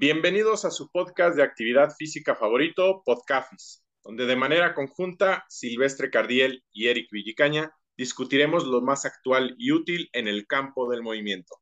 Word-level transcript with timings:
Bienvenidos 0.00 0.64
a 0.64 0.70
su 0.70 0.90
podcast 0.90 1.36
de 1.36 1.42
actividad 1.42 1.90
física 1.94 2.34
favorito, 2.34 3.02
Podcafis, 3.04 3.84
donde 4.02 4.24
de 4.24 4.34
manera 4.34 4.74
conjunta 4.74 5.44
Silvestre 5.50 6.08
Cardiel 6.08 6.64
y 6.72 6.86
Eric 6.86 7.08
Villicaña 7.12 7.70
discutiremos 7.98 8.64
lo 8.64 8.80
más 8.80 9.04
actual 9.04 9.54
y 9.58 9.72
útil 9.72 10.08
en 10.14 10.26
el 10.26 10.46
campo 10.46 10.90
del 10.90 11.02
movimiento. 11.02 11.54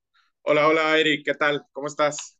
Hola, 0.43 0.69
hola 0.69 0.97
Eric, 1.01 1.25
¿qué 1.25 1.35
tal? 1.35 1.65
¿Cómo 1.73 1.89
estás? 1.89 2.39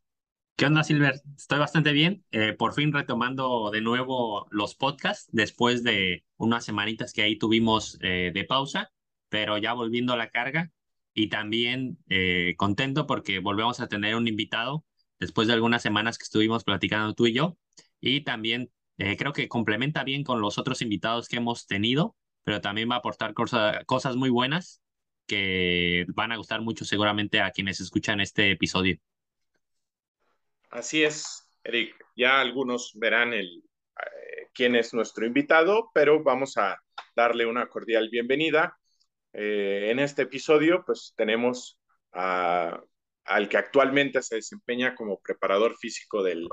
¿Qué 0.55 0.67
onda, 0.67 0.85
Silver? 0.85 1.15
Estoy 1.35 1.59
bastante 1.59 1.91
bien. 1.91 2.23
Eh, 2.31 2.53
por 2.53 2.73
fin 2.73 2.93
retomando 2.93 3.69
de 3.69 3.81
nuevo 3.81 4.47
los 4.51 4.75
podcasts 4.75 5.27
después 5.33 5.83
de 5.83 6.23
unas 6.37 6.63
semanitas 6.63 7.11
que 7.11 7.23
ahí 7.23 7.37
tuvimos 7.37 7.99
eh, 8.01 8.31
de 8.33 8.45
pausa, 8.45 8.93
pero 9.27 9.57
ya 9.57 9.73
volviendo 9.73 10.13
a 10.13 10.17
la 10.17 10.29
carga 10.29 10.71
y 11.13 11.27
también 11.27 11.97
eh, 12.07 12.53
contento 12.55 13.05
porque 13.05 13.39
volvemos 13.39 13.81
a 13.81 13.89
tener 13.89 14.15
un 14.15 14.29
invitado 14.29 14.85
después 15.19 15.47
de 15.47 15.53
algunas 15.53 15.81
semanas 15.81 16.17
que 16.17 16.23
estuvimos 16.23 16.63
platicando 16.63 17.13
tú 17.13 17.27
y 17.27 17.33
yo. 17.33 17.57
Y 18.01 18.21
también 18.21 18.71
creo 18.97 19.33
que 19.33 19.47
complementa 19.47 20.03
bien 20.03 20.23
con 20.23 20.41
los 20.41 20.57
otros 20.57 20.81
invitados 20.81 21.27
que 21.27 21.37
hemos 21.37 21.67
tenido 21.67 22.15
pero 22.49 22.61
también 22.61 22.89
va 22.89 22.95
a 22.95 22.97
aportar 22.97 23.35
cosas 23.35 24.15
muy 24.15 24.31
buenas 24.31 24.81
que 25.27 26.05
van 26.15 26.31
a 26.31 26.37
gustar 26.37 26.61
mucho 26.61 26.83
seguramente 26.83 27.41
a 27.41 27.51
quienes 27.51 27.79
escuchan 27.79 28.19
este 28.19 28.49
episodio. 28.49 28.97
Así 30.71 31.03
es, 31.03 31.47
Eric. 31.63 31.95
Ya 32.15 32.41
algunos 32.41 32.93
verán 32.95 33.33
el, 33.33 33.63
eh, 33.99 34.47
quién 34.51 34.75
es 34.75 34.95
nuestro 34.95 35.27
invitado, 35.27 35.91
pero 35.93 36.23
vamos 36.23 36.57
a 36.57 36.81
darle 37.15 37.45
una 37.45 37.67
cordial 37.67 38.09
bienvenida. 38.09 38.79
Eh, 39.33 39.89
en 39.91 39.99
este 39.99 40.23
episodio, 40.23 40.83
pues 40.83 41.13
tenemos 41.15 41.79
al 43.25 43.49
que 43.49 43.57
actualmente 43.57 44.21
se 44.21 44.35
desempeña 44.35 44.95
como 44.95 45.19
preparador 45.19 45.77
físico 45.77 46.23
del, 46.23 46.47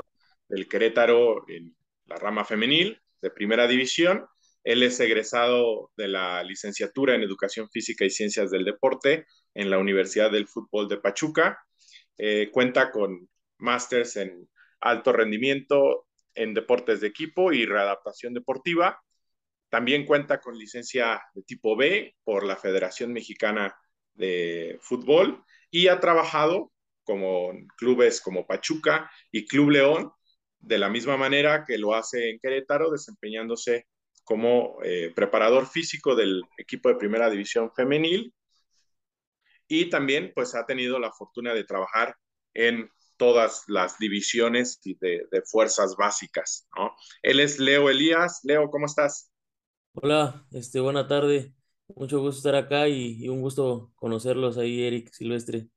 del 0.48 0.69
Querétaro 0.69 1.48
en 1.48 1.77
la 2.06 2.17
rama 2.17 2.45
femenil 2.45 3.00
de 3.20 3.31
primera 3.31 3.67
división 3.67 4.27
él 4.67 4.83
es 4.83 4.98
egresado 4.98 5.92
de 5.97 6.08
la 6.08 6.42
licenciatura 6.42 7.14
en 7.14 7.23
Educación 7.23 7.70
Física 7.70 8.05
y 8.05 8.11
Ciencias 8.11 8.50
del 8.50 8.64
Deporte 8.64 9.25
en 9.55 9.70
la 9.70 9.78
Universidad 9.78 10.33
del 10.33 10.48
Fútbol 10.48 10.89
de 10.89 10.97
Pachuca. 10.97 11.56
Eh, 12.19 12.50
cuenta 12.50 12.91
con 12.91 13.28
másters 13.58 14.17
en 14.17 14.48
alto 14.80 15.12
rendimiento 15.12 16.08
en 16.34 16.53
deportes 16.53 17.01
de 17.01 17.06
equipo 17.06 17.53
y 17.53 17.64
readaptación 17.64 18.34
deportiva. 18.34 19.01
También 19.69 20.05
cuenta 20.05 20.41
con 20.41 20.58
licencia 20.58 21.23
de 21.33 21.45
tipo 21.45 21.77
B 21.77 22.17
por 22.25 22.45
la 22.45 22.56
Federación 22.56 23.12
Mexicana 23.12 23.73
de 24.17 24.78
Fútbol 24.81 25.45
y 25.70 25.89
ha 25.89 26.00
trabajado 26.00 26.72
como 27.05 27.53
clubes 27.77 28.20
como 28.20 28.47
Pachuca 28.47 29.11
y 29.31 29.47
Club 29.47 29.70
León 29.70 30.12
de 30.58 30.78
la 30.78 30.89
misma 30.89 31.17
manera 31.17 31.64
que 31.64 31.78
lo 31.78 31.95
hace 31.95 32.31
en 32.31 32.41
Querétaro, 32.41 32.91
desempeñándose 32.91 33.86
como 34.25 34.78
eh, 34.83 35.12
preparador 35.14 35.67
físico 35.69 36.17
del 36.17 36.42
equipo 36.58 36.89
de 36.89 36.97
primera 36.97 37.31
división 37.31 37.70
femenil 37.73 38.34
y 39.69 39.89
también 39.89 40.33
pues 40.34 40.55
ha 40.55 40.67
tenido 40.67 40.98
la 40.98 41.12
fortuna 41.12 41.55
de 41.55 41.64
trabajar 41.64 42.17
en 42.55 42.91
todas 43.17 43.64
las 43.69 43.98
divisiones 43.98 44.80
de, 44.83 45.27
de 45.30 45.42
fuerzas 45.42 45.95
básicas. 45.97 46.69
¿no? 46.77 46.95
Él 47.23 47.41
es 47.41 47.58
Leo 47.58 47.89
Elías. 47.89 48.41
Leo, 48.42 48.69
¿cómo 48.70 48.86
estás? 48.86 49.30
Hola, 49.95 50.47
este, 50.53 50.80
buena 50.80 51.06
tarde. 51.06 51.55
Mucho 51.95 52.20
gusto 52.20 52.39
estar 52.39 52.55
acá 52.55 52.89
y, 52.89 53.29
un 53.29 53.41
gusto 53.41 53.92
conocerlos 53.95 54.59
ahí, 54.59 54.83
Eric 54.83 55.12
Silvestre. 55.12 55.69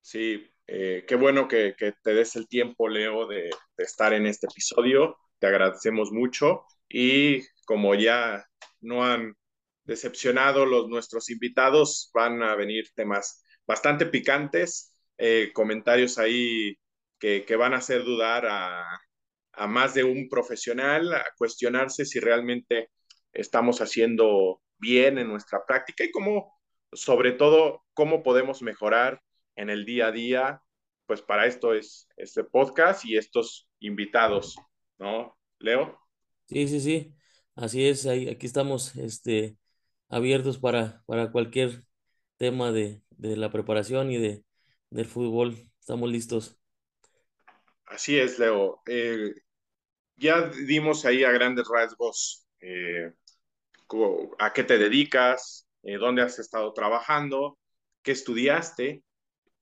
Sí, 0.00 0.44
eh, 0.66 1.04
qué 1.06 1.14
bueno 1.14 1.46
que, 1.46 1.74
que, 1.76 1.94
te 2.02 2.14
des 2.14 2.34
el 2.36 2.48
tiempo, 2.48 2.88
Leo, 2.88 3.26
de, 3.26 3.50
de 3.76 3.84
estar 3.84 4.12
en 4.12 4.26
este 4.26 4.46
episodio. 4.46 5.16
Te 5.38 5.46
agradecemos 5.46 6.10
mucho 6.10 6.64
y 6.88 7.42
como 7.64 7.94
ya 7.94 8.44
no 8.80 9.04
han 9.04 9.34
decepcionado 9.84 10.66
los 10.66 10.88
nuestros 10.88 11.30
invitados, 11.30 12.10
van 12.12 12.42
a 12.42 12.54
venir 12.54 12.90
temas 12.94 13.42
bastante 13.66 14.06
picantes, 14.06 14.92
eh, 15.16 15.50
comentarios 15.52 16.18
ahí 16.18 16.76
que, 17.18 17.44
que, 17.44 17.56
van 17.56 17.74
a 17.74 17.78
hacer 17.78 18.04
dudar 18.04 18.46
a, 18.46 18.84
a, 19.52 19.66
más 19.66 19.94
de 19.94 20.04
un 20.04 20.28
profesional, 20.28 21.12
a 21.14 21.24
cuestionarse 21.36 22.04
si 22.04 22.20
realmente 22.20 22.90
estamos 23.38 23.80
haciendo 23.80 24.60
bien 24.78 25.18
en 25.18 25.28
nuestra 25.28 25.64
práctica 25.66 26.04
y 26.04 26.10
cómo, 26.10 26.58
sobre 26.92 27.32
todo, 27.32 27.84
cómo 27.94 28.22
podemos 28.22 28.62
mejorar 28.62 29.22
en 29.56 29.70
el 29.70 29.84
día 29.84 30.08
a 30.08 30.12
día. 30.12 30.62
Pues 31.06 31.22
para 31.22 31.46
esto 31.46 31.72
es 31.72 32.08
este 32.16 32.44
podcast 32.44 33.04
y 33.04 33.16
estos 33.16 33.68
invitados, 33.78 34.56
¿no? 34.98 35.38
Leo. 35.58 35.98
Sí, 36.48 36.66
sí, 36.68 36.80
sí, 36.80 37.14
así 37.54 37.86
es, 37.86 38.06
ahí, 38.06 38.28
aquí 38.28 38.46
estamos 38.46 38.96
este, 38.96 39.56
abiertos 40.08 40.58
para, 40.58 41.02
para 41.06 41.30
cualquier 41.30 41.84
tema 42.36 42.72
de, 42.72 43.02
de 43.10 43.36
la 43.36 43.50
preparación 43.50 44.10
y 44.10 44.18
de, 44.18 44.44
del 44.90 45.06
fútbol. 45.06 45.70
Estamos 45.80 46.10
listos. 46.10 46.58
Así 47.86 48.18
es, 48.18 48.38
Leo. 48.38 48.82
Eh, 48.86 49.32
ya 50.16 50.48
dimos 50.50 51.04
ahí 51.04 51.24
a 51.24 51.30
grandes 51.30 51.66
rasgos 51.68 52.46
eh, 52.60 53.12
a 54.38 54.52
qué 54.52 54.64
te 54.64 54.78
dedicas, 54.78 55.68
eh, 55.82 55.96
dónde 55.96 56.22
has 56.22 56.38
estado 56.38 56.72
trabajando, 56.72 57.58
qué 58.02 58.12
estudiaste, 58.12 59.02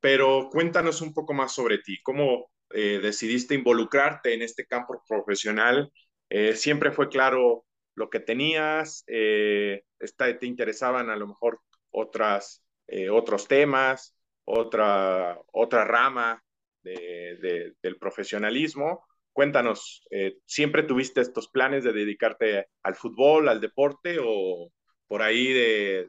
pero 0.00 0.48
cuéntanos 0.50 1.00
un 1.00 1.14
poco 1.14 1.34
más 1.34 1.52
sobre 1.52 1.78
ti, 1.78 2.00
cómo 2.02 2.50
decidiste 2.68 3.54
involucrarte 3.54 4.34
en 4.34 4.42
este 4.42 4.66
campo 4.66 5.00
profesional 5.08 5.90
eh, 6.28 6.56
siempre 6.56 6.90
fue 6.92 7.08
claro 7.08 7.64
lo 7.94 8.10
que 8.10 8.20
tenías, 8.20 9.04
eh, 9.06 9.84
te 10.16 10.46
interesaban 10.46 11.08
a 11.10 11.16
lo 11.16 11.28
mejor 11.28 11.60
otras, 11.90 12.62
eh, 12.88 13.08
otros 13.08 13.48
temas, 13.48 14.14
otra, 14.44 15.38
otra 15.52 15.84
rama 15.84 16.42
del 16.82 17.96
profesionalismo. 17.98 19.06
Cuéntanos, 19.36 20.00
¿siempre 20.46 20.82
tuviste 20.82 21.20
estos 21.20 21.48
planes 21.48 21.84
de 21.84 21.92
dedicarte 21.92 22.68
al 22.82 22.94
fútbol, 22.94 23.50
al 23.50 23.60
deporte 23.60 24.16
o 24.18 24.72
por 25.08 25.20
ahí 25.20 25.52
de, 25.52 26.08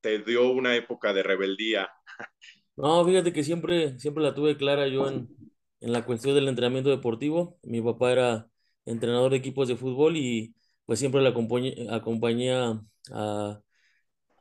te 0.00 0.20
dio 0.20 0.52
una 0.52 0.76
época 0.76 1.12
de 1.12 1.24
rebeldía? 1.24 1.88
No, 2.76 3.04
fíjate 3.04 3.32
que 3.32 3.42
siempre, 3.42 3.98
siempre 3.98 4.22
la 4.22 4.32
tuve 4.32 4.56
clara 4.56 4.86
yo 4.86 5.08
en, 5.08 5.28
en 5.80 5.92
la 5.92 6.04
cuestión 6.04 6.36
del 6.36 6.46
entrenamiento 6.46 6.90
deportivo. 6.90 7.58
Mi 7.64 7.82
papá 7.82 8.12
era 8.12 8.46
entrenador 8.84 9.32
de 9.32 9.38
equipos 9.38 9.66
de 9.66 9.74
fútbol 9.74 10.16
y 10.16 10.54
pues 10.86 11.00
siempre 11.00 11.20
le 11.20 11.26
acompañé, 11.30 12.54
a, 12.54 13.60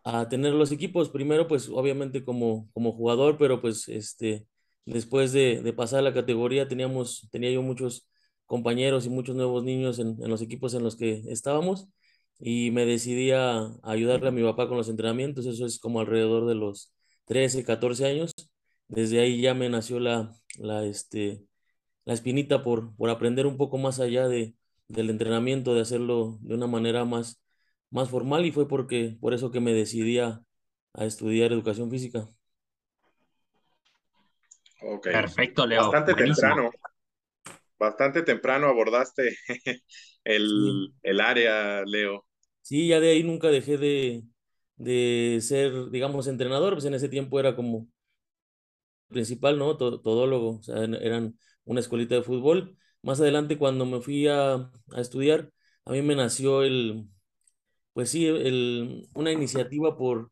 a, 0.04 0.30
tener 0.30 0.54
los 0.54 0.72
equipos. 0.72 1.10
Primero, 1.10 1.48
pues 1.48 1.68
obviamente 1.70 2.24
como, 2.24 2.70
como 2.74 2.92
jugador, 2.92 3.40
pero 3.40 3.60
pues 3.60 3.88
este, 3.88 4.46
después 4.86 5.32
de, 5.34 5.64
de 5.64 5.74
pasar 5.74 6.04
la 6.04 6.14
categoría 6.14 6.68
teníamos, 6.68 7.28
tenía 7.32 7.50
yo 7.50 7.64
muchos 7.64 8.08
compañeros 8.48 9.06
y 9.06 9.10
muchos 9.10 9.36
nuevos 9.36 9.64
niños 9.64 10.00
en, 10.00 10.18
en 10.22 10.30
los 10.30 10.42
equipos 10.42 10.74
en 10.74 10.84
los 10.84 10.96
que 10.96 11.22
estábamos 11.28 11.90
y 12.40 12.72
me 12.72 12.86
decidí 12.86 13.32
a, 13.32 13.72
ayudarle 13.84 14.30
a 14.30 14.32
mi 14.32 14.44
papá 14.44 14.68
con 14.68 14.78
los 14.78 14.90
entrenamientos. 14.90 15.46
Eso 15.46 15.66
es 15.66 15.80
como 15.80 16.00
alrededor 16.00 16.48
de 16.48 16.56
los 16.56 16.94
13, 17.26 17.64
14 17.64 18.06
años. 18.06 18.34
Desde 18.88 19.20
ahí 19.20 19.42
ya 19.42 19.54
me 19.54 19.70
nació 19.70 20.00
la, 20.00 20.34
la, 20.58 20.86
este, 20.86 21.44
la 22.06 22.14
espinita 22.14 22.64
por, 22.64 22.96
por 22.96 23.10
aprender 23.10 23.48
un 23.48 23.58
poco 23.58 23.78
más 23.78 24.00
allá 24.00 24.28
de, 24.28 24.56
del 24.88 25.10
entrenamiento, 25.10 25.74
de 25.74 25.82
hacerlo 25.82 26.38
de 26.42 26.56
una 26.56 26.68
manera 26.68 27.06
más, 27.06 27.42
más 27.90 28.10
formal 28.10 28.46
y 28.46 28.52
fue 28.52 28.68
porque, 28.68 29.18
por 29.20 29.34
eso 29.34 29.52
que 29.52 29.60
me 29.60 29.74
decidí 29.74 30.20
a, 30.20 30.42
estudiar 31.00 31.52
educación 31.52 31.92
física. 31.92 32.28
Perfecto, 35.04 35.68
Leo. 35.68 35.82
Bastante 35.92 36.16
temprano. 36.16 36.72
Bastante 37.80 38.24
temprano 38.24 38.68
abordaste 38.68 39.38
el, 40.24 40.94
el, 41.04 41.22
área, 41.22 41.84
Leo. 41.86 42.26
Sí, 42.62 42.88
ya 42.88 43.00
de 43.00 43.12
ahí 43.12 43.24
nunca 43.24 43.50
dejé 43.50 43.78
de, 43.78 44.24
de 44.76 45.40
ser, 45.42 45.90
digamos, 45.92 46.28
entrenador, 46.28 46.74
pues 46.74 46.86
en 46.86 46.96
ese 46.96 47.10
tiempo 47.10 47.40
era 47.40 47.56
como 47.56 47.88
principal, 49.08 49.58
¿no? 49.58 49.78
Todólogo, 49.78 50.58
o 50.60 50.64
sea, 50.64 50.84
eran 50.84 51.38
una 51.66 51.80
escuelita 51.80 52.16
de 52.16 52.24
fútbol. 52.24 52.78
Más 53.02 53.22
adelante, 53.22 53.58
cuando 53.58 53.86
me 53.86 54.02
fui 54.02 54.28
a, 54.28 54.54
a 54.56 54.72
estudiar, 55.02 55.52
a 55.86 55.92
mí 55.92 56.02
me 56.02 56.16
nació 56.16 56.64
el, 56.64 57.08
pues 57.94 58.10
sí, 58.12 58.28
el, 58.28 59.08
una 59.14 59.32
iniciativa 59.32 59.98
por, 59.98 60.32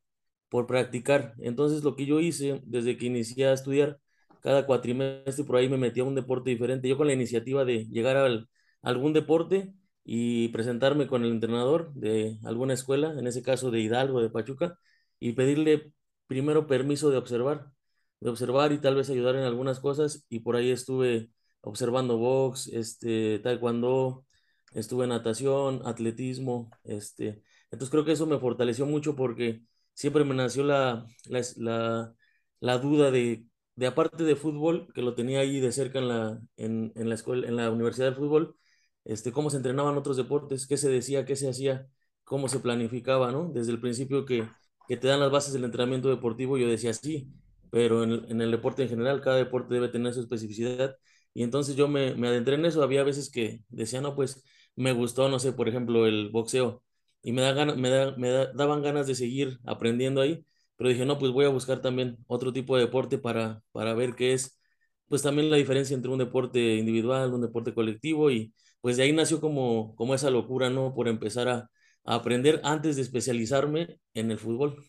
por 0.50 0.68
practicar. 0.68 1.36
Entonces, 1.40 1.84
lo 1.84 1.96
que 1.96 2.06
yo 2.06 2.20
hice 2.22 2.62
desde 2.66 2.98
que 2.98 3.08
inicié 3.08 3.48
a 3.48 3.54
estudiar, 3.54 4.00
cada 4.46 4.66
cuatrimestre 4.66 5.44
por 5.46 5.58
ahí 5.58 5.70
me 5.70 5.78
metía 5.78 6.04
a 6.04 6.08
un 6.08 6.16
deporte 6.16 6.52
diferente. 6.52 6.88
Yo 6.90 6.98
con 6.98 7.08
la 7.08 7.14
iniciativa 7.14 7.66
de 7.66 7.86
llegar 7.88 8.18
al, 8.18 8.50
a 8.82 8.90
algún 8.90 9.14
deporte 9.14 9.74
y 10.04 10.50
presentarme 10.50 11.08
con 11.08 11.24
el 11.26 11.32
entrenador 11.32 11.94
de 11.96 12.38
alguna 12.44 12.74
escuela, 12.74 13.14
en 13.18 13.28
ese 13.28 13.42
caso 13.44 13.72
de 13.72 13.80
Hidalgo, 13.82 14.22
de 14.22 14.30
Pachuca, 14.30 14.78
y 15.20 15.34
pedirle 15.34 15.92
primero 16.28 16.68
permiso 16.68 17.10
de 17.10 17.18
observar 17.18 17.72
de 18.20 18.30
observar 18.30 18.72
y 18.72 18.80
tal 18.80 18.96
vez 18.96 19.10
ayudar 19.10 19.36
en 19.36 19.44
algunas 19.44 19.80
cosas 19.80 20.26
y 20.30 20.40
por 20.40 20.56
ahí 20.56 20.72
estuve 20.72 21.30
observando 21.62 22.18
box, 22.18 22.68
este, 22.68 23.40
taekwondo, 23.40 24.26
estuve 24.74 25.06
en 25.06 25.10
natación, 25.12 25.82
atletismo, 25.86 26.70
este, 26.84 27.42
entonces 27.72 27.90
creo 27.90 28.06
que 28.06 28.14
eso 28.14 28.26
me 28.28 28.40
fortaleció 28.40 28.86
mucho 28.86 29.16
porque 29.16 29.62
siempre 29.94 30.24
me 30.24 30.36
nació 30.36 30.64
la, 30.64 31.06
la, 31.28 32.14
la, 32.60 32.78
duda 32.80 33.12
de, 33.12 33.46
de, 33.76 33.88
aparte 33.88 34.24
de 34.24 34.36
fútbol, 34.36 34.88
que 34.94 35.02
lo 35.02 35.16
tenía 35.16 35.40
ahí 35.42 35.60
de 35.60 35.72
cerca 35.72 36.00
en 36.00 36.08
la, 36.10 36.40
en, 36.58 36.92
en 36.96 37.10
la 37.10 37.16
escuela, 37.16 37.48
en 37.48 37.56
la 37.56 37.72
universidad 37.72 38.10
de 38.12 38.16
fútbol, 38.16 38.56
este, 39.04 39.32
cómo 39.32 39.50
se 39.50 39.58
entrenaban 39.58 39.98
otros 39.98 40.18
deportes, 40.18 40.68
qué 40.68 40.78
se 40.78 40.90
decía, 40.90 41.26
qué 41.26 41.36
se 41.36 41.50
hacía, 41.50 41.88
cómo 42.24 42.48
se 42.50 42.60
planificaba, 42.60 43.32
¿no? 43.32 43.50
Desde 43.54 43.72
el 43.72 43.80
principio 43.82 44.26
que, 44.26 44.48
que 44.88 44.98
te 44.98 45.08
dan 45.08 45.20
las 45.20 45.32
bases 45.32 45.54
del 45.54 45.64
entrenamiento 45.66 46.10
deportivo, 46.10 46.58
yo 46.58 46.68
decía 46.68 46.94
sí, 46.94 47.30
pero 47.72 48.04
en 48.04 48.26
en 48.32 48.42
el 48.42 48.52
deporte 48.52 48.84
en 48.84 48.90
general, 48.90 49.22
cada 49.22 49.38
deporte 49.38 49.74
debe 49.76 49.90
tener 49.90 50.14
su 50.14 50.22
especificidad. 50.22 50.96
Y 51.34 51.44
entonces 51.44 51.76
yo 51.76 51.88
me, 51.88 52.16
me 52.16 52.28
adentré 52.30 52.56
en 52.56 52.66
eso. 52.66 52.82
Había 52.84 53.04
veces 53.04 53.30
que 53.30 53.62
decía, 53.70 54.00
no, 54.02 54.16
pues 54.16 54.44
me 54.76 54.94
gustó, 54.94 55.28
no 55.30 55.40
sé, 55.40 55.52
por 55.54 55.68
ejemplo, 55.68 56.06
el 56.06 56.30
boxeo. 56.30 56.84
Y 57.22 57.32
me, 57.34 57.42
da 57.42 57.66
me, 57.76 57.90
da, 57.90 58.16
me 58.18 58.30
daban 58.54 58.82
ganas 58.84 59.08
de 59.08 59.16
seguir 59.16 59.60
aprendiendo 59.66 60.22
ahí. 60.22 60.46
Pero 60.78 60.90
dije, 60.90 61.06
no, 61.06 61.18
pues 61.18 61.32
voy 61.32 61.46
a 61.46 61.50
buscar 61.50 61.82
también 61.82 62.18
otro 62.28 62.52
tipo 62.54 62.76
de 62.76 62.84
deporte 62.86 63.18
para, 63.18 63.62
para 63.72 63.94
ver 63.94 64.16
qué 64.16 64.34
es, 64.34 64.60
pues 65.08 65.22
también 65.22 65.50
la 65.50 65.58
diferencia 65.58 65.96
entre 65.96 66.12
un 66.12 66.20
deporte 66.20 66.76
individual, 66.76 67.34
un 67.34 67.42
deporte 67.42 67.74
colectivo. 67.74 68.32
Y 68.32 68.54
pues 68.82 68.98
de 68.98 69.04
ahí 69.04 69.14
nació 69.14 69.40
como, 69.42 69.96
como 69.96 70.16
esa 70.16 70.30
locura, 70.30 70.70
¿no? 70.70 70.94
Por 70.94 71.08
empezar 71.08 71.48
a, 71.50 71.70
aprender 72.08 72.62
antes 72.64 72.98
de 72.98 73.02
especializarme 73.02 74.00
en 74.14 74.30
el 74.30 74.38
fútbol. 74.38 74.84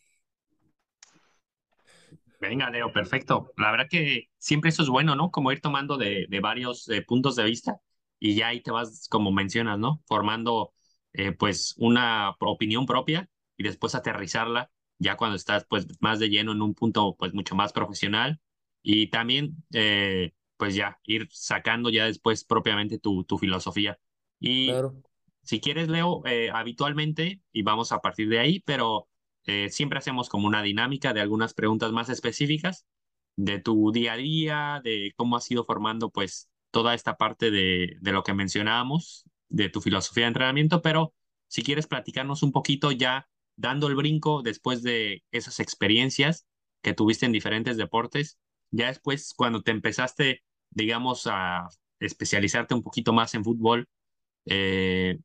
Venga, 2.41 2.69
Leo, 2.69 2.93
perfecto. 2.93 3.53
La 3.56 3.71
verdad 3.71 3.87
que 3.88 4.29
siempre 4.37 4.69
eso 4.69 4.83
es 4.83 4.91
bueno, 4.91 5.17
¿no? 5.17 5.31
Como 5.31 5.50
ir 5.50 5.62
tomando 5.62 5.97
de, 5.97 6.27
de 6.29 6.41
varios 6.41 6.87
eh, 6.91 7.00
puntos 7.00 7.37
de 7.37 7.44
vista 7.44 7.81
y 8.19 8.35
ya 8.35 8.49
ahí 8.49 8.62
te 8.62 8.71
vas, 8.71 9.09
como 9.09 9.33
mencionas, 9.33 9.79
¿no? 9.79 10.03
Formando 10.06 10.75
eh, 11.12 11.33
pues 11.33 11.75
una 11.79 12.37
opinión 12.41 12.85
propia 12.85 13.29
y 13.56 13.62
después 13.62 13.94
aterrizarla 13.94 14.71
ya 14.99 15.17
cuando 15.17 15.37
estás 15.37 15.67
pues 15.69 15.87
más 16.01 16.19
de 16.19 16.29
lleno 16.29 16.53
en 16.53 16.63
un 16.63 16.75
punto 16.75 17.17
pues 17.19 17.35
mucho 17.35 17.55
más 17.55 17.73
profesional. 17.73 18.41
Y 18.83 19.09
también 19.09 19.65
eh, 19.73 20.33
pues 20.57 20.75
ya 20.75 20.99
ir 21.05 21.29
sacando 21.33 21.91
ya 21.91 22.07
después 22.07 22.45
propiamente 22.45 22.99
tu, 22.99 23.25
tu 23.25 23.39
filosofía. 23.39 23.99
Y 24.41 24.87
si 25.43 25.61
quieres, 25.61 25.89
Leo, 25.89 26.23
habitualmente, 26.53 27.43
y 27.53 27.63
vamos 27.63 27.93
a 27.93 28.01
partir 28.01 28.29
de 28.29 28.39
ahí, 28.39 28.61
pero 28.61 29.09
eh, 29.47 29.71
siempre 29.71 29.99
hacemos 29.99 30.29
como 30.29 30.47
una 30.47 30.63
dinámica 30.63 31.13
de 31.13 31.21
algunas 31.21 31.55
preguntas 31.55 31.93
más 31.93 32.09
específicas 32.09 32.87
de 33.37 33.61
tu 33.61 33.93
día 33.93 34.15
a 34.15 34.17
día, 34.17 34.81
de 34.83 35.13
cómo 35.17 35.37
has 35.37 35.51
ido 35.51 35.65
formando 35.65 36.11
pues 36.11 36.51
toda 36.71 36.95
esta 36.95 37.17
parte 37.17 37.51
de, 37.51 37.97
de 38.01 38.13
lo 38.13 38.23
que 38.25 38.35
mencionábamos, 38.35 39.25
de 39.49 39.69
tu 39.69 39.81
filosofía 39.81 40.25
de 40.25 40.29
entrenamiento, 40.29 40.83
pero 40.83 41.15
si 41.49 41.63
quieres 41.63 41.87
platicarnos 41.87 42.43
un 42.43 42.53
poquito 42.53 42.91
ya 42.93 43.29
dando 43.56 43.88
el 43.88 43.97
brinco 43.97 44.43
después 44.43 44.82
de 44.82 45.25
esas 45.31 45.61
experiencias 45.61 46.47
que 46.82 46.94
tuviste 46.94 47.26
en 47.26 47.32
diferentes 47.32 47.76
deportes, 47.76 48.38
ya 48.70 48.88
después 48.88 49.35
cuando 49.37 49.62
te 49.62 49.70
empezaste, 49.70 50.43
digamos, 50.70 51.26
a 51.26 51.69
especializarte 52.00 52.75
un 52.75 52.82
poquito 52.82 53.12
más 53.12 53.35
en 53.35 53.44
fútbol, 53.44 53.88
eh, 54.47 55.19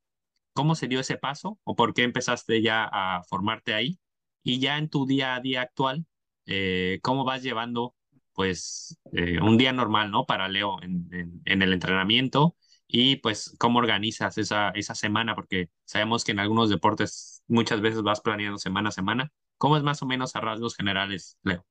¿cómo 0.54 0.75
se 0.75 0.88
dio 0.88 1.00
ese 1.00 1.18
paso 1.18 1.60
o 1.63 1.75
por 1.75 1.94
qué 1.94 2.04
empezaste 2.04 2.62
ya 2.62 2.89
a 2.92 3.24
formarte 3.24 3.74
ahí? 3.74 4.00
Y 4.44 4.60
ya 4.60 4.77
en 4.77 4.89
tu 4.89 5.06
día 5.06 5.36
a 5.36 5.42
día 5.42 5.62
actual, 5.62 6.06
eh, 6.45 7.00
¿cómo 7.04 7.24
vas 7.25 7.44
llevando 7.44 7.95
pues 8.34 8.98
eh, 9.13 9.39
un 9.42 9.57
día 9.57 9.74
normal, 9.74 10.12
¿no? 10.12 10.25
Para 10.25 10.48
Leo 10.48 10.81
en, 10.81 11.42
en, 11.45 11.62
el 11.62 11.74
entrenamiento 11.74 12.56
y 12.88 13.18
pues 13.18 13.56
cómo 13.60 13.80
organizas 13.80 14.38
esa, 14.38 14.69
esa 14.69 14.95
semana, 14.95 15.36
porque 15.36 15.69
sabemos 15.86 16.24
que 16.24 16.31
en 16.31 16.39
algunos 16.39 16.69
deportes 16.69 17.41
muchas 17.51 17.81
veces 17.81 18.01
vas 18.03 18.21
planeando 18.21 18.57
semana 18.59 18.89
a 18.89 18.92
semana. 18.94 19.31
¿Cómo 19.57 19.77
es 19.77 19.83
más 19.83 20.01
o 20.03 20.06
menos 20.07 20.36
a 20.36 20.42
rasgos 20.42 20.75
generales, 20.75 21.38
Leo? 21.44 21.65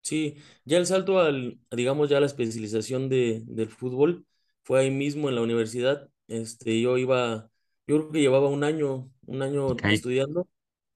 Sí, 0.00 0.36
ya 0.64 0.78
el 0.78 0.86
salto 0.86 1.20
al, 1.20 1.60
digamos, 1.70 2.08
ya 2.10 2.18
la 2.20 2.26
especialización 2.26 3.08
de, 3.08 3.42
del 3.46 3.68
fútbol 3.70 4.26
fue 4.64 4.80
ahí 4.80 4.90
mismo 4.90 5.28
en 5.28 5.36
la 5.36 5.42
universidad. 5.42 6.10
Este, 6.26 6.80
yo 6.80 6.98
iba, 6.98 7.50
yo 7.86 7.98
creo 7.98 8.10
que 8.12 8.20
llevaba 8.20 8.48
un 8.48 8.64
año, 8.64 9.10
un 9.26 9.42
año 9.42 9.84
estudiando 9.86 10.48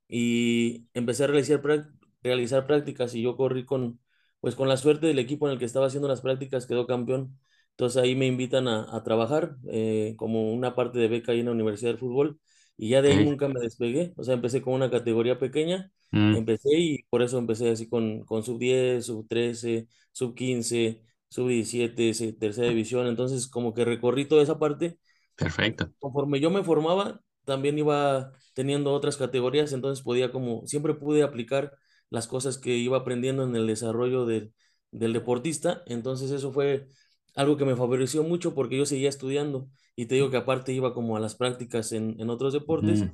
y 0.09 0.87
empecé 0.95 1.25
a 1.25 1.27
realizar, 1.29 1.63
realizar 2.23 2.67
prácticas 2.67 3.15
y 3.15 3.23
yo 3.23 3.37
corrí 3.37 3.65
con, 3.65 4.01
pues 4.41 4.57
con 4.57 4.69
la 4.69 4.77
suerte 4.79 5.07
del 5.09 5.19
equipo 5.21 5.47
en 5.49 5.55
el 5.55 5.59
que 5.59 5.67
estaba 5.67 5.87
haciendo 5.87 6.09
las 6.09 6.23
prácticas, 6.23 6.67
quedó 6.67 6.87
campeón. 6.87 7.39
Entonces 7.73 8.03
ahí 8.03 8.17
me 8.17 8.27
invitan 8.27 8.69
a, 8.69 8.95
a 8.97 9.03
trabajar 9.05 9.57
eh, 9.71 10.15
como 10.19 10.53
una 10.53 10.75
parte 10.75 10.99
de 10.99 11.09
beca 11.09 11.33
ahí 11.33 11.41
en 11.41 11.47
la 11.47 11.53
Universidad 11.53 11.91
del 11.93 11.99
Fútbol 12.01 12.41
y 12.77 12.91
ya 12.91 13.03
de 13.03 13.13
ahí 13.13 13.25
nunca 13.25 13.49
me 13.49 13.61
despegué, 13.61 14.13
o 14.17 14.25
sea, 14.25 14.35
empecé 14.35 14.61
con 14.63 14.75
una 14.75 14.91
categoría 14.91 15.39
pequeña, 15.39 15.91
mm. 16.11 16.37
empecé 16.37 16.79
y 16.79 17.03
por 17.09 17.23
eso 17.23 17.39
empecé 17.39 17.71
así 17.71 17.89
con, 17.89 18.25
con 18.25 18.43
sub 18.43 18.59
10, 18.59 19.05
sub 19.05 19.27
13, 19.29 19.89
sub 20.13 20.35
15, 20.35 21.03
sub 21.29 21.49
17, 21.49 22.33
tercera 22.35 22.69
división, 22.69 23.07
entonces 23.07 23.49
como 23.49 23.73
que 23.73 23.85
recorrí 23.85 24.27
toda 24.27 24.43
esa 24.43 24.59
parte. 24.59 24.99
Perfecto. 25.37 25.91
Conforme 25.99 26.41
yo 26.41 26.51
me 26.51 26.65
formaba, 26.65 27.21
también 27.45 27.79
iba 27.79 28.33
teniendo 28.55 28.93
otras 28.93 29.17
categorías, 29.17 29.73
entonces 29.73 30.05
podía 30.05 30.31
como, 30.31 30.67
siempre 30.67 30.95
pude 30.95 31.23
aplicar 31.23 31.73
las 32.11 32.29
cosas 32.29 32.59
que 32.59 32.77
iba 32.77 32.99
aprendiendo 32.99 33.45
en 33.45 33.57
el 33.57 33.67
desarrollo 33.67 34.27
del 34.27 34.53
deportista, 34.91 35.83
entonces 35.87 36.31
eso 36.31 36.53
fue 36.53 36.89
algo 37.35 37.57
que 37.57 37.65
me 37.65 37.77
favoreció 37.77 38.23
mucho 38.23 38.55
porque 38.55 38.77
yo 38.77 38.87
seguía 38.87 39.09
estudiando 39.09 39.69
y 39.97 40.07
te 40.07 40.17
digo 40.17 40.31
que 40.31 40.39
aparte 40.39 40.73
iba 40.73 40.95
como 40.95 41.17
a 41.17 41.21
las 41.21 41.37
prácticas 41.37 41.93
en, 41.93 42.21
en 42.21 42.31
otros 42.31 42.53
deportes, 42.53 43.09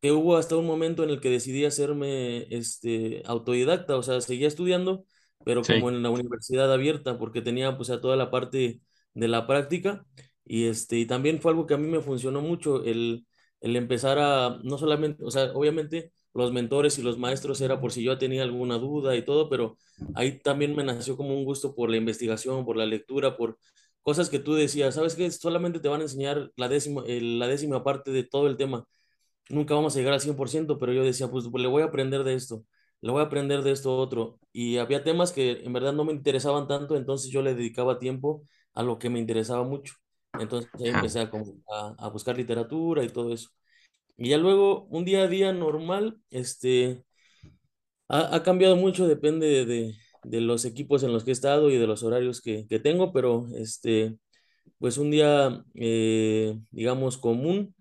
que 0.00 0.12
hubo 0.12 0.36
hasta 0.36 0.56
un 0.56 0.66
momento 0.66 1.02
en 1.04 1.10
el 1.10 1.20
que 1.20 1.30
decidí 1.30 1.64
hacerme 1.64 2.46
este, 2.54 3.22
autodidacta, 3.26 3.96
o 3.96 4.02
sea, 4.02 4.20
seguía 4.20 4.48
estudiando, 4.48 5.06
pero 5.44 5.66
como 5.66 5.88
en 5.88 6.02
la 6.02 6.10
universidad 6.10 6.72
abierta, 6.72 7.18
porque 7.18 7.42
tenía 7.42 7.76
pues 7.76 7.90
a 7.90 8.00
toda 8.00 8.16
la 8.16 8.30
parte 8.30 8.82
de 9.14 9.28
la 9.28 9.46
práctica 9.46 10.04
y, 10.44 10.66
este, 10.66 10.98
y 10.98 11.06
también 11.06 11.40
fue 11.40 11.52
algo 11.52 11.66
que 11.66 11.74
a 11.74 11.78
mí 11.78 11.88
me 11.88 12.00
funcionó 12.02 12.42
mucho, 12.42 12.84
el, 12.84 13.26
el 13.60 13.76
empezar 13.76 14.18
a, 14.18 14.58
no 14.62 14.78
solamente, 14.78 15.24
o 15.24 15.30
sea, 15.30 15.52
obviamente 15.54 16.12
los 16.34 16.52
mentores 16.52 16.98
y 16.98 17.02
los 17.02 17.18
maestros 17.18 17.60
era 17.60 17.80
por 17.80 17.92
si 17.92 18.02
yo 18.02 18.18
tenía 18.18 18.42
alguna 18.42 18.76
duda 18.78 19.16
y 19.16 19.24
todo, 19.24 19.48
pero 19.48 19.78
ahí 20.14 20.40
también 20.40 20.74
me 20.76 20.84
nació 20.84 21.16
como 21.16 21.34
un 21.36 21.44
gusto 21.44 21.74
por 21.74 21.90
la 21.90 21.96
investigación, 21.96 22.64
por 22.64 22.76
la 22.76 22.86
lectura, 22.86 23.36
por 23.36 23.58
cosas 24.04 24.30
que 24.30 24.38
tú 24.38 24.54
decías, 24.54 24.94
¿sabes 24.96 25.16
qué? 25.16 25.30
Solamente 25.30 25.80
te 25.80 25.88
van 25.88 26.00
a 26.00 26.04
enseñar 26.04 26.52
la 26.56 26.68
décima, 26.68 27.02
la 27.06 27.48
décima 27.48 27.84
parte 27.84 28.12
de 28.12 28.24
todo 28.24 28.48
el 28.48 28.56
tema. 28.56 28.86
Nunca 29.50 29.74
vamos 29.74 29.96
a 29.96 29.98
llegar 30.00 30.14
al 30.14 30.20
100%, 30.20 30.78
pero 30.78 30.92
yo 30.92 31.04
decía, 31.04 31.28
pues, 31.30 31.48
pues 31.50 31.62
le 31.62 31.68
voy 31.68 31.82
a 31.82 31.86
aprender 31.86 32.24
de 32.24 32.34
esto, 32.34 32.64
le 33.00 33.12
voy 33.12 33.22
a 33.22 33.26
aprender 33.26 33.62
de 33.62 33.72
esto 33.72 33.96
otro. 33.96 34.38
Y 34.52 34.78
había 34.78 35.04
temas 35.04 35.32
que 35.32 35.64
en 35.64 35.72
verdad 35.72 35.92
no 35.94 36.04
me 36.04 36.12
interesaban 36.12 36.68
tanto, 36.68 36.96
entonces 36.96 37.30
yo 37.30 37.42
le 37.42 37.54
dedicaba 37.54 37.98
tiempo 37.98 38.44
a 38.74 38.82
lo 38.82 38.98
que 38.98 39.10
me 39.10 39.18
interesaba 39.20 39.64
mucho. 39.64 39.94
Entonces 40.38 40.70
ahí 40.74 40.88
empecé 40.88 41.20
a, 41.20 41.30
a, 41.98 42.08
buscar 42.10 42.36
literatura 42.36 43.04
y 43.04 43.08
todo 43.08 43.32
eso. 43.32 43.50
Y 44.16 44.30
ya 44.30 44.38
luego, 44.38 44.84
un 44.86 45.04
día 45.04 45.22
a 45.24 45.28
día 45.28 45.52
normal, 45.52 46.20
este, 46.30 47.04
ha, 48.08 48.36
ha 48.36 48.42
cambiado 48.42 48.76
mucho, 48.76 49.06
depende 49.08 49.46
de, 49.46 49.66
de, 49.66 49.94
los 50.30 50.64
equipos 50.64 51.02
en 51.02 51.12
los 51.12 51.24
que 51.24 51.30
he 51.30 51.32
estado 51.32 51.70
y 51.70 51.76
de 51.78 51.86
los 51.86 52.02
horarios 52.02 52.40
que, 52.40 52.66
que 52.68 52.78
tengo, 52.80 53.12
pero 53.12 53.46
este, 53.56 54.16
pues 54.78 54.98
un 54.98 55.10
día, 55.10 55.64
eh, 55.74 56.58
digamos, 56.70 57.18
común, 57.18 57.74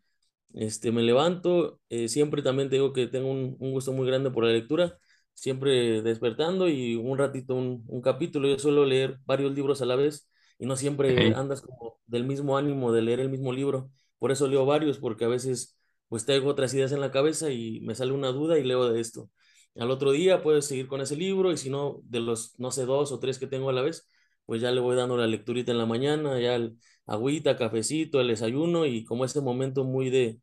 este, 0.53 0.91
me 0.91 1.03
levanto, 1.03 1.79
eh, 1.89 2.07
siempre 2.09 2.41
también 2.43 2.69
te 2.69 2.75
digo 2.77 2.93
que 2.93 3.07
tengo 3.07 3.31
un, 3.31 3.55
un, 3.59 3.71
gusto 3.71 3.91
muy 3.93 4.07
grande 4.07 4.31
por 4.31 4.45
la 4.45 4.51
lectura, 4.51 4.97
siempre 5.33 6.01
despertando 6.01 6.69
y 6.69 6.95
un 6.95 7.17
ratito, 7.17 7.55
un, 7.55 7.83
un 7.87 8.01
capítulo, 8.01 8.47
yo 8.47 8.59
suelo 8.59 8.85
leer 8.85 9.19
varios 9.25 9.53
libros 9.53 9.81
a 9.81 9.85
la 9.85 9.95
vez 9.95 10.29
y 10.59 10.65
no 10.65 10.75
siempre 10.75 11.33
andas 11.35 11.61
como 11.61 11.99
del 12.05 12.23
mismo 12.25 12.57
ánimo 12.57 12.91
de 12.93 13.01
leer 13.01 13.19
el 13.19 13.29
mismo 13.29 13.51
libro. 13.53 13.89
Por 14.19 14.31
eso 14.31 14.47
leo 14.47 14.65
varios, 14.65 14.99
porque 14.99 15.25
a 15.25 15.27
veces 15.27 15.77
pues 16.07 16.25
tengo 16.25 16.49
otras 16.49 16.73
ideas 16.73 16.91
en 16.91 17.01
la 17.01 17.11
cabeza 17.11 17.49
y 17.51 17.81
me 17.81 17.95
sale 17.95 18.11
una 18.13 18.29
duda 18.29 18.59
y 18.59 18.63
leo 18.63 18.87
de 18.89 19.01
esto. 19.01 19.29
Al 19.75 19.89
otro 19.91 20.11
día 20.11 20.43
puedes 20.43 20.65
seguir 20.65 20.87
con 20.87 21.01
ese 21.01 21.15
libro 21.15 21.51
y 21.51 21.57
si 21.57 21.69
no, 21.69 21.99
de 22.03 22.19
los, 22.19 22.57
no 22.59 22.71
sé, 22.71 22.85
dos 22.85 23.11
o 23.11 23.19
tres 23.19 23.39
que 23.39 23.47
tengo 23.47 23.69
a 23.69 23.73
la 23.73 23.81
vez, 23.81 24.07
pues 24.45 24.61
ya 24.61 24.71
le 24.71 24.79
voy 24.81 24.95
dando 24.95 25.17
la 25.17 25.27
lecturita 25.27 25.71
en 25.71 25.77
la 25.79 25.85
mañana, 25.87 26.39
ya 26.39 26.55
el 26.55 26.77
agüita, 27.07 27.57
cafecito, 27.57 28.21
el 28.21 28.27
desayuno 28.27 28.85
y 28.85 29.03
como 29.03 29.25
ese 29.25 29.41
momento 29.41 29.83
muy 29.83 30.09
de, 30.11 30.39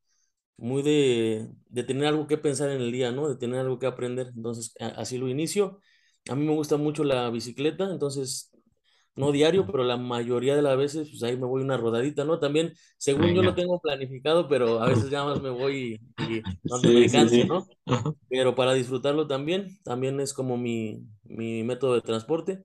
muy 0.56 0.82
de, 0.82 1.49
de 1.68 1.84
tener 1.84 2.06
algo 2.06 2.26
que 2.26 2.38
pensar 2.38 2.70
en 2.70 2.80
el 2.82 2.92
día, 2.92 3.12
¿no? 3.12 3.28
De 3.28 3.37
tener 3.37 3.60
algo 3.60 3.78
que 3.78 3.87
aprender. 3.87 4.28
Entonces, 4.37 4.75
así 4.96 5.18
lo 5.18 5.28
inicio. 5.28 5.80
A 6.30 6.34
mí 6.37 6.44
me 6.46 6.54
gusta 6.54 6.76
mucho 6.76 7.04
la 7.04 7.30
bicicleta, 7.30 7.90
entonces 7.90 8.50
no 9.17 9.33
diario, 9.33 9.67
pero 9.67 9.85
la 9.85 9.97
mayoría 9.97 10.57
de 10.57 10.62
las 10.62 10.76
veces, 10.76 11.09
pues 11.11 11.23
ahí 11.23 11.37
me 11.37 11.47
voy 11.47 11.62
una 11.62 11.76
rodadita, 11.76 12.25
¿no? 12.25 12.38
También, 12.38 12.73
según 12.97 13.35
yo 13.35 13.43
lo 13.43 13.55
tengo 13.55 13.81
planificado, 13.81 14.49
pero 14.49 14.81
a 14.83 14.88
veces 14.88 15.11
ya 15.11 15.25
más 15.25 15.40
me 15.43 15.50
voy 15.50 16.00
y, 16.29 16.43
donde 16.62 16.88
me 16.88 17.11
canse, 17.11 17.45
¿no? 17.45 17.67
Pero 18.29 18.55
para 18.55 18.75
disfrutarlo 18.75 19.26
también, 19.26 19.79
también 19.83 20.21
es 20.21 20.33
como 20.33 20.57
mi, 20.57 21.02
mi 21.25 21.62
método 21.64 21.95
de 21.95 22.02
transporte, 22.02 22.64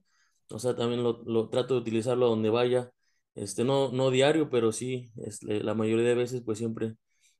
o 0.50 0.58
sea, 0.58 0.76
también 0.76 1.02
lo, 1.02 1.22
lo 1.26 1.48
trato 1.48 1.74
de 1.74 1.80
utilizarlo 1.80 2.28
donde 2.28 2.50
vaya, 2.50 2.90
este, 3.34 3.64
no, 3.64 3.90
no 3.92 4.10
diario, 4.10 4.48
pero 4.48 4.72
sí, 4.72 5.10
este, 5.16 5.62
la 5.62 5.74
mayoría 5.74 6.06
de 6.06 6.14
veces, 6.14 6.42
pues 6.44 6.58
siempre, 6.58 6.94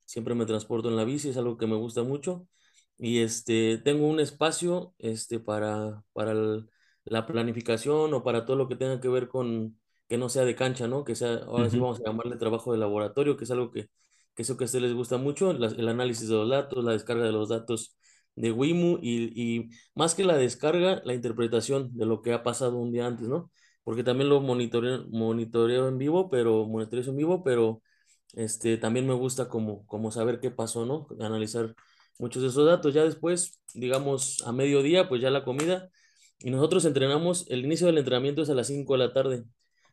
siempre 0.04 0.34
me 0.34 0.46
transporto 0.46 0.88
en 0.88 0.96
la 0.96 1.04
bici, 1.04 1.30
es 1.30 1.36
algo 1.36 1.56
que 1.56 1.66
me 1.66 1.76
gusta 1.76 2.02
mucho, 2.02 2.48
y 2.98 3.20
este, 3.20 3.78
tengo 3.78 4.06
un 4.06 4.20
espacio, 4.20 4.94
este, 4.98 5.40
para, 5.40 6.02
para 6.12 6.32
el, 6.32 6.68
la 7.06 7.26
planificación 7.26 8.14
o 8.14 8.22
para 8.22 8.44
todo 8.44 8.56
lo 8.56 8.68
que 8.68 8.76
tenga 8.76 9.00
que 9.00 9.08
ver 9.08 9.28
con 9.28 9.78
que 10.08 10.18
no 10.18 10.28
sea 10.28 10.44
de 10.44 10.54
cancha, 10.54 10.86
¿no? 10.88 11.04
Que 11.04 11.14
sea, 11.16 11.36
ahora 11.46 11.70
sí 11.70 11.78
vamos 11.78 12.00
a 12.00 12.04
llamarle 12.04 12.36
trabajo 12.36 12.72
de 12.72 12.78
laboratorio, 12.78 13.36
que 13.36 13.44
es 13.44 13.50
algo 13.50 13.70
que, 13.70 13.88
que 14.34 14.42
eso 14.42 14.56
que 14.56 14.64
a 14.64 14.66
ustedes 14.66 14.84
les 14.84 14.94
gusta 14.94 15.16
mucho, 15.18 15.50
el 15.52 15.88
análisis 15.88 16.28
de 16.28 16.34
los 16.36 16.50
datos, 16.50 16.84
la 16.84 16.92
descarga 16.92 17.24
de 17.24 17.32
los 17.32 17.48
datos 17.48 17.96
de 18.36 18.52
WIMU 18.52 18.98
y, 19.02 19.32
y, 19.34 19.70
más 19.94 20.14
que 20.14 20.24
la 20.24 20.36
descarga, 20.36 21.02
la 21.04 21.14
interpretación 21.14 21.96
de 21.96 22.06
lo 22.06 22.22
que 22.22 22.32
ha 22.32 22.42
pasado 22.42 22.76
un 22.76 22.92
día 22.92 23.06
antes, 23.06 23.28
¿no? 23.28 23.50
Porque 23.82 24.04
también 24.04 24.28
lo 24.28 24.40
monitoreo, 24.40 25.06
monitoreo 25.08 25.88
en 25.88 25.98
vivo, 25.98 26.28
pero 26.30 26.66
monitoreo 26.66 27.04
en 27.10 27.16
vivo, 27.16 27.42
pero 27.42 27.82
este, 28.34 28.76
también 28.78 29.06
me 29.06 29.14
gusta 29.14 29.48
como, 29.48 29.86
como 29.86 30.10
saber 30.10 30.40
qué 30.40 30.50
pasó, 30.50 30.86
¿no? 30.86 31.06
Analizar 31.20 31.74
muchos 32.18 32.42
de 32.42 32.48
esos 32.48 32.66
datos. 32.66 32.94
Ya 32.94 33.04
después, 33.04 33.60
digamos, 33.74 34.42
a 34.46 34.52
mediodía, 34.52 35.08
pues 35.08 35.22
ya 35.22 35.30
la 35.30 35.44
comida, 35.44 35.88
y 36.38 36.50
nosotros 36.50 36.84
entrenamos, 36.84 37.46
el 37.50 37.64
inicio 37.64 37.86
del 37.86 37.98
entrenamiento 37.98 38.42
es 38.42 38.50
a 38.50 38.54
las 38.54 38.66
5 38.68 38.94
de 38.94 38.98
la 38.98 39.12
tarde. 39.12 39.44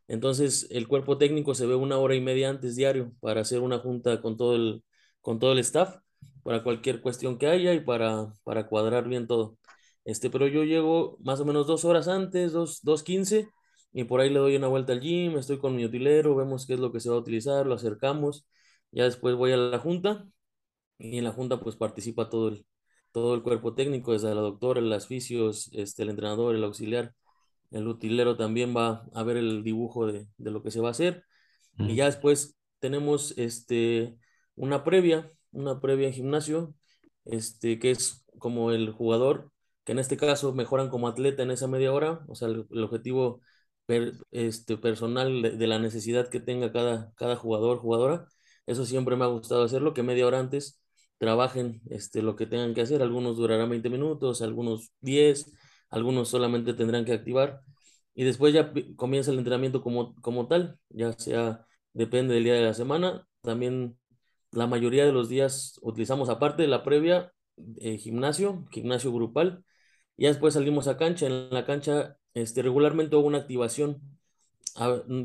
Entonces, 0.08 0.68
el 0.72 0.88
cuerpo 0.88 1.18
técnico 1.18 1.56
se 1.56 1.66
ve 1.66 1.76
una 1.76 1.98
hora 1.98 2.16
y 2.16 2.22
media 2.22 2.50
antes 2.50 2.76
diario 2.76 3.14
para 3.22 3.42
hacer 3.42 3.62
una 3.62 3.80
junta 3.80 4.22
con 4.22 4.38
todo 4.38 4.56
el, 4.56 4.84
con 5.22 5.40
todo 5.40 5.54
el 5.54 5.60
staff, 5.60 5.98
para 6.44 6.64
cualquier 6.64 7.02
cuestión 7.02 7.38
que 7.38 7.48
haya 7.48 7.74
y 7.74 7.80
para, 7.82 8.34
para 8.44 8.68
cuadrar 8.68 9.08
bien 9.08 9.28
todo. 9.28 9.58
Este, 10.06 10.30
pero 10.30 10.48
yo 10.48 10.64
llego 10.64 11.18
más 11.22 11.40
o 11.40 11.46
menos 11.46 11.68
dos 11.68 11.86
horas 11.86 12.08
antes, 12.08 12.52
dos, 12.52 12.82
dos 12.84 13.04
quince, 13.04 13.50
y 13.94 14.04
por 14.06 14.20
ahí 14.22 14.30
le 14.30 14.40
doy 14.40 14.56
una 14.58 14.68
vuelta 14.68 14.94
al 14.94 15.02
gym, 15.02 15.38
estoy 15.38 15.60
con 15.60 15.76
mi 15.76 15.86
utilero, 15.86 16.36
vemos 16.36 16.66
qué 16.68 16.74
es 16.74 16.80
lo 16.80 16.92
que 16.92 17.00
se 17.00 17.10
va 17.10 17.16
a 17.16 17.20
utilizar, 17.20 17.66
lo 17.66 17.76
acercamos, 17.76 18.48
ya 18.92 19.06
después 19.06 19.36
voy 19.36 19.54
a 19.54 19.58
la 19.58 19.80
junta, 19.80 20.26
y 20.98 21.18
en 21.20 21.26
la 21.26 21.32
junta 21.32 21.60
pues 21.60 21.76
participa 21.76 22.30
todo 22.30 22.50
el, 22.50 22.66
todo 23.14 23.36
el 23.36 23.44
cuerpo 23.44 23.76
técnico, 23.76 24.14
desde 24.14 24.36
la 24.36 24.42
doctora, 24.42 24.82
el 24.82 24.92
asfisios, 24.94 25.70
este, 25.74 26.04
el 26.04 26.10
entrenador, 26.10 26.56
el 26.56 26.64
auxiliar, 26.66 27.14
el 27.72 27.88
utilero 27.88 28.38
también 28.38 28.76
va 28.76 29.06
a 29.14 29.24
ver 29.24 29.38
el 29.38 29.64
dibujo 29.64 30.08
de, 30.08 30.28
de 30.38 30.52
lo 30.52 30.64
que 30.64 30.72
se 30.72 30.82
va 30.82 30.90
a 30.90 30.92
hacer. 30.92 31.24
Y 31.78 31.96
ya 31.96 32.06
después 32.06 32.58
tenemos 32.80 33.34
este, 33.38 34.18
una 34.56 34.84
previa, 34.84 35.32
una 35.52 35.80
previa 35.80 36.08
en 36.08 36.14
gimnasio, 36.14 36.76
este, 37.26 37.80
que 37.80 37.92
es 37.92 38.26
como 38.40 38.72
el 38.72 38.92
jugador, 38.92 39.52
que 39.86 39.94
en 39.94 40.00
este 40.00 40.18
caso 40.18 40.54
mejoran 40.54 40.90
como 40.90 41.08
atleta 41.08 41.44
en 41.44 41.52
esa 41.52 41.68
media 41.68 41.94
hora, 41.94 42.24
o 42.28 42.36
sea, 42.36 42.48
el, 42.50 42.68
objetivo 42.84 43.42
este, 44.32 44.78
personal 44.78 45.42
de, 45.42 45.52
de, 45.52 45.68
la 45.68 45.80
necesidad 45.80 46.30
que 46.30 46.40
tenga 46.40 46.72
cada, 46.72 47.14
cada 47.16 47.36
jugador, 47.36 47.80
jugadora. 47.80 48.28
Eso 48.66 48.86
siempre 48.86 49.16
me 49.16 49.26
ha 49.26 49.28
gustado 49.28 49.64
hacerlo, 49.64 49.94
que 49.94 50.04
media 50.04 50.28
hora 50.28 50.40
antes 50.40 50.83
trabajen 51.18 51.82
este, 51.90 52.22
lo 52.22 52.36
que 52.36 52.46
tengan 52.46 52.74
que 52.74 52.82
hacer. 52.82 53.02
Algunos 53.02 53.38
durarán 53.38 53.70
20 53.70 53.90
minutos, 53.90 54.42
algunos 54.42 54.92
10, 55.02 55.52
algunos 55.90 56.30
solamente 56.30 56.74
tendrán 56.74 57.06
que 57.06 57.14
activar. 57.14 57.62
Y 58.16 58.24
después 58.26 58.54
ya 58.54 58.72
comienza 58.96 59.32
el 59.32 59.40
entrenamiento 59.40 59.82
como, 59.82 60.16
como 60.22 60.48
tal, 60.48 60.80
ya 60.90 61.14
sea, 61.14 61.66
depende 61.94 62.36
del 62.36 62.44
día 62.44 62.56
de 62.56 62.64
la 62.64 62.74
semana. 62.74 63.28
También 63.42 63.98
la 64.52 64.68
mayoría 64.68 65.06
de 65.06 65.12
los 65.14 65.30
días 65.30 65.80
utilizamos, 65.82 66.30
aparte 66.30 66.62
de 66.64 66.68
la 66.68 66.84
previa, 66.84 67.34
eh, 67.78 67.98
gimnasio, 67.98 68.66
gimnasio 68.72 69.12
grupal. 69.14 69.66
Ya 70.18 70.30
después 70.30 70.54
salimos 70.56 70.88
a 70.88 70.98
cancha. 70.98 71.26
En 71.28 71.50
la 71.52 71.66
cancha 71.66 72.18
este, 72.34 72.62
regularmente 72.62 73.16
hago 73.16 73.26
una 73.26 73.40
activación. 73.40 74.02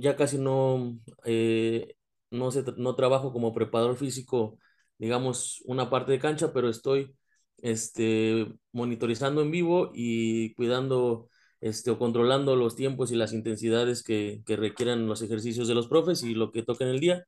ya 0.00 0.16
casi 0.16 0.38
no, 0.38 0.98
eh, 1.24 1.96
no, 2.30 2.50
se, 2.50 2.64
no 2.76 2.94
trabajo 2.94 3.32
como 3.32 3.54
preparador 3.54 3.96
físico 3.96 4.58
digamos, 4.98 5.62
una 5.66 5.90
parte 5.90 6.12
de 6.12 6.18
cancha, 6.18 6.52
pero 6.52 6.68
estoy 6.68 7.14
este, 7.58 8.46
monitorizando 8.72 9.42
en 9.42 9.50
vivo 9.50 9.90
y 9.94 10.54
cuidando 10.54 11.28
este, 11.60 11.90
o 11.90 11.98
controlando 11.98 12.56
los 12.56 12.76
tiempos 12.76 13.10
y 13.12 13.16
las 13.16 13.32
intensidades 13.32 14.02
que, 14.02 14.42
que 14.46 14.56
requieran 14.56 15.06
los 15.06 15.22
ejercicios 15.22 15.68
de 15.68 15.74
los 15.74 15.88
profes 15.88 16.22
y 16.22 16.34
lo 16.34 16.50
que 16.52 16.62
toca 16.62 16.84
en 16.84 16.90
el 16.90 17.00
día. 17.00 17.24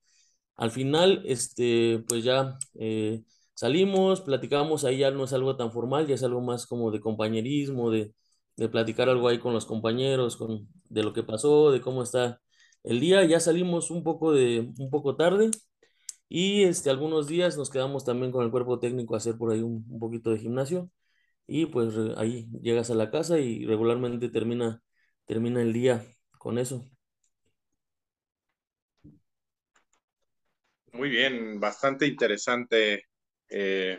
Al 0.56 0.70
final, 0.70 1.22
este, 1.26 2.04
pues 2.08 2.22
ya 2.24 2.58
eh, 2.78 3.22
salimos, 3.54 4.20
platicamos, 4.20 4.84
ahí 4.84 4.98
ya 4.98 5.10
no 5.10 5.24
es 5.24 5.32
algo 5.32 5.56
tan 5.56 5.72
formal, 5.72 6.06
ya 6.06 6.14
es 6.14 6.22
algo 6.22 6.40
más 6.42 6.66
como 6.66 6.90
de 6.90 7.00
compañerismo, 7.00 7.90
de, 7.90 8.12
de 8.56 8.68
platicar 8.68 9.08
algo 9.08 9.28
ahí 9.28 9.38
con 9.38 9.54
los 9.54 9.66
compañeros, 9.66 10.36
con, 10.36 10.68
de 10.88 11.02
lo 11.02 11.12
que 11.12 11.22
pasó, 11.22 11.70
de 11.72 11.80
cómo 11.80 12.02
está 12.02 12.40
el 12.84 13.00
día. 13.00 13.24
Ya 13.24 13.40
salimos 13.40 13.90
un 13.90 14.04
poco, 14.04 14.32
de, 14.32 14.70
un 14.78 14.90
poco 14.90 15.16
tarde, 15.16 15.50
y 16.32 16.62
este, 16.64 16.90
algunos 16.90 17.26
días 17.26 17.56
nos 17.58 17.70
quedamos 17.70 18.04
también 18.04 18.30
con 18.32 18.44
el 18.44 18.52
cuerpo 18.52 18.78
técnico 18.78 19.14
a 19.14 19.18
hacer 19.18 19.37
por 19.37 19.52
ahí 19.52 19.62
un, 19.62 19.99
poquito 19.99 20.30
de 20.30 20.38
gimnasio. 20.38 20.90
Y 21.46 21.66
pues 21.66 21.94
ahí 22.16 22.49
llegas 22.62 22.90
a 22.90 22.94
la 22.94 23.10
casa 23.10 23.38
y 23.40 23.66
regularmente 23.66 24.28
termina, 24.30 24.82
termina 25.26 25.62
el 25.62 25.72
día 25.72 26.04
con 26.38 26.58
eso. 26.58 26.88
Muy 30.92 31.08
bien, 31.10 31.58
bastante 31.58 32.06
interesante. 32.06 33.06
Eh, 33.49 33.99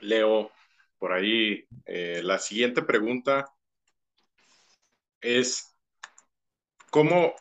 Leo, 0.00 0.52
por 0.98 1.12
ahí 1.12 1.64
eh, 1.86 2.20
la 2.22 2.38
siguiente 2.38 2.82
pregunta 2.82 3.46
es, 5.20 5.76
¿cómo 6.90 7.34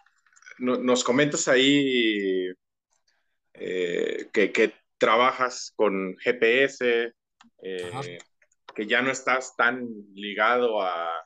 nos 0.57 1.03
comentas 1.03 1.47
ahí 1.47 2.51
eh, 3.59 4.29
que, 4.31 4.73
trabajas 4.97 5.71
con 5.77 6.17
GPS, 6.17 7.13
eh, 7.63 8.19
que 8.75 8.85
ya 8.85 9.01
no 9.01 9.11
estás 9.11 9.55
tan 9.55 9.87
ligado 10.13 10.81
a, 10.81 11.25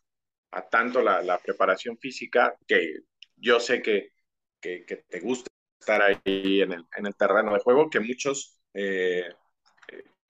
tanto 0.70 1.02
la, 1.02 1.40
preparación 1.44 1.98
física, 1.98 2.56
que 2.68 3.00
yo 3.36 3.60
sé 3.60 3.82
que, 3.82 4.12
te 4.62 5.20
gusta 5.22 5.50
estar 5.80 6.02
ahí 6.02 6.62
en 6.62 6.72
el, 6.72 7.16
terreno 7.18 7.54
de 7.54 7.60
juego, 7.60 7.90
que 7.90 8.00
muchos 8.00 8.60
eh, 8.76 9.28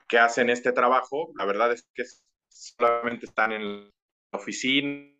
que 0.07 0.17
hacen 0.17 0.49
este 0.49 0.71
trabajo, 0.71 1.33
la 1.35 1.45
verdad 1.45 1.73
es 1.73 1.85
que 1.93 2.03
solamente 2.47 3.25
están 3.25 3.51
en 3.51 3.83
la 4.31 4.39
oficina, 4.39 5.13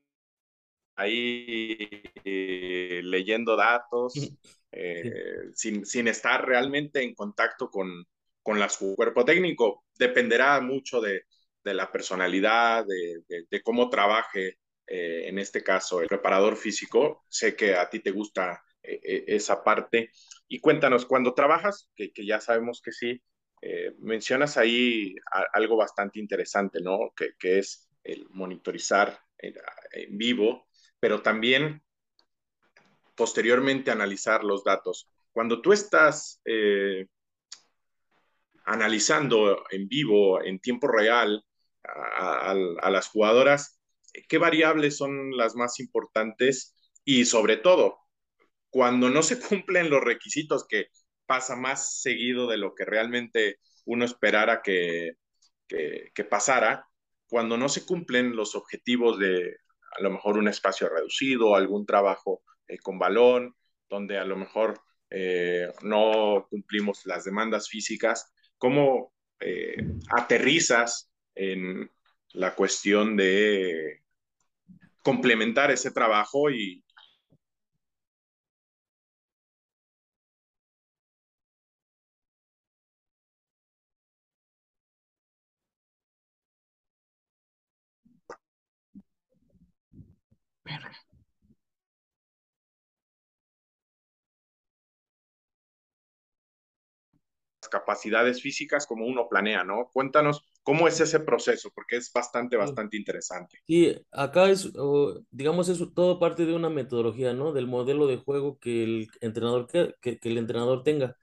ahí 0.96 2.04
leyendo 2.24 3.58
datos, 3.58 4.14
eh, 4.76 5.52
sin, 5.54 6.08
estar 6.08 6.46
realmente 6.46 7.02
en 7.04 7.14
contacto 7.14 7.70
con, 7.70 8.06
con 8.42 8.60
la, 8.60 8.70
su 8.70 8.96
cuerpo 8.96 9.26
técnico. 9.26 9.86
Dependerá 9.98 10.60
mucho 10.62 11.02
de, 11.02 11.24
de 11.64 11.74
la 11.74 11.92
personalidad, 11.92 12.86
de, 12.86 13.46
de, 13.50 13.62
cómo 13.62 13.90
trabaje, 13.90 14.58
eh, 14.88 15.28
en 15.28 15.40
este 15.40 15.64
caso, 15.64 16.02
el 16.02 16.08
preparador 16.08 16.58
físico. 16.58 17.24
Sé 17.30 17.56
que 17.56 17.76
a 17.76 17.90
ti 17.90 18.00
te 18.00 18.12
gusta 18.12 18.64
eh, 18.82 19.24
esa 19.28 19.64
parte. 19.64 20.12
Y 20.48 20.60
cuéntanos, 20.60 21.06
cuando 21.06 21.34
trabajas, 21.34 21.90
que, 21.96 22.12
ya 22.26 22.40
sabemos 22.40 22.82
que 22.82 22.92
sí, 22.92 23.22
mencionas 24.00 24.58
ahí 24.58 25.16
algo 25.54 25.78
bastante 25.78 26.20
interesante, 26.20 26.82
¿no? 26.82 27.14
Que, 27.16 27.30
que 27.40 27.60
es 27.60 27.90
el 28.04 28.28
monitorizar 28.30 29.18
en 29.38 30.18
vivo, 30.18 30.68
pero 31.00 31.22
también 31.22 31.82
posteriormente 33.16 33.92
analizar 33.92 34.44
los 34.44 34.64
datos. 34.64 35.10
Cuando 35.32 35.62
tú 35.62 35.74
estás 35.74 36.42
eh, 36.46 37.08
analizando 38.66 39.64
en 39.72 39.88
vivo, 39.88 40.44
en 40.44 40.60
tiempo 40.60 40.88
real, 40.88 41.44
a, 41.84 42.54
las 42.90 43.08
jugadoras, 43.10 43.80
¿qué 44.30 44.38
variables 44.38 44.96
son 44.98 45.36
las 45.36 45.56
más 45.56 45.80
importantes? 45.80 46.76
Y 47.04 47.26
sobre 47.26 47.58
todo, 47.58 48.00
cuando 48.70 49.10
no 49.10 49.22
se 49.22 49.40
cumplen 49.48 49.90
los 49.90 50.02
requisitos, 50.02 50.66
que 50.68 50.88
pasa 51.26 51.56
más 51.56 52.02
seguido 52.02 52.48
de 52.48 52.58
lo 52.58 52.74
que 52.76 52.86
realmente 52.86 53.58
uno 53.86 54.06
esperara 54.06 54.62
que, 54.62 55.14
que 55.68 56.24
pasara, 56.24 56.88
cuando 57.28 57.58
no 57.58 57.68
se 57.68 57.86
cumplen 57.86 58.36
los 58.36 58.56
objetivos 58.56 59.18
de 59.18 59.58
a 59.98 60.02
lo 60.02 60.12
mejor 60.12 60.38
un 60.38 60.48
espacio 60.48 60.90
reducido, 60.90 61.56
algún 61.56 61.86
trabajo 61.86 62.44
eh, 62.74 62.78
con 62.80 62.98
balón, 63.00 63.56
donde 63.90 64.18
a 64.18 64.26
lo 64.26 64.36
mejor 64.36 64.82
eh, 65.10 65.68
no 65.84 66.48
cumplimos 66.50 67.06
las 67.06 67.24
demandas 67.24 67.70
físicas, 67.70 68.34
¿cómo 68.58 69.14
eh, 69.40 69.76
aterrizas 70.10 71.12
en 71.36 71.90
la 72.34 72.56
cuestión 72.56 73.16
de 73.16 74.02
complementar 75.04 75.70
ese 75.72 75.92
trabajo 75.92 76.50
y, 76.50 76.84
capacidades 97.74 98.40
físicas 98.40 98.86
como 98.86 99.08
uno 99.08 99.28
planea, 99.28 99.64
¿no? 99.64 99.90
Cuéntanos 99.92 100.44
cómo 100.62 100.88
es 100.88 101.00
ese 101.00 101.20
proceso, 101.20 101.72
porque 101.74 101.98
es 101.98 102.12
bastante, 102.14 102.56
bastante 102.56 102.96
interesante. 102.98 103.58
Sí, 103.66 103.96
acá 104.12 104.52
es, 104.52 104.72
digamos, 105.32 105.70
es 105.70 105.84
todo 105.96 106.20
parte 106.20 106.46
de 106.46 106.54
una 106.54 106.70
metodología, 106.70 107.34
¿no? 107.34 107.52
Del 107.52 107.66
modelo 107.66 108.06
de 108.06 108.18
juego 108.18 108.60
que 108.60 108.84
el 108.84 109.08
entrenador, 109.22 109.68
que, 109.68 109.96
que, 110.00 110.30
el 110.30 110.38
entrenador 110.38 110.84
tenga. 110.84 111.18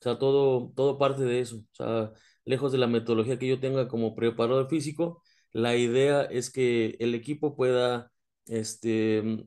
O 0.00 0.02
sea, 0.02 0.18
todo, 0.18 0.72
todo 0.76 0.96
parte 0.98 1.24
de 1.24 1.40
eso. 1.40 1.56
O 1.56 1.74
sea, 1.74 2.12
lejos 2.44 2.70
de 2.70 2.78
la 2.78 2.86
metodología 2.86 3.38
que 3.38 3.48
yo 3.48 3.58
tenga 3.58 3.88
como 3.88 4.14
preparador 4.14 4.68
físico, 4.68 5.22
la 5.52 5.74
idea 5.76 6.22
es 6.22 6.50
que 6.50 6.96
el 7.00 7.14
equipo 7.14 7.56
pueda 7.56 8.12
este, 8.46 9.44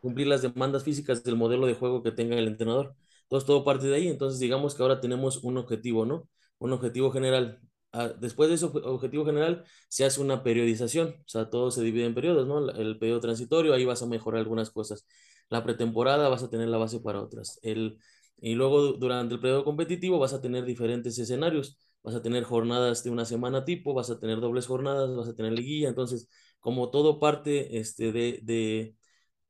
cumplir 0.00 0.26
las 0.28 0.42
demandas 0.42 0.84
físicas 0.84 1.22
del 1.24 1.36
modelo 1.36 1.66
de 1.66 1.74
juego 1.74 2.02
que 2.02 2.12
tenga 2.12 2.36
el 2.36 2.48
entrenador. 2.48 2.94
Entonces, 3.26 3.46
todo 3.46 3.64
parte 3.64 3.86
de 3.86 3.96
ahí. 3.96 4.08
Entonces, 4.08 4.38
digamos 4.40 4.74
que 4.74 4.82
ahora 4.82 5.00
tenemos 5.00 5.38
un 5.44 5.56
objetivo, 5.58 6.06
¿no? 6.06 6.28
Un 6.58 6.72
objetivo 6.72 7.10
general. 7.10 7.60
Ah, 7.92 8.08
después 8.08 8.48
de 8.48 8.56
ese 8.56 8.66
objetivo 8.66 9.24
general, 9.24 9.64
se 9.88 10.04
hace 10.04 10.20
una 10.20 10.42
periodización. 10.42 11.16
O 11.20 11.28
sea, 11.28 11.50
todo 11.50 11.70
se 11.70 11.82
divide 11.82 12.04
en 12.06 12.14
periodos, 12.14 12.46
¿no? 12.46 12.70
El 12.70 12.98
periodo 12.98 13.20
transitorio, 13.20 13.74
ahí 13.74 13.84
vas 13.84 14.02
a 14.02 14.06
mejorar 14.06 14.40
algunas 14.40 14.70
cosas. 14.70 15.06
La 15.48 15.62
pretemporada 15.64 16.28
vas 16.28 16.42
a 16.42 16.50
tener 16.50 16.68
la 16.68 16.78
base 16.78 17.00
para 17.00 17.20
otras. 17.22 17.58
El, 17.62 17.98
y 18.38 18.54
luego, 18.54 18.92
durante 18.94 19.34
el 19.34 19.40
periodo 19.40 19.64
competitivo, 19.64 20.18
vas 20.18 20.32
a 20.32 20.40
tener 20.40 20.64
diferentes 20.64 21.18
escenarios. 21.18 21.78
Vas 22.02 22.14
a 22.14 22.22
tener 22.22 22.44
jornadas 22.44 23.02
de 23.02 23.10
una 23.10 23.24
semana 23.24 23.64
tipo, 23.64 23.94
vas 23.94 24.10
a 24.10 24.20
tener 24.20 24.40
dobles 24.40 24.66
jornadas, 24.66 25.16
vas 25.16 25.28
a 25.28 25.34
tener 25.34 25.52
liguilla. 25.52 25.88
Entonces, 25.88 26.28
como 26.60 26.90
todo 26.90 27.18
parte 27.18 27.78
este, 27.78 28.12
de, 28.12 28.40
de 28.42 28.96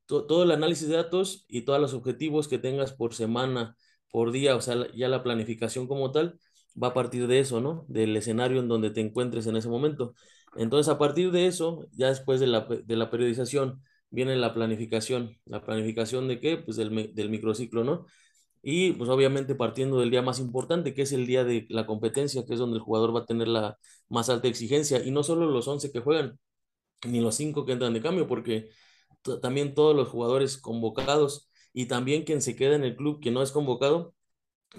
todo 0.07 0.43
el 0.45 0.51
análisis 0.51 0.89
de 0.89 0.97
datos 0.97 1.45
y 1.49 1.63
todos 1.63 1.81
los 1.81 1.95
objetivos 1.95 2.49
que 2.49 2.59
tengas 2.59 2.93
por 2.93 3.15
semana, 3.15 3.77
por 4.11 4.33
día, 4.33 4.57
o 4.57 4.61
sea, 4.61 4.87
ya 4.95 5.09
la 5.09 5.23
planificación 5.23 5.87
como 5.89 6.13
tal, 6.13 6.39
va 6.81 6.89
a 6.89 6.95
partir 6.95 7.27
de 7.27 7.41
eso, 7.41 7.61
¿no? 7.61 7.85
Del 7.89 8.17
escenario 8.17 8.61
en 8.61 8.69
donde 8.69 8.91
te 8.91 9.01
encuentres 9.01 9.47
en 9.47 9.57
ese 9.57 9.69
momento. 9.69 10.15
Entonces, 10.57 10.93
a 10.93 10.99
partir 10.99 11.31
de 11.33 11.47
eso, 11.47 11.87
ya 11.93 12.09
después 12.09 12.41
de 12.41 12.47
la, 12.47 12.63
de 12.63 12.97
la 12.97 13.11
periodización, 13.11 13.83
viene 14.11 14.37
la 14.37 14.55
planificación. 14.55 15.37
¿La 15.45 15.63
planificación 15.65 16.29
de 16.29 16.41
qué? 16.41 16.57
Pues 16.57 16.77
del, 16.77 17.15
del 17.15 17.31
microciclo, 17.31 17.85
¿no? 17.85 18.07
Y 18.63 18.93
pues 18.93 19.11
obviamente 19.11 19.55
partiendo 19.55 20.01
del 20.01 20.11
día 20.11 20.23
más 20.23 20.41
importante, 20.41 20.93
que 20.95 21.03
es 21.03 21.13
el 21.13 21.27
día 21.27 21.45
de 21.45 21.67
la 21.71 21.87
competencia, 21.87 22.45
que 22.45 22.55
es 22.55 22.59
donde 22.59 22.77
el 22.79 22.83
jugador 22.83 23.15
va 23.15 23.21
a 23.21 23.27
tener 23.27 23.49
la 23.49 23.79
más 24.09 24.29
alta 24.29 24.49
exigencia. 24.49 25.05
Y 25.05 25.11
no 25.13 25.23
solo 25.23 25.47
los 25.51 25.69
11 25.69 25.93
que 25.93 26.01
juegan, 26.01 26.39
ni 27.07 27.21
los 27.21 27.37
5 27.37 27.65
que 27.67 27.73
entran 27.73 27.95
de 27.95 28.03
cambio, 28.03 28.27
porque 28.27 28.71
también 29.41 29.75
todos 29.75 29.95
los 29.95 30.09
jugadores 30.09 30.59
convocados 30.59 31.51
y 31.73 31.87
también 31.87 32.25
quien 32.25 32.43
se 32.43 32.57
queda 32.57 32.75
en 32.75 32.85
el 32.85 32.97
club 32.97 33.21
que 33.21 33.31
no 33.31 33.43
es 33.43 33.53
convocado, 33.53 34.15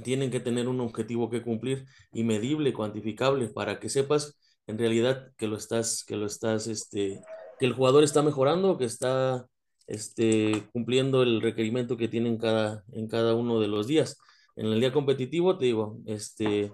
tienen 0.04 0.32
que 0.32 0.40
tener 0.40 0.68
un 0.68 0.82
objetivo 0.82 1.30
que 1.30 1.42
cumplir 1.42 1.86
y 2.12 2.24
medible, 2.24 2.74
cuantificable, 2.74 3.48
para 3.50 3.80
que 3.80 3.90
sepas 3.90 4.38
en 4.68 4.78
realidad 4.78 5.32
que 5.38 5.48
lo 5.48 5.58
estás, 5.58 6.04
que 6.04 6.16
lo 6.16 6.26
estás, 6.26 6.68
este, 6.68 7.22
que 7.60 7.66
el 7.66 7.74
jugador 7.74 8.04
está 8.04 8.22
mejorando, 8.24 8.78
que 8.78 8.86
está 8.86 9.48
este, 9.88 10.68
cumpliendo 10.74 11.24
el 11.24 11.42
requerimiento 11.42 11.98
que 11.98 12.08
tiene 12.08 12.30
en 12.30 12.38
cada, 12.38 12.84
en 12.92 13.08
cada 13.08 13.36
uno 13.36 13.60
de 13.60 13.68
los 13.68 13.88
días. 13.88 14.18
En 14.56 14.68
el 14.68 14.80
día 14.80 14.92
competitivo, 14.92 15.58
te 15.58 15.66
digo, 15.66 16.00
este, 16.06 16.72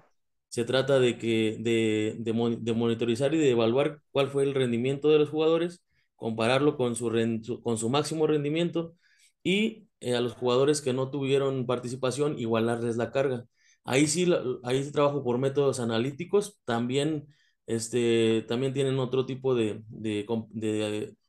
se 0.48 0.64
trata 0.64 0.98
de, 0.98 1.18
que, 1.18 1.58
de, 1.60 2.16
de, 2.18 2.56
de 2.60 2.72
monitorizar 2.72 3.34
y 3.34 3.38
de 3.38 3.50
evaluar 3.50 4.00
cuál 4.10 4.28
fue 4.28 4.44
el 4.44 4.54
rendimiento 4.54 5.08
de 5.10 5.18
los 5.18 5.28
jugadores 5.30 5.82
compararlo 6.16 6.76
con 6.76 6.96
su, 6.96 7.10
con 7.62 7.78
su 7.78 7.88
máximo 7.90 8.26
rendimiento 8.26 8.94
y 9.42 9.88
eh, 10.00 10.14
a 10.14 10.20
los 10.20 10.34
jugadores 10.34 10.80
que 10.82 10.92
no 10.92 11.10
tuvieron 11.10 11.66
participación, 11.66 12.38
igualarles 12.38 12.96
la 12.96 13.10
carga. 13.12 13.46
Ahí 13.84 14.06
sí, 14.06 14.26
ahí 14.62 14.82
sí 14.84 14.92
trabajo 14.92 15.22
por 15.22 15.38
métodos 15.38 15.78
analíticos, 15.80 16.58
también, 16.64 17.26
este, 17.66 18.44
también 18.48 18.72
tienen 18.72 18.98
otro 18.98 19.26
tipo 19.26 19.54
de, 19.54 19.82
de, 19.88 20.24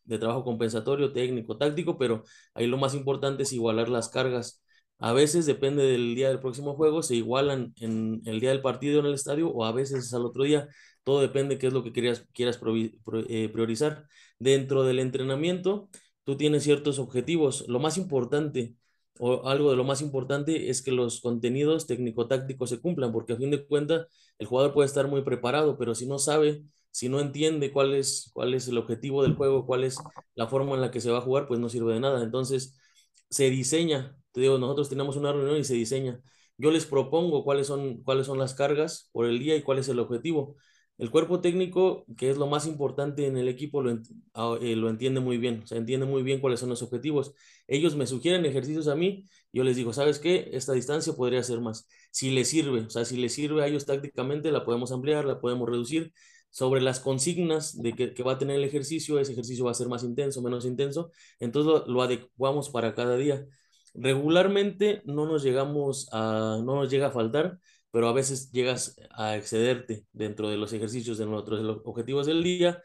de, 0.04 0.18
trabajo 0.20 0.44
compensatorio, 0.44 1.12
técnico, 1.14 1.58
táctico, 1.58 1.98
pero 1.98 2.24
ahí 2.54 2.68
lo 2.68 2.78
más 2.78 2.94
importante 2.94 3.44
es 3.44 3.54
igualar 3.54 3.90
las 3.90 4.10
cargas. 4.10 4.62
A 5.00 5.12
veces 5.12 5.46
depende 5.46 5.84
del 5.84 6.16
día 6.16 6.30
del 6.30 6.40
próximo 6.40 6.76
juego, 6.76 7.04
se 7.04 7.16
igualan 7.16 7.74
en 7.82 8.22
el 8.26 8.40
día 8.40 8.52
del 8.52 8.62
partido 8.62 9.02
en 9.02 9.08
el 9.08 9.14
estadio 9.14 9.50
o 9.50 9.66
a 9.66 9.72
veces 9.74 10.06
es 10.06 10.14
al 10.14 10.26
otro 10.26 10.44
día. 10.44 10.68
Todo 11.06 11.22
depende 11.22 11.60
qué 11.60 11.68
es 11.68 11.74
lo 11.74 11.84
que 11.84 11.94
quieras, 11.94 12.28
quieras 12.34 12.60
eh, 13.30 13.50
priorizar. 13.50 14.08
Dentro 14.40 14.84
del 14.84 15.00
entrenamiento, 15.00 15.90
tú 16.26 16.38
tienes 16.38 16.64
ciertos 16.64 17.00
objetivos. 17.00 17.66
Lo 17.70 17.80
más 17.80 17.98
importante, 17.98 18.76
o 19.20 19.48
algo 19.48 19.72
de 19.72 19.78
lo 19.78 19.86
más 19.86 20.02
importante, 20.02 20.70
es 20.70 20.82
que 20.82 20.92
los 20.92 21.22
contenidos 21.22 21.88
técnico-tácticos 21.88 22.70
se 22.72 22.82
cumplan, 22.82 23.12
porque 23.14 23.34
a 23.34 23.38
fin 23.38 23.52
de 23.52 23.66
cuentas 23.66 24.08
el 24.40 24.48
jugador 24.48 24.74
puede 24.74 24.88
estar 24.88 25.08
muy 25.08 25.24
preparado, 25.24 25.78
pero 25.78 25.96
si 25.96 26.08
no 26.08 26.20
sabe, 26.20 26.64
si 26.92 27.08
no 27.10 27.20
entiende 27.22 27.72
cuál 27.72 27.94
es, 27.94 28.32
cuál 28.34 28.54
es 28.56 28.68
el 28.68 28.78
objetivo 28.78 29.24
del 29.24 29.36
juego, 29.36 29.66
cuál 29.66 29.84
es 29.84 29.98
la 30.36 30.48
forma 30.48 30.76
en 30.76 30.82
la 30.82 30.92
que 30.92 31.02
se 31.02 31.12
va 31.12 31.20
a 31.20 31.22
jugar, 31.22 31.48
pues 31.48 31.60
no 31.60 31.70
sirve 31.70 31.94
de 31.94 32.00
nada. 32.02 32.24
Entonces, 32.24 32.78
se 33.30 33.50
diseña, 33.50 34.18
te 34.32 34.42
digo, 34.42 34.58
nosotros 34.58 34.90
tenemos 34.90 35.18
una 35.18 35.32
reunión 35.34 35.58
y 35.58 35.64
se 35.64 35.76
diseña. 35.76 36.20
Yo 36.58 36.72
les 36.72 36.86
propongo 36.86 37.44
cuáles 37.44 37.68
son, 37.68 38.02
cuáles 38.04 38.28
son 38.28 38.38
las 38.40 38.54
cargas 38.56 39.10
por 39.12 39.26
el 39.26 39.40
día 39.40 39.56
y 39.56 39.62
cuál 39.64 39.80
es 39.80 39.90
el 39.90 40.00
objetivo. 40.00 40.56
El 40.98 41.12
cuerpo 41.12 41.42
técnico, 41.42 42.06
que 42.18 42.30
es 42.30 42.38
lo 42.38 42.48
más 42.48 42.66
importante 42.68 43.28
en 43.28 43.38
el 43.38 43.50
equipo, 43.50 43.82
lo, 43.82 44.00
ah, 44.34 44.58
eh, 44.62 44.76
lo, 44.78 44.90
entiende 44.90 45.20
muy 45.20 45.38
bien, 45.38 45.62
o 45.64 45.68
sea, 45.68 45.78
entiende 45.78 46.06
muy 46.06 46.24
bien 46.24 46.40
cuáles 46.40 46.62
son 46.62 46.70
los 46.70 46.82
objetivos. 46.82 47.34
Ellos 47.68 47.96
me 47.96 48.08
sugieren 48.08 48.46
ejercicios 48.46 48.88
a 48.88 48.96
mí, 48.96 49.26
yo 49.52 49.64
les 49.64 49.76
digo, 49.76 49.92
¿sabes 49.92 50.20
qué? 50.20 50.50
Esta 50.54 50.74
distancia 50.74 51.14
podría 51.14 51.44
ser 51.44 51.60
más. 51.60 51.88
Si 52.12 52.32
les 52.32 52.48
sirve, 52.50 52.82
o 52.82 52.90
sea, 52.90 53.04
si 53.04 53.18
les 53.18 53.34
sirve 53.34 53.64
a 53.64 53.68
ellos 53.68 53.86
tácticamente, 53.86 54.52
la 54.52 54.64
podemos 54.64 54.92
ampliar, 54.92 55.26
la 55.26 55.40
podemos 55.40 55.68
reducir. 55.70 56.14
Sobre 56.50 56.80
las 56.80 57.02
consignas 57.02 57.82
de 57.82 57.92
que, 57.94 58.14
que 58.14 58.24
va 58.24 58.34
a 58.34 58.38
tener 58.38 58.56
el 58.56 58.64
ejercicio, 58.64 59.20
ese 59.20 59.34
ejercicio 59.34 59.66
va 59.66 59.72
a 59.72 59.74
ser 59.74 59.90
más 59.90 60.04
intenso, 60.04 60.42
menos 60.42 60.66
intenso, 60.66 61.12
entonces 61.40 61.70
lo, 61.70 61.94
lo 61.94 62.02
adecuamos 62.02 62.70
para 62.70 62.96
cada 62.96 63.18
día. 63.18 63.46
Regularmente 63.94 65.02
no 65.06 65.26
nos 65.26 65.44
llegamos 65.44 66.10
a, 66.12 66.60
no 66.64 66.76
nos 66.76 66.90
llega 66.90 67.08
a 67.08 67.12
faltar, 67.12 67.60
pero 67.96 68.10
a 68.10 68.14
veces 68.14 68.52
llegas 68.52 68.98
a 69.12 69.38
excederte 69.38 70.06
dentro 70.12 70.50
de 70.50 70.58
los 70.58 70.74
ejercicios 70.74 71.18
de 71.18 71.26
nuestros 71.28 71.82
objetivos 71.86 72.26
del 72.28 72.44
día. 72.44 72.84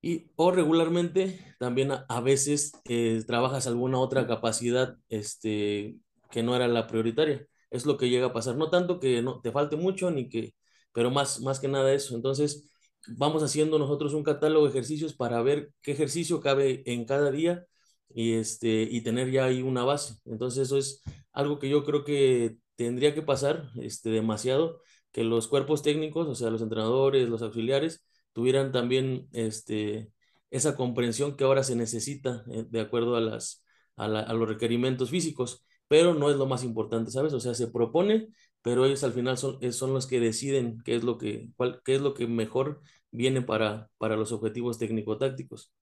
Y, 0.00 0.30
o 0.36 0.50
regularmente 0.50 1.54
también 1.58 1.92
a, 1.92 2.20
veces 2.22 2.72
eh, 2.86 3.22
trabajas 3.26 3.66
alguna 3.66 3.98
otra 3.98 4.26
capacidad 4.26 4.96
este, 5.10 5.98
que 6.30 6.42
no 6.42 6.56
era 6.56 6.68
la 6.68 6.86
prioritaria. 6.86 7.46
Es 7.70 7.84
lo 7.84 7.98
que 7.98 8.08
llega 8.08 8.28
a 8.28 8.32
pasar. 8.32 8.56
No 8.56 8.70
tanto 8.70 8.98
que 8.98 9.20
no 9.20 9.42
te 9.42 9.52
falte 9.52 9.76
mucho, 9.76 10.10
ni 10.10 10.30
que, 10.30 10.54
pero 10.94 11.10
más, 11.10 11.42
más 11.42 11.60
que 11.60 11.68
nada 11.68 11.92
eso. 11.92 12.16
Entonces, 12.16 12.70
vamos 13.18 13.42
haciendo 13.42 13.78
nosotros 13.78 14.14
un 14.14 14.24
catálogo 14.24 14.64
de 14.64 14.70
ejercicios 14.70 15.12
para 15.14 15.42
ver 15.42 15.70
qué 15.82 15.92
ejercicio 15.92 16.40
cabe 16.40 16.82
en 16.86 17.04
cada 17.04 17.30
día 17.30 17.66
y, 18.08 18.34
este, 18.34 18.88
y 18.90 19.02
tener 19.02 19.30
ya 19.30 19.44
ahí 19.44 19.60
una 19.60 19.84
base. 19.84 20.14
Entonces, 20.24 20.68
eso 20.68 20.78
es 20.78 21.02
algo 21.32 21.58
que 21.58 21.68
yo 21.68 21.84
creo 21.84 22.04
que 22.04 22.56
tendría 22.76 23.14
que 23.14 23.22
pasar 23.22 23.70
este, 23.80 24.10
demasiado 24.10 24.80
que 25.12 25.24
los 25.24 25.48
cuerpos 25.48 25.82
técnicos, 25.82 26.26
o 26.28 26.34
sea, 26.34 26.50
los 26.50 26.62
entrenadores, 26.62 27.28
los 27.28 27.42
auxiliares, 27.42 28.04
tuvieran 28.32 28.72
también 28.72 29.28
este, 29.32 30.10
esa 30.50 30.76
comprensión 30.76 31.36
que 31.36 31.44
ahora 31.44 31.62
se 31.62 31.76
necesita 31.76 32.44
eh, 32.50 32.64
de 32.68 32.80
acuerdo 32.80 33.16
a, 33.16 33.20
las, 33.20 33.64
a, 33.96 34.08
los 34.08 34.48
requerimientos 34.48 35.10
físicos, 35.10 35.64
pero 35.88 36.14
no 36.14 36.30
es 36.30 36.36
lo 36.36 36.46
más 36.46 36.64
importante, 36.64 37.10
¿sabes? 37.10 37.32
O 37.32 37.40
sea, 37.40 37.54
se 37.54 37.68
propone, 37.68 38.28
pero 38.62 38.84
ellos 38.84 39.04
al 39.04 39.12
final 39.12 39.38
son, 39.38 39.72
son 39.72 39.94
los 39.94 40.06
que 40.06 40.20
deciden 40.20 40.78
qué 40.84 40.96
es 40.96 41.04
lo 41.04 41.18
que, 41.18 41.48
cuál, 41.56 41.80
qué 41.84 41.94
es 41.94 42.00
lo 42.00 42.14
que 42.14 42.26
mejor 42.26 42.82
viene 43.10 43.42
para, 43.42 43.90
para 43.98 44.16
los 44.16 44.32
objetivos 44.32 44.78
técnico-tácticos. 44.78 45.72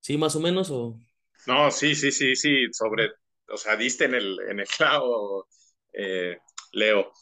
¿Sí, 0.00 0.18
más 0.18 0.36
o 0.36 0.40
menos? 0.40 0.70
O... 0.70 0.98
No, 1.46 1.70
sí, 1.70 1.94
sí, 1.94 2.12
sí, 2.12 2.36
sí, 2.36 2.66
sobre, 2.72 3.10
o 3.48 3.56
sea, 3.56 3.76
diste 3.76 4.04
en 4.04 4.14
el, 4.14 4.38
en 4.48 4.60
el 4.60 4.66
clavo 4.66 5.46
eh, 5.92 6.38
Leo. 6.72 7.12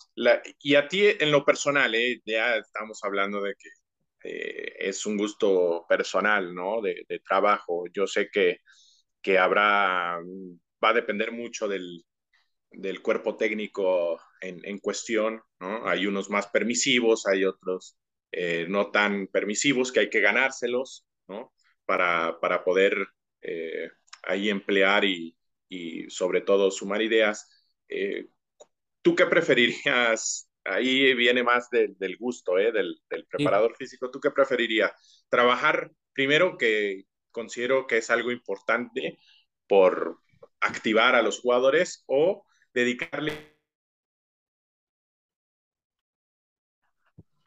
y 0.63 0.75
a 0.75 0.89
ti 0.89 1.03
en 1.19 1.31
lo 1.31 1.45
personal, 1.45 1.95
eh, 1.95 2.21
ya 2.25 2.57
estamos 2.57 3.01
hablando 3.05 3.43
de 3.43 3.55
que 3.57 3.69
eh, 4.25 4.75
es 4.81 5.07
un 5.07 5.17
gusto 5.17 5.87
personal, 5.89 6.55
¿no? 6.55 6.81
De, 6.83 7.05
trabajo. 7.27 7.85
Yo 7.93 8.07
sé 8.07 8.29
que, 8.31 8.59
que 9.23 9.39
habrá, 9.39 10.19
va 10.85 10.91
a 10.91 10.95
depender 10.95 11.33
mucho 11.33 11.69
del, 11.69 12.05
del 12.71 13.03
cuerpo 13.03 13.37
técnico 13.37 14.21
en, 14.41 14.61
en, 14.65 14.79
cuestión, 14.79 15.43
¿no? 15.61 15.89
Hay 15.89 16.07
unos 16.07 16.31
más 16.31 16.49
permisivos, 16.49 17.27
hay 17.27 17.45
otros 17.45 17.97
no 18.69 18.91
tan 18.93 19.27
permisivos 19.27 19.91
que 19.91 20.01
hay 20.01 20.11
que 20.11 20.21
ganárselos, 20.21 21.07
¿no? 21.29 21.53
Para, 21.85 22.39
para 22.41 22.63
poder 22.63 23.09
eh, 23.43 23.91
ahí 24.23 24.51
emplear 24.51 25.05
y, 25.05 25.37
sobre 26.09 26.41
todo 26.41 26.71
sumar 26.71 27.03
ideas. 27.03 27.49
Eh, 29.01 29.03
¿Tú 29.03 29.15
qué 29.15 29.27
preferirías? 29.27 30.49
Ahí 30.65 31.15
viene 31.15 31.43
más 31.43 31.71
del 31.71 32.17
gusto 32.19 32.55
del, 32.55 33.03
preparador 33.29 33.77
físico. 33.77 34.11
¿Tú 34.11 34.21
qué 34.21 34.31
preferirías? 34.31 35.27
¿Trabajar 35.29 35.91
primero 36.13 36.57
que 36.59 37.05
considero 37.31 37.87
que 37.87 37.99
es 37.99 38.11
algo 38.11 38.31
importante 38.31 39.19
por 39.67 40.19
activar 40.61 41.15
a 41.15 41.23
los 41.23 41.41
jugadores 41.41 42.05
o 42.07 42.45
dedicarle 42.75 43.57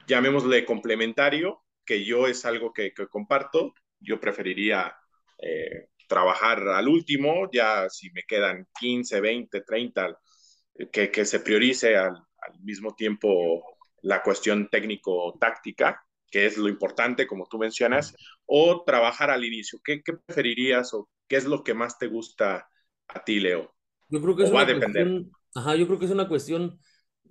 llamémosle 0.08 0.66
complementario, 0.66 1.64
que 1.86 2.04
yo 2.04 2.28
es 2.28 2.44
algo 2.46 2.74
que, 2.74 2.94
comparto, 3.10 3.74
yo 4.00 4.20
preferiría 4.20 4.94
eh, 5.38 5.88
trabajar 6.10 6.68
al 6.68 6.88
último, 6.88 7.50
ya 7.52 7.90
si 7.90 8.12
me 8.12 8.24
quedan 8.24 8.68
15, 8.80 9.22
20, 9.22 9.62
30, 9.62 10.20
que, 10.92 11.12
que 11.12 11.26
se 11.26 11.40
priorice 11.40 11.96
al, 11.98 12.24
mismo 12.62 12.94
tiempo 12.94 13.64
la 14.02 14.22
cuestión 14.22 14.68
técnico-táctica, 14.70 16.04
que 16.30 16.46
es 16.46 16.58
lo 16.58 16.68
importante, 16.68 17.26
como 17.26 17.46
tú 17.46 17.58
mencionas, 17.58 18.14
o 18.46 18.84
trabajar 18.84 19.30
al 19.30 19.46
inicio. 19.46 19.80
¿Qué, 19.84 20.02
¿Qué, 20.04 20.14
preferirías 20.14 20.94
o 20.94 21.10
qué 21.28 21.38
es 21.38 21.46
lo 21.46 21.64
que 21.64 21.74
más 21.74 21.98
te 21.98 22.08
gusta 22.08 22.68
a 23.08 23.24
ti, 23.24 23.40
Leo? 23.40 23.74
Yo 24.10 24.22
creo 24.22 24.36
que 24.36 24.44
es 24.44 24.54
va 24.54 24.62
a 24.62 24.66
depender. 24.66 25.24
ajá, 25.56 25.76
yo 25.76 25.88
creo 25.88 26.00
que 26.00 26.06
es 26.06 26.12
una 26.12 26.28
cuestión 26.28 26.80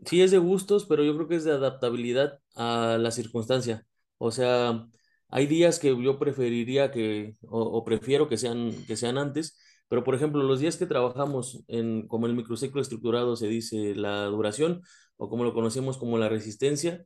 sí 0.07 0.23
es 0.23 0.31
de 0.31 0.39
gustos, 0.39 0.87
pero 0.87 1.05
yo 1.05 1.15
creo 1.15 1.29
que 1.29 1.37
es 1.37 1.45
de 1.45 1.53
adaptabilidad 1.53 2.41
a 2.55 2.99
la 2.99 3.11
circunstancia. 3.11 3.87
O 4.19 4.31
sea, 4.31 4.87
hay 5.29 5.47
días 5.47 5.79
que 5.79 5.89
yo 6.03 6.19
preferiría 6.19 6.91
que, 6.91 7.37
o, 7.43 7.85
prefiero 7.85 8.29
que 8.29 8.37
sean, 8.37 8.73
que 8.87 8.97
sean 8.97 9.19
antes, 9.19 9.59
pero 9.93 10.05
por 10.05 10.15
ejemplo, 10.15 10.43
los 10.43 10.59
días 10.59 10.79
que 10.79 10.87
trabajamos 10.87 11.65
en, 11.69 12.09
como 12.09 12.27
el 12.27 12.35
microciclo 12.35 12.81
estructurado 12.81 13.37
se 13.37 13.47
dice 13.47 13.95
la 13.95 14.25
duración, 14.25 14.81
o 15.19 15.29
como 15.29 15.45
lo 15.45 15.53
conocemos 15.53 15.99
como 15.99 16.17
la 16.17 16.31
resistencia, 16.31 17.05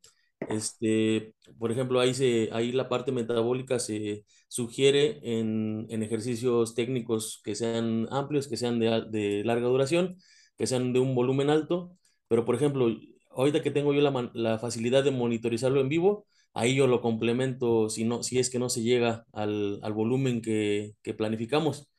este, 0.49 1.35
por 1.59 1.72
ejemplo, 1.72 1.99
ahí, 1.99 2.14
se, 2.14 2.49
ahí 2.53 2.70
la 2.70 2.88
parte 2.88 3.11
metabólica 3.11 3.81
se 3.81 4.25
sugiere 4.46 5.18
en, 5.25 5.87
en 5.90 6.05
ejercicios 6.05 6.77
técnicos 6.77 7.40
que 7.42 7.57
sean 7.57 8.07
amplios, 8.12 8.46
que 8.46 8.57
sean 8.57 8.79
de, 8.79 9.42
larga 9.44 9.66
duración, 9.66 10.18
que 10.57 10.68
sean 10.68 10.92
de 10.92 11.01
un 11.01 11.16
volumen 11.16 11.51
alto, 11.51 11.90
pero, 12.29 12.44
por 12.44 12.55
ejemplo, 12.55 12.87
ahorita 13.31 13.62
que 13.62 13.72
tengo 13.72 13.94
yo 13.94 14.01
la, 14.01 14.31
la, 14.33 14.59
facilidad 14.61 15.03
de 15.03 15.11
monitorizarlo 15.11 15.81
en 15.81 15.88
vivo, 15.88 16.27
ahí 16.55 16.77
yo 16.77 16.87
lo 16.87 17.01
complemento 17.01 17.88
si, 17.88 18.05
no, 18.05 18.22
si 18.22 18.38
es 18.38 18.49
que 18.49 18.61
no 18.61 18.68
se 18.68 18.83
llega 18.83 19.27
al, 19.33 19.81
al 19.83 19.92
volumen 19.92 20.40
que, 20.40 20.92
que, 21.03 21.14
planificamos. 21.14 21.90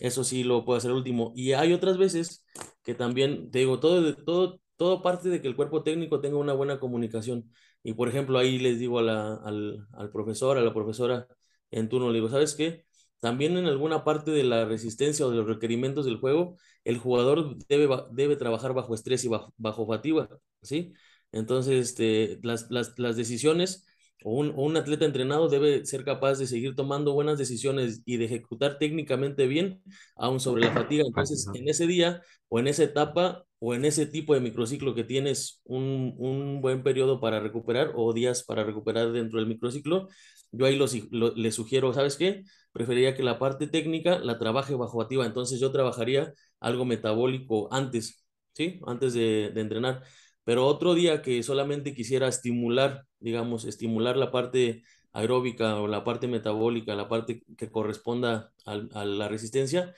Eso 0.00 0.24
sí 0.24 0.44
lo 0.44 0.64
puedo 0.64 0.76
hacer 0.78 0.92
último. 0.92 1.32
Y 1.36 1.52
hay 1.52 1.72
otras 1.72 1.98
veces 1.98 2.44
que 2.82 2.94
también, 2.94 3.50
te 3.50 3.60
digo, 3.60 3.78
todo, 3.80 4.14
todo, 4.16 4.60
todo 4.76 5.02
parte 5.02 5.28
de 5.28 5.40
que 5.40 5.48
el 5.48 5.56
cuerpo 5.56 5.82
técnico 5.82 6.20
tenga 6.20 6.36
una 6.38 6.52
buena 6.52 6.80
comunicación. 6.80 7.50
Y, 7.82 7.94
por 7.94 8.08
ejemplo, 8.08 8.38
ahí 8.38 8.58
les 8.58 8.78
digo 8.78 8.98
a 8.98 9.36
al, 9.36 9.86
al 9.92 10.10
profesor, 10.10 10.58
a 10.58 10.62
la 10.62 10.74
profesora 10.74 11.26
en 11.70 11.88
turno, 11.88 12.08
le 12.08 12.14
digo, 12.14 12.28
¿sabes 12.28 12.54
qué? 12.54 12.84
También 13.20 13.56
en 13.56 13.66
alguna 13.66 14.04
parte 14.04 14.30
de 14.30 14.44
la 14.44 14.64
resistencia 14.64 15.26
o 15.26 15.30
de 15.30 15.36
los 15.36 15.46
requerimientos 15.46 16.04
del 16.04 16.18
juego, 16.18 16.56
el 16.84 16.98
jugador 16.98 17.56
debe, 17.68 17.88
debe 18.12 18.36
trabajar 18.36 18.74
bajo 18.74 18.94
estrés 18.94 19.24
y 19.24 19.28
bajo, 19.28 19.86
fatiga, 19.86 20.28
¿sí? 20.62 20.92
Entonces, 21.32 21.90
este, 21.90 22.38
las, 22.42 22.70
las, 22.70 22.98
las 22.98 23.16
decisiones 23.16 23.86
un, 24.24 24.52
un, 24.56 24.76
atleta 24.76 25.04
entrenado 25.04 25.48
debe 25.50 25.84
ser 25.84 26.02
capaz 26.02 26.38
de 26.38 26.46
seguir 26.46 26.74
tomando 26.74 27.12
buenas 27.12 27.38
decisiones 27.38 28.02
y 28.06 28.16
de 28.16 28.24
ejecutar 28.24 28.78
técnicamente 28.78 29.46
bien, 29.46 29.82
aún 30.16 30.40
sobre 30.40 30.64
la 30.64 30.72
fatiga. 30.72 31.04
Entonces, 31.06 31.46
en 31.54 31.68
ese 31.68 31.86
día 31.86 32.22
o 32.48 32.58
en 32.58 32.66
esa 32.68 32.84
etapa 32.84 33.44
o 33.58 33.74
en 33.74 33.84
ese 33.84 34.06
tipo 34.06 34.34
de 34.34 34.40
microciclo 34.40 34.94
que 34.94 35.04
tienes 35.04 35.60
un, 35.64 36.14
un 36.16 36.62
buen 36.62 36.82
periodo 36.82 37.20
para 37.20 37.38
recuperar 37.40 37.92
o 37.94 38.14
días 38.14 38.44
para 38.44 38.64
recuperar 38.64 39.12
dentro 39.12 39.38
del 39.38 39.48
microciclo, 39.48 40.08
yo 40.52 40.66
ahí 40.66 40.76
los, 40.76 40.94
le 41.12 41.52
sugiero, 41.52 41.92
¿sabes 41.92 42.16
qué? 42.16 42.44
Preferiría 42.72 43.14
que 43.14 43.22
la 43.22 43.38
parte 43.38 43.66
técnica 43.66 44.18
la 44.18 44.38
trabaje 44.38 44.74
bajo 44.74 45.02
activa, 45.02 45.26
entonces 45.26 45.60
yo 45.60 45.70
trabajaría 45.70 46.32
algo 46.60 46.84
metabólico 46.86 47.68
antes, 47.72 48.24
¿sí? 48.54 48.80
Antes 48.86 49.12
de, 49.14 49.50
de 49.54 49.60
entrenar. 49.60 50.02
Pero 50.44 50.66
otro 50.66 50.94
día 50.94 51.22
que 51.22 51.42
solamente 51.42 51.94
quisiera 51.94 52.28
estimular, 52.28 53.04
digamos, 53.24 53.64
estimular 53.64 54.16
la 54.16 54.30
parte 54.30 54.82
aeróbica 55.12 55.76
o 55.80 55.88
la 55.88 56.04
parte 56.04 56.28
metabólica, 56.28 56.94
la 56.94 57.08
parte 57.08 57.42
que 57.56 57.70
corresponda 57.70 58.52
a, 58.66 59.04
la 59.04 59.28
resistencia, 59.28 59.94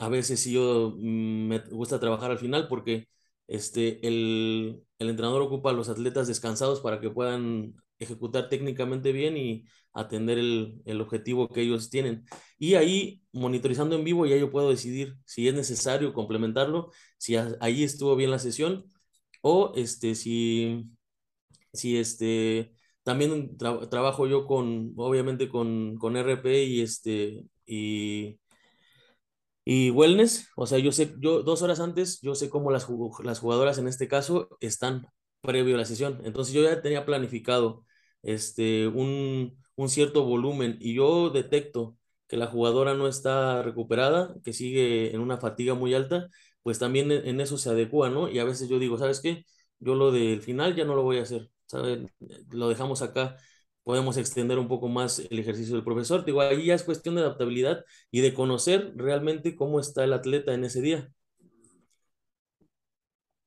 a 0.00 0.08
veces 0.08 0.40
sí 0.40 0.52
yo 0.52 0.94
mm, 0.96 1.48
me 1.48 1.58
gusta 1.70 2.00
trabajar 2.00 2.30
al 2.30 2.38
final 2.38 2.68
porque 2.68 3.08
este, 3.46 4.06
el, 4.06 4.82
el 4.98 5.08
entrenador 5.10 5.42
ocupa 5.42 5.70
a 5.70 5.72
los 5.74 5.88
atletas 5.88 6.26
descansados 6.28 6.80
para 6.80 7.00
que 7.00 7.10
puedan 7.10 7.74
ejecutar 7.98 8.48
técnicamente 8.48 9.12
bien 9.12 9.36
y 9.36 9.64
atender 9.92 10.38
el, 10.38 10.82
el, 10.86 11.00
objetivo 11.00 11.48
que 11.48 11.62
ellos 11.62 11.90
tienen. 11.90 12.24
Y 12.58 12.74
ahí, 12.74 13.22
monitorizando 13.32 13.96
en 13.96 14.04
vivo, 14.04 14.26
ya 14.26 14.36
yo 14.36 14.50
puedo 14.50 14.70
decidir 14.70 15.16
si 15.24 15.48
es 15.48 15.54
necesario 15.54 16.12
complementarlo, 16.12 16.90
si 17.18 17.36
ahí 17.36 17.84
estuvo 17.84 18.16
bien 18.16 18.30
la 18.30 18.38
sesión 18.40 18.90
o 19.42 19.72
este, 19.76 20.14
si, 20.14 20.86
si 21.74 21.98
este, 21.98 22.72
también 23.02 23.56
trabajo 23.58 24.26
yo 24.26 24.46
con, 24.46 24.94
obviamente 24.96 25.48
con, 25.48 25.96
con 25.98 26.16
RP 26.16 26.64
y 26.64 26.82
este, 26.82 27.44
y, 27.66 28.40
y 29.64 29.90
wellness, 29.90 30.48
o 30.56 30.66
sea, 30.66 30.78
yo 30.78 30.92
sé, 30.92 31.14
yo 31.20 31.42
dos 31.42 31.62
horas 31.62 31.80
antes, 31.80 32.20
yo 32.20 32.34
sé 32.34 32.50
cómo 32.50 32.70
las, 32.70 32.86
las 33.22 33.38
jugadoras 33.40 33.78
en 33.78 33.88
este 33.88 34.08
caso 34.08 34.48
están 34.60 35.06
previo 35.40 35.74
a 35.76 35.78
la 35.78 35.84
sesión. 35.86 36.20
Entonces 36.24 36.54
yo 36.54 36.62
ya 36.62 36.82
tenía 36.82 37.06
planificado 37.06 37.84
este, 38.22 38.86
un, 38.88 39.56
un 39.76 39.88
cierto 39.88 40.24
volumen 40.24 40.76
y 40.80 40.94
yo 40.94 41.30
detecto 41.30 41.96
que 42.28 42.36
la 42.36 42.46
jugadora 42.46 42.94
no 42.94 43.08
está 43.08 43.62
recuperada, 43.62 44.34
que 44.44 44.52
sigue 44.52 45.14
en 45.14 45.20
una 45.20 45.38
fatiga 45.38 45.74
muy 45.74 45.94
alta, 45.94 46.28
pues 46.62 46.78
también 46.78 47.10
en 47.12 47.40
eso 47.40 47.56
se 47.58 47.70
adecua, 47.70 48.10
¿no? 48.10 48.28
Y 48.28 48.38
a 48.38 48.44
veces 48.44 48.68
yo 48.68 48.78
digo, 48.78 48.98
¿sabes 48.98 49.20
qué? 49.20 49.44
Yo 49.78 49.94
lo 49.94 50.10
del 50.12 50.40
final 50.42 50.74
ya 50.74 50.84
no 50.84 50.94
lo 50.94 51.02
voy 51.02 51.18
a 51.18 51.22
hacer, 51.22 51.50
Lo 52.50 52.68
dejamos 52.68 53.02
acá, 53.02 53.36
podemos 53.82 54.16
extender 54.16 54.58
un 54.58 54.68
poco 54.68 54.88
más 54.88 55.18
el 55.18 55.38
ejercicio 55.38 55.74
del 55.74 55.84
profesor. 55.84 56.24
Digo, 56.24 56.40
ahí 56.40 56.66
ya 56.66 56.74
es 56.74 56.82
cuestión 56.82 57.14
de 57.14 57.22
adaptabilidad 57.22 57.84
y 58.10 58.20
de 58.20 58.34
conocer 58.34 58.92
realmente 58.96 59.54
cómo 59.54 59.80
está 59.80 60.04
el 60.04 60.12
atleta 60.12 60.54
en 60.54 60.64
ese 60.64 60.80
día. 60.80 61.10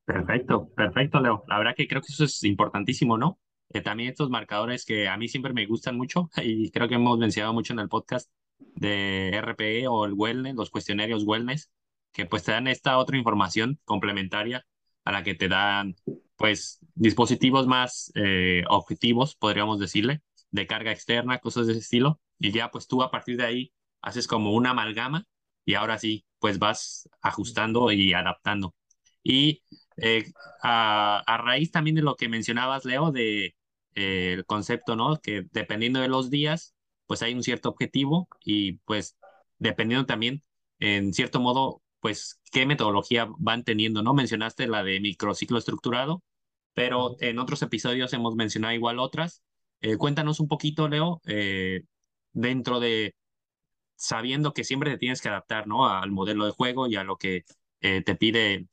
Perfecto, 0.06 0.70
perfecto, 0.74 1.20
Leo. 1.20 1.44
La 1.48 1.58
verdad 1.58 1.74
que 1.76 1.88
creo 1.88 2.02
que 2.02 2.14
eso 2.14 2.24
es 2.24 2.42
importantísimo, 2.44 3.18
¿no? 3.18 3.40
Eh, 3.74 3.82
también 3.82 4.10
estos 4.10 4.30
marcadores 4.30 4.86
que 4.86 5.10
a 5.10 5.18
mí 5.18 5.28
siempre 5.28 5.52
me 5.52 5.66
gustan 5.66 5.98
mucho 5.98 6.30
y 6.42 6.72
creo 6.72 6.88
que 6.88 6.96
hemos 6.96 7.18
mencionado 7.18 7.54
mucho 7.54 7.74
en 7.74 7.80
el 7.80 7.90
podcast 7.90 8.32
de 8.58 9.30
RPE 9.30 9.88
o 9.88 10.06
el 10.06 10.14
wellness, 10.14 10.56
los 10.56 10.70
cuestionarios 10.70 11.24
wellness, 11.26 11.70
que 12.14 12.26
pues 12.26 12.44
te 12.44 12.54
dan 12.54 12.68
esta 12.68 12.98
otra 12.98 13.18
información 13.18 13.80
complementaria 13.84 14.66
a 15.04 15.12
la 15.12 15.24
que 15.24 15.36
te 15.36 15.48
dan 15.48 15.96
pues 16.38 16.80
dispositivos 16.96 17.68
más 17.68 18.12
eh, 18.16 18.64
objetivos, 18.70 19.36
podríamos 19.36 19.80
decirle, 19.80 20.22
de 20.52 20.68
carga 20.68 20.92
externa, 20.92 21.40
cosas 21.40 21.68
de 21.68 21.74
ese 21.74 21.82
estilo, 21.82 22.22
y 22.40 22.52
ya 22.52 22.72
pues 22.72 22.88
tú 22.88 23.04
a 23.04 23.12
partir 23.12 23.38
de 23.38 23.46
ahí 23.46 23.74
haces 24.02 24.28
como 24.28 24.54
una 24.54 24.72
amalgama 24.72 25.26
y 25.66 25.74
ahora 25.74 25.98
sí 25.98 26.26
pues 26.40 26.60
vas 26.60 27.10
ajustando 27.22 27.92
y 27.92 28.14
adaptando. 28.14 28.76
Y 29.24 29.64
eh, 29.98 30.32
a, 30.64 31.24
raíz 31.44 31.72
también 31.72 31.96
de 31.96 32.02
lo 32.04 32.16
que 32.16 32.30
mencionabas, 32.30 32.86
Leo, 32.86 33.12
de 33.12 33.56
eh, 33.96 34.34
el 34.34 34.46
concepto, 34.46 34.96
¿no? 34.96 35.20
Que 35.20 35.46
dependiendo 35.52 36.00
de 36.00 36.08
los 36.08 36.30
días, 36.30 36.76
pues 37.08 37.22
hay 37.24 37.34
un 37.34 37.44
cierto 37.44 37.70
objetivo 37.70 38.28
y 38.44 38.74
pues 38.86 39.18
dependiendo 39.60 40.06
también, 40.06 40.44
en 40.80 41.14
cierto 41.14 41.40
modo, 41.40 41.82
pues 42.00 42.40
qué 42.52 42.66
metodología 42.66 43.28
van 43.40 43.64
teniendo, 43.64 44.04
¿no? 44.04 44.14
Mencionaste 44.14 44.68
la 44.68 44.84
de 44.84 45.00
microciclo 45.00 45.58
estructurado, 45.58 46.24
pero 46.74 47.18
en 47.20 47.40
otros 47.40 47.62
episodios 47.62 48.14
hemos 48.14 48.36
mencionado 48.36 48.74
igual 48.74 49.00
otras. 49.00 49.44
Eh, 49.82 49.98
cuéntanos 49.98 50.40
un 50.40 50.48
poquito, 50.48 50.88
Leo, 50.88 51.22
dentro 52.34 52.80
de 52.80 53.16
sabiendo 53.96 54.54
que 54.54 54.64
siempre 54.64 54.92
te 54.92 54.98
tienes 54.98 55.22
que 55.22 55.30
adaptar, 55.30 55.68
¿no? 55.68 55.88
Al 55.88 56.12
modelo 56.12 56.46
de 56.46 56.52
juego 56.52 56.88
y 56.88 56.96
a 56.96 57.04
lo 57.04 57.18
que 57.18 57.44
te 57.80 58.16
pide 58.16 58.68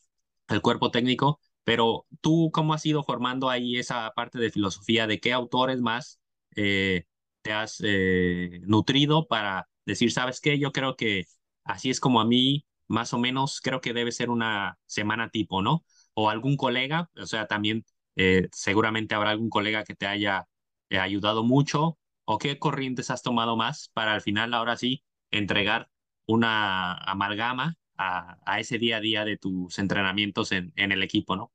el 0.48 0.60
cuerpo 0.62 0.90
técnico, 0.90 1.40
pero 1.64 2.06
tú, 2.20 2.50
¿cómo 2.52 2.74
has 2.74 2.84
ido 2.86 3.02
formando 3.02 3.50
ahí 3.50 3.76
esa 3.78 4.12
parte 4.14 4.38
de 4.38 4.50
filosofía? 4.50 5.06
¿De 5.06 5.20
qué 5.20 5.32
autores 5.32 5.80
más 5.80 6.20
eh, 6.56 7.04
te 7.42 7.52
has 7.52 7.78
eh, 7.82 8.60
nutrido 8.64 9.26
para 9.26 9.68
decir, 9.86 10.12
sabes 10.12 10.40
qué? 10.40 10.58
Yo 10.58 10.72
creo 10.72 10.96
que 10.96 11.24
así 11.64 11.90
es 11.90 12.00
como 12.00 12.20
a 12.20 12.26
mí, 12.26 12.66
más 12.88 13.12
o 13.14 13.18
menos, 13.18 13.60
creo 13.60 13.80
que 13.80 13.92
debe 13.92 14.12
ser 14.12 14.30
una 14.30 14.78
semana 14.86 15.30
tipo, 15.30 15.62
¿no? 15.62 15.84
O 16.14 16.30
algún 16.30 16.56
colega, 16.56 17.10
o 17.16 17.26
sea, 17.26 17.46
también 17.46 17.84
eh, 18.16 18.48
seguramente 18.52 19.14
habrá 19.14 19.30
algún 19.30 19.50
colega 19.50 19.84
que 19.84 19.94
te 19.94 20.06
haya 20.06 20.46
ayudado 20.90 21.42
mucho, 21.44 21.98
o 22.24 22.38
qué 22.38 22.58
corrientes 22.58 23.10
has 23.10 23.22
tomado 23.22 23.56
más 23.56 23.90
para 23.94 24.14
al 24.14 24.20
final, 24.22 24.54
ahora 24.54 24.76
sí, 24.76 25.02
entregar 25.30 25.88
una 26.26 26.94
amalgama 26.94 27.76
a, 27.96 28.38
ese 28.60 28.78
día 28.78 28.98
a 28.98 29.00
día 29.00 29.24
de 29.24 29.36
tus 29.36 29.78
entrenamientos 29.78 30.52
en, 30.52 30.72
en 30.76 30.92
el 30.92 31.02
equipo, 31.02 31.36
¿no? 31.36 31.52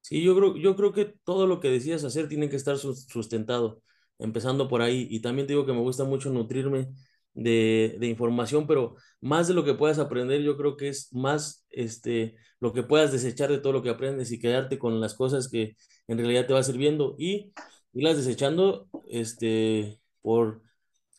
Sí, 0.00 0.22
yo 0.22 0.36
creo, 0.36 0.56
yo 0.56 0.76
creo 0.76 0.92
que 0.92 1.06
todo 1.24 1.46
lo 1.46 1.60
que 1.60 1.68
decidas 1.70 2.04
hacer 2.04 2.28
tiene 2.28 2.50
que 2.50 2.56
estar 2.56 2.76
sustentado, 2.76 3.82
empezando 4.18 4.68
por 4.68 4.82
ahí. 4.82 5.06
Y 5.10 5.20
también 5.20 5.46
te 5.46 5.54
digo 5.54 5.64
que 5.64 5.72
me 5.72 5.80
gusta 5.80 6.04
mucho 6.04 6.28
nutrirme 6.30 6.88
de, 7.34 7.96
de, 7.98 8.06
información, 8.06 8.66
pero 8.66 8.96
más 9.20 9.48
de 9.48 9.54
lo 9.54 9.64
que 9.64 9.74
puedas 9.74 9.98
aprender, 9.98 10.42
yo 10.42 10.56
creo 10.56 10.76
que 10.76 10.88
es 10.88 11.12
más 11.12 11.66
este, 11.70 12.36
lo 12.60 12.72
que 12.72 12.82
puedas 12.82 13.12
desechar 13.12 13.50
de 13.50 13.58
todo 13.58 13.72
lo 13.72 13.82
que 13.82 13.90
aprendes 13.90 14.32
y 14.32 14.38
quedarte 14.38 14.78
con 14.78 15.00
las 15.00 15.14
cosas 15.14 15.48
que 15.48 15.76
en 16.08 16.18
realidad 16.18 16.46
te 16.46 16.54
va 16.54 16.62
sirviendo 16.62 17.16
y 17.18 17.52
irlas 17.92 18.16
desechando 18.16 18.88
este, 19.08 20.00
por, 20.22 20.62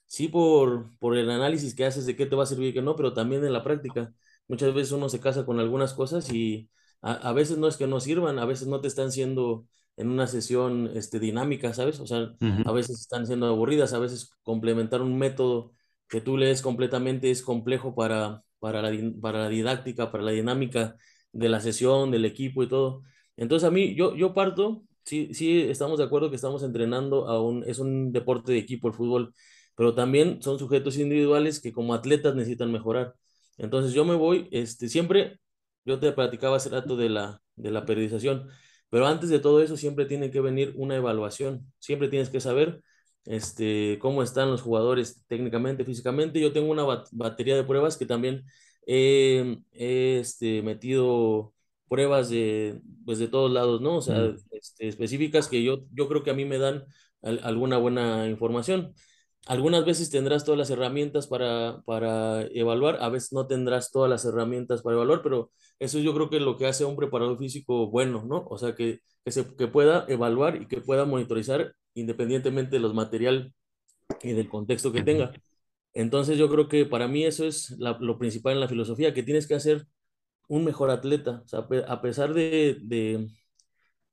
sí, 0.07 0.27
por, 0.27 0.97
por 0.99 1.17
el 1.17 1.29
análisis 1.29 1.75
que 1.75 1.85
haces 1.85 2.05
de 2.05 2.15
qué 2.15 2.25
te 2.25 2.35
va 2.35 2.43
a 2.43 2.47
servir 2.47 2.69
y 2.69 2.73
qué 2.73 2.81
no, 2.81 2.95
pero 2.95 3.13
también 3.13 3.43
en 3.45 3.53
la 3.53 3.63
práctica. 3.63 4.13
Muchas 4.47 4.73
veces 4.73 4.91
uno 4.93 5.09
se 5.09 5.19
casa 5.19 5.45
con 5.45 5.59
algunas 5.59 5.93
cosas 5.93 6.31
y 6.31 6.69
a, 7.01 7.33
veces 7.33 7.57
no 7.57 7.67
es 7.67 7.77
que 7.77 7.87
no 7.87 7.99
sirvan, 7.99 8.39
a 8.39 8.45
veces 8.45 8.67
no 8.67 8.81
te 8.81 8.87
están 8.87 9.11
siendo 9.11 9.67
en 9.95 10.09
una 10.09 10.27
sesión 10.27 10.89
este, 10.95 11.19
dinámica, 11.19 11.73
¿sabes? 11.73 11.99
O 11.99 12.07
sea, 12.07 12.35
a 12.65 12.71
veces 12.71 12.99
están 12.99 13.27
siendo 13.27 13.47
aburridas, 13.47 13.93
a 13.93 13.99
veces 13.99 14.31
complementar 14.43 15.01
un 15.01 15.17
método 15.17 15.73
que 16.09 16.21
tú 16.21 16.37
lees 16.37 16.61
completamente 16.61 17.31
es 17.31 17.41
complejo 17.41 17.95
para, 17.95 18.43
para, 18.59 18.81
la, 18.81 18.91
para 19.21 19.39
la 19.39 19.49
didáctica, 19.49 20.11
para 20.11 20.23
la 20.23 20.31
dinámica 20.31 20.95
de 21.31 21.49
la 21.49 21.59
sesión, 21.61 22.11
del 22.11 22.25
equipo 22.25 22.63
y 22.63 22.69
todo. 22.69 23.03
Entonces 23.37 23.67
a 23.67 23.71
mí, 23.71 23.95
yo, 23.95 24.15
yo 24.15 24.33
parto, 24.33 24.83
sí, 25.03 25.33
sí, 25.33 25.61
estamos 25.61 25.97
de 25.99 26.05
acuerdo 26.05 26.29
que 26.29 26.35
estamos 26.37 26.63
entrenando 26.63 27.27
a 27.27 27.41
un, 27.41 27.63
es 27.67 27.79
un 27.79 28.11
deporte 28.11 28.51
de 28.53 28.59
equipo 28.59 28.87
el 28.87 28.93
fútbol, 28.93 29.33
pero 29.75 29.93
también 29.93 30.41
son 30.41 30.57
sujetos 30.59 30.97
individuales 30.97 31.59
que 31.59 31.73
como 31.73 31.93
atletas 31.93 32.35
necesitan 32.35 32.71
mejorar. 32.71 33.15
Entonces 33.57 33.93
yo 33.93 34.05
me 34.05 34.15
voy, 34.15 34.47
este, 34.51 34.89
siempre 34.89 35.39
yo 35.85 35.99
te 35.99 36.11
platicaba 36.11 36.57
hace 36.57 36.69
rato 36.69 36.95
de 36.97 37.09
la, 37.09 37.41
de 37.55 37.71
la 37.71 37.85
periodización, 37.85 38.49
pero 38.89 39.07
antes 39.07 39.29
de 39.29 39.39
todo 39.39 39.61
eso 39.61 39.77
siempre 39.77 40.05
tiene 40.05 40.31
que 40.31 40.41
venir 40.41 40.73
una 40.77 40.95
evaluación. 40.95 41.71
Siempre 41.79 42.07
tienes 42.07 42.29
que 42.29 42.39
saber 42.39 42.81
este, 43.25 43.97
cómo 43.99 44.23
están 44.23 44.51
los 44.51 44.61
jugadores 44.61 45.23
técnicamente, 45.27 45.85
físicamente. 45.85 46.39
Yo 46.39 46.53
tengo 46.53 46.71
una 46.71 46.85
batería 47.11 47.55
de 47.55 47.63
pruebas 47.63 47.97
que 47.97 48.05
también 48.05 48.43
he, 48.87 49.59
este, 49.71 50.61
metido 50.61 51.53
pruebas 51.87 52.29
de, 52.29 52.79
pues 53.05 53.19
de 53.19 53.27
todos 53.27 53.51
lados, 53.51 53.81
¿no? 53.81 53.97
O 53.97 54.01
sea, 54.01 54.33
este, 54.51 54.87
específicas 54.87 55.47
que 55.47 55.63
yo, 55.63 55.85
yo 55.93 56.07
creo 56.07 56.23
que 56.23 56.31
a 56.31 56.33
mí 56.33 56.45
me 56.45 56.57
dan 56.57 56.85
alguna 57.21 57.77
buena 57.77 58.27
información. 58.27 58.93
Algunas 59.47 59.85
veces 59.85 60.09
tendrás 60.09 60.43
todas 60.43 60.57
las 60.57 60.71
herramientas 60.71 61.27
para, 61.27 61.81
para 61.85 62.43
evaluar, 62.47 62.97
a 63.01 63.09
veces 63.09 63.31
no 63.31 63.45
tendrás 63.45 63.91
todas 63.91 64.09
las 64.09 64.25
herramientas 64.25 64.81
para 64.81 64.95
evaluar, 64.95 65.21
pero 65.21 65.51
eso 65.77 65.99
yo 65.99 66.15
creo 66.15 66.29
que 66.31 66.37
es 66.37 66.41
lo 66.41 66.57
que 66.57 66.65
hace 66.65 66.83
a 66.83 66.87
un 66.87 66.95
preparador 66.95 67.37
físico 67.37 67.87
bueno, 67.91 68.23
¿no? 68.25 68.45
O 68.49 68.57
sea, 68.57 68.73
que, 68.75 69.01
que, 69.23 69.31
se, 69.31 69.55
que 69.55 69.67
pueda 69.67 70.05
evaluar 70.07 70.59
y 70.61 70.67
que 70.67 70.81
pueda 70.81 71.05
monitorizar 71.05 71.75
independientemente 71.95 72.75
de 72.75 72.81
los 72.81 72.93
material 72.93 73.53
y 74.21 74.33
del 74.33 74.49
contexto 74.49 74.91
que 74.91 75.03
tenga. 75.03 75.33
Entonces 75.93 76.37
yo 76.37 76.49
creo 76.49 76.67
que 76.67 76.85
para 76.85 77.07
mí 77.07 77.25
eso 77.25 77.45
es 77.45 77.71
lo 77.79 78.17
principal 78.19 78.53
en 78.53 78.59
la 78.59 78.67
filosofía, 78.67 79.13
que 79.13 79.23
tienes 79.23 79.47
que 79.47 79.55
hacer 79.55 79.87
un 80.47 80.65
mejor 80.65 80.91
atleta. 80.91 81.41
O 81.45 81.47
sea, 81.47 81.67
a 81.87 82.01
pesar 82.01 82.33
de, 82.33 82.77
de, 82.83 83.27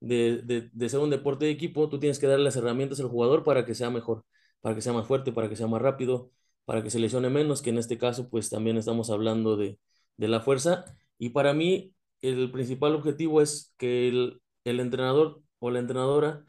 de, 0.00 0.70
de, 0.72 0.88
ser 0.88 1.00
un 1.00 1.10
deporte 1.10 1.44
de 1.46 1.50
equipo, 1.52 1.88
tú 1.88 1.98
tienes 2.00 2.18
que 2.18 2.26
darle 2.26 2.44
las 2.44 2.56
herramientas 2.56 3.00
al 3.00 3.08
jugador 3.08 3.44
para 3.44 3.64
que 3.66 3.74
sea 3.74 3.90
mejor 3.90 4.24
para 4.62 4.74
que 4.76 4.80
sea 4.80 4.92
más 4.92 5.06
fuerte, 5.06 5.32
para 5.32 5.48
que 5.48 5.56
sea 5.56 5.66
más 5.66 5.82
rápido, 5.82 6.30
para 6.64 6.82
que 6.82 6.90
se 6.90 7.00
lesione 7.00 7.28
menos, 7.30 7.62
que 7.62 7.70
en 7.70 7.78
este 7.78 7.98
caso 7.98 8.30
pues 8.30 8.48
también 8.48 8.76
estamos 8.78 9.10
hablando 9.10 9.56
de, 9.56 9.78
de 10.16 10.28
la 10.28 10.40
fuerza. 10.40 10.84
Y 11.18 11.30
para 11.30 11.52
mí 11.52 11.94
el 12.22 12.50
principal 12.52 12.94
objetivo 12.94 13.42
es 13.42 13.74
que 13.76 14.08
el, 14.08 14.40
el 14.64 14.80
entrenador 14.80 15.42
o 15.58 15.70
la 15.70 15.80
entrenadora 15.80 16.44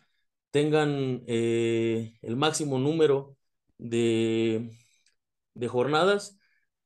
tengan 0.53 1.23
eh, 1.27 2.13
el 2.21 2.37
máximo 2.37 2.79
número 2.79 3.37
de, 3.79 4.71
de 5.55 5.67
jornadas 5.67 6.39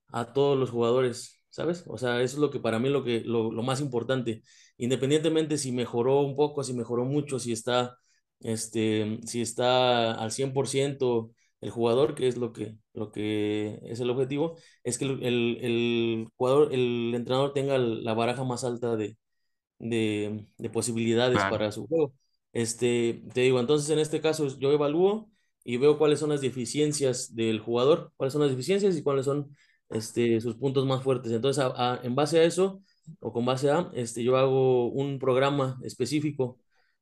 a 0.09 0.33
todos 0.33 0.57
los 0.57 0.71
jugadores, 0.71 1.41
¿sabes? 1.49 1.85
O 1.87 1.97
sea, 1.97 2.21
eso 2.21 2.37
es 2.37 2.41
lo 2.41 2.51
que 2.51 2.59
para 2.61 2.79
mí 2.79 2.89
lo, 2.89 3.03
que, 3.03 3.21
lo, 3.21 3.51
lo 3.51 3.63
más 3.63 3.81
importante. 3.81 4.43
Independientemente 4.77 5.57
si 5.57 5.71
mejoró 5.73 6.21
un 6.21 6.35
poco, 6.35 6.63
si 6.63 6.73
mejoró 6.73 7.05
mucho, 7.05 7.39
si 7.39 7.51
está 7.53 7.97
este, 8.41 9.19
si 9.25 9.41
está 9.41 10.13
al 10.13 10.31
100% 10.31 11.31
el 11.61 11.69
jugador, 11.71 12.15
que 12.15 12.27
es 12.27 12.37
lo 12.37 12.53
que, 12.53 12.77
lo 12.93 13.11
que 13.11 13.79
es 13.83 13.99
el 13.99 14.09
objetivo, 14.09 14.57
es 14.83 14.97
que 14.97 15.05
el, 15.05 15.23
el, 15.23 16.27
jugador, 16.37 16.73
el 16.73 17.13
entrenador 17.15 17.53
tenga 17.53 17.77
la 17.77 18.13
baraja 18.13 18.43
más 18.43 18.63
alta 18.63 18.95
de, 18.95 19.17
de, 19.79 20.47
de 20.57 20.69
posibilidades 20.69 21.45
para 21.45 21.71
su 21.71 21.87
juego. 21.87 22.13
Este, 22.57 23.21
te 23.35 23.41
digo, 23.41 23.59
entonces 23.59 23.89
en 23.91 23.99
este 23.99 24.19
caso 24.19 24.47
yo 24.57 24.71
evalúo 24.71 25.29
y 25.63 25.77
veo 25.77 25.99
cuáles 25.99 26.19
son 26.19 26.29
las 26.31 26.41
deficiencias 26.41 27.35
del 27.35 27.59
jugador, 27.59 28.11
cuáles 28.17 28.33
son 28.33 28.41
las 28.41 28.49
deficiencias 28.49 28.97
y 28.97 29.03
cuáles 29.03 29.25
son 29.25 29.55
este, 29.89 30.41
sus 30.41 30.55
puntos 30.55 30.85
más 30.87 31.03
fuertes. 31.03 31.31
Entonces, 31.31 31.63
en 32.03 32.15
base 32.15 32.39
a 32.39 32.43
eso, 32.43 32.81
o 33.19 33.31
con 33.31 33.45
base 33.45 33.69
a, 33.69 33.91
este, 33.93 34.23
yo 34.23 34.37
hago 34.37 34.87
un 34.89 35.19
programa 35.19 35.79
específico 35.83 36.59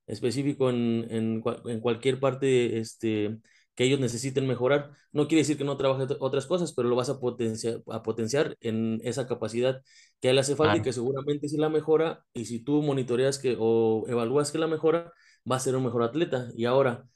específico 0.07 0.69
en, 0.69 1.07
en, 1.09 1.43
en, 1.65 1.79
cualquier 1.79 2.19
parte 2.19 2.77
este, 2.79 3.37
que 3.75 3.85
ellos 3.85 3.99
necesiten 3.99 4.47
mejorar. 4.47 4.91
No 5.11 5.27
quiere 5.27 5.41
decir 5.41 5.57
que 5.57 5.63
no 5.63 5.77
trabaje 5.77 6.13
otras 6.19 6.45
cosas, 6.45 6.73
pero 6.73 6.89
lo 6.89 6.95
vas 6.95 7.09
a 7.09 7.19
potenciar, 7.19 7.81
a 7.87 8.03
potenciar 8.03 8.57
en 8.61 8.99
esa 9.03 9.27
capacidad 9.27 9.81
que 10.19 10.27
a 10.27 10.31
él 10.31 10.39
hace 10.39 10.55
falta 10.55 10.77
y 10.77 10.81
que 10.81 10.93
seguramente 10.93 11.47
si 11.49 11.57
la 11.57 11.69
mejora 11.69 12.25
y 12.33 12.45
si 12.45 12.59
tú 12.59 12.81
monitoreas 12.81 13.39
que 13.39 13.55
o 13.59 14.05
evalúas 14.07 14.51
que 14.51 14.59
la 14.59 14.67
mejora, 14.67 15.13
va 15.49 15.57
a 15.57 15.59
ser 15.59 15.75
un 15.75 15.83
mejor 15.85 16.03
atleta. 16.03 16.49
Y 16.55 16.65
ahora, 16.65 17.07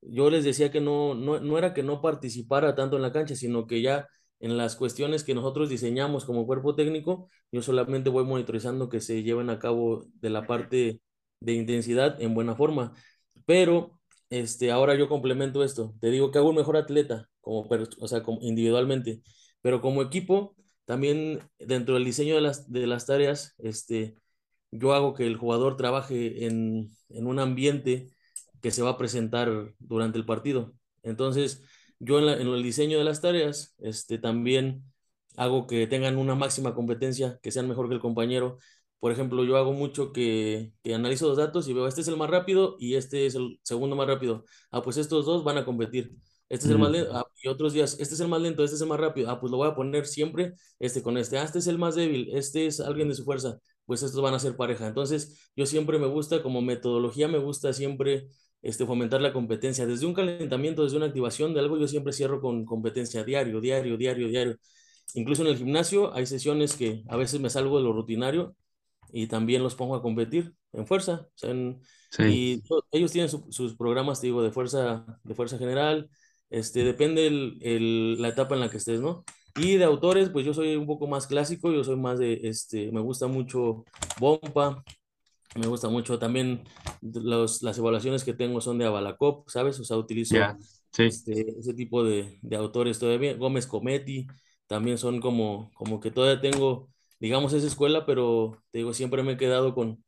yo 0.00 0.30
les 0.30 0.44
decía 0.44 0.70
que 0.70 0.80
no, 0.80 1.14
no, 1.14 1.40
no 1.40 1.58
era 1.58 1.74
que 1.74 1.82
no 1.82 2.00
participara 2.02 2.74
tanto 2.74 2.96
en 2.96 3.02
la 3.02 3.12
cancha, 3.12 3.36
sino 3.36 3.66
que 3.66 3.82
ya 3.82 4.08
en 4.40 4.56
las 4.56 4.76
cuestiones 4.76 5.24
que 5.24 5.34
nosotros 5.34 5.68
diseñamos 5.68 6.24
como 6.24 6.46
cuerpo 6.46 6.74
técnico, 6.74 7.28
yo 7.52 7.62
solamente 7.62 8.10
voy 8.10 8.24
monitorizando 8.24 8.88
que 8.88 9.00
se 9.00 9.22
lleven 9.22 9.50
a 9.50 9.58
cabo 9.58 10.04
de 10.20 10.30
la 10.30 10.46
parte 10.46 11.00
de 11.40 11.52
intensidad 11.54 12.20
en 12.20 12.34
buena 12.34 12.54
forma. 12.56 12.92
Pero 13.46 14.00
este, 14.30 14.70
ahora 14.70 14.94
yo 14.96 15.08
complemento 15.08 15.64
esto. 15.64 15.94
Te 16.00 16.10
digo 16.10 16.30
que 16.30 16.38
hago 16.38 16.50
un 16.50 16.56
mejor 16.56 16.76
atleta, 16.76 17.28
como, 17.40 17.66
o 18.00 18.08
sea, 18.08 18.22
como 18.22 18.38
individualmente, 18.42 19.22
pero 19.62 19.80
como 19.80 20.02
equipo, 20.02 20.56
también 20.84 21.40
dentro 21.58 21.94
del 21.94 22.04
diseño 22.04 22.34
de 22.34 22.40
las, 22.42 22.70
de 22.70 22.86
las 22.86 23.06
tareas, 23.06 23.54
este, 23.58 24.16
yo 24.74 24.92
hago 24.94 25.14
que 25.14 25.26
el 25.26 25.36
jugador 25.36 25.76
trabaje 25.76 26.46
en, 26.46 26.90
en 27.08 27.26
un 27.26 27.38
ambiente 27.38 28.08
que 28.60 28.70
se 28.70 28.82
va 28.82 28.90
a 28.90 28.98
presentar 28.98 29.74
durante 29.78 30.18
el 30.18 30.26
partido. 30.26 30.74
Entonces, 31.02 31.62
yo 31.98 32.18
en, 32.18 32.28
en, 32.40 32.48
el 32.48 32.62
diseño 32.62 32.98
de 32.98 33.04
las 33.04 33.20
tareas, 33.20 33.74
este, 33.78 34.18
también 34.18 34.84
hago 35.36 35.66
que 35.66 35.86
tengan 35.86 36.16
una 36.18 36.34
máxima 36.34 36.74
competencia, 36.74 37.38
que 37.42 37.50
sean 37.52 37.68
mejor 37.68 37.88
que 37.88 37.94
el 37.94 38.00
compañero, 38.00 38.58
por 38.98 39.12
ejemplo, 39.12 39.44
yo 39.44 39.56
hago 39.58 39.72
mucho 39.72 40.12
que, 40.12 40.72
que, 40.82 40.94
analizo 40.94 41.28
los 41.28 41.36
datos 41.36 41.68
y 41.68 41.72
veo, 41.74 41.86
este 41.86 42.00
es 42.00 42.08
el 42.08 42.16
más 42.16 42.30
rápido 42.30 42.76
y 42.78 42.94
este 42.94 43.26
es 43.26 43.34
el 43.34 43.60
segundo 43.62 43.96
más 43.96 44.06
rápido. 44.08 44.44
Ah, 44.70 44.82
pues 44.82 44.96
estos 44.96 45.26
dos 45.26 45.44
van 45.44 45.58
a 45.58 45.64
competir. 45.64 46.16
Este 46.48 46.66
es 46.66 46.72
el 46.72 46.78
más 46.78 46.90
lento. 46.90 47.10
Ah, 47.14 47.26
y 47.42 47.48
otros 47.48 47.72
días, 47.72 47.96
este 48.00 48.14
es 48.14 48.20
el 48.20 48.28
más 48.28 48.40
lento, 48.40 48.64
este 48.64 48.76
es 48.76 48.82
el 48.82 48.88
más 48.88 49.00
rápido. 49.00 49.30
Ah, 49.30 49.40
pues 49.40 49.50
lo 49.50 49.58
voy 49.58 49.68
a 49.68 49.74
poner 49.74 50.06
siempre 50.06 50.54
este 50.78 51.02
con 51.02 51.18
este. 51.18 51.38
Ah, 51.38 51.44
este 51.44 51.58
es 51.58 51.66
el 51.66 51.78
más 51.78 51.94
débil, 51.94 52.30
este 52.32 52.66
es 52.66 52.80
alguien 52.80 53.08
de 53.08 53.14
su 53.14 53.24
fuerza. 53.24 53.58
Pues 53.86 54.02
estos 54.02 54.20
van 54.22 54.34
a 54.34 54.38
ser 54.38 54.56
pareja. 54.56 54.86
Entonces, 54.86 55.50
yo 55.56 55.66
siempre 55.66 55.98
me 55.98 56.06
gusta, 56.06 56.42
como 56.42 56.62
metodología, 56.62 57.28
me 57.28 57.38
gusta 57.38 57.72
siempre 57.72 58.28
este, 58.62 58.86
fomentar 58.86 59.20
la 59.20 59.32
competencia. 59.32 59.86
Desde 59.86 60.06
un 60.06 60.14
calentamiento, 60.14 60.84
desde 60.84 60.96
una 60.96 61.06
activación 61.06 61.54
de 61.54 61.60
algo, 61.60 61.78
yo 61.78 61.88
siempre 61.88 62.12
cierro 62.12 62.40
con 62.40 62.64
competencia 62.64 63.24
diario, 63.24 63.60
diario, 63.60 63.96
diario, 63.96 64.28
diario. 64.28 64.56
Incluso 65.14 65.42
en 65.42 65.48
el 65.48 65.56
gimnasio 65.58 66.14
hay 66.14 66.26
sesiones 66.26 66.74
que 66.76 67.04
a 67.08 67.16
veces 67.16 67.40
me 67.40 67.50
salgo 67.50 67.78
de 67.78 67.84
lo 67.84 67.92
rutinario 67.92 68.56
y 69.12 69.26
también 69.28 69.62
los 69.62 69.74
pongo 69.76 69.96
a 69.96 70.02
competir 70.02 70.54
en 70.72 70.86
fuerza. 70.86 71.28
Y 72.16 72.62
ellos 72.92 73.12
tienen 73.12 73.28
sus 73.30 73.76
programas, 73.76 74.20
te 74.20 74.28
digo, 74.28 74.42
de 74.42 74.52
fuerza, 74.52 75.04
de 75.24 75.34
fuerza 75.34 75.58
general. 75.58 76.10
Este, 76.50 76.84
depende 76.84 77.26
el, 77.26 77.58
el, 77.62 78.22
la 78.22 78.28
etapa 78.28 78.54
en 78.54 78.60
la 78.60 78.70
que 78.70 78.78
estés, 78.78 79.00
¿no? 79.00 79.24
Y 79.56 79.76
de 79.76 79.84
autores, 79.84 80.30
pues 80.30 80.44
yo 80.44 80.52
soy 80.52 80.76
un 80.76 80.86
poco 80.86 81.06
más 81.06 81.26
clásico, 81.26 81.72
yo 81.72 81.84
soy 81.84 81.96
más 81.96 82.18
de, 82.18 82.40
este, 82.42 82.90
me 82.90 83.00
gusta 83.00 83.26
mucho 83.28 83.84
Bomba, 84.18 84.82
me 85.54 85.66
gusta 85.66 85.88
mucho 85.88 86.18
también 86.18 86.64
los, 87.00 87.62
las 87.62 87.78
evaluaciones 87.78 88.24
que 88.24 88.34
tengo 88.34 88.60
son 88.60 88.78
de 88.78 88.86
Abalacop, 88.86 89.48
¿sabes? 89.48 89.78
O 89.78 89.84
sea, 89.84 89.96
utilizo 89.96 90.36
este, 90.98 91.58
ese 91.58 91.74
tipo 91.74 92.02
de, 92.02 92.38
de, 92.42 92.56
autores 92.56 92.98
todavía. 92.98 93.34
Gómez 93.34 93.66
Cometti, 93.66 94.26
también 94.66 94.98
son 94.98 95.20
como, 95.20 95.70
como 95.74 96.00
que 96.00 96.10
todavía 96.10 96.40
tengo 96.40 96.88
digamos, 97.24 97.54
esa 97.54 97.66
escuela, 97.66 98.04
pero 98.06 98.62
te 98.70 98.78
digo, 98.78 98.92
siempre 98.92 99.22
me 99.22 99.32
he 99.32 99.36
quedado 99.38 99.74
con, 99.74 100.04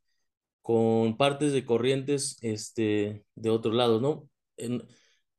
con 0.62 1.16
partes 1.16 1.52
de 1.52 1.64
corrientes 1.64 2.36
este, 2.42 3.24
de 3.34 3.50
otros 3.50 3.74
lados, 3.74 4.02
¿no? 4.02 4.28
En, 4.58 4.86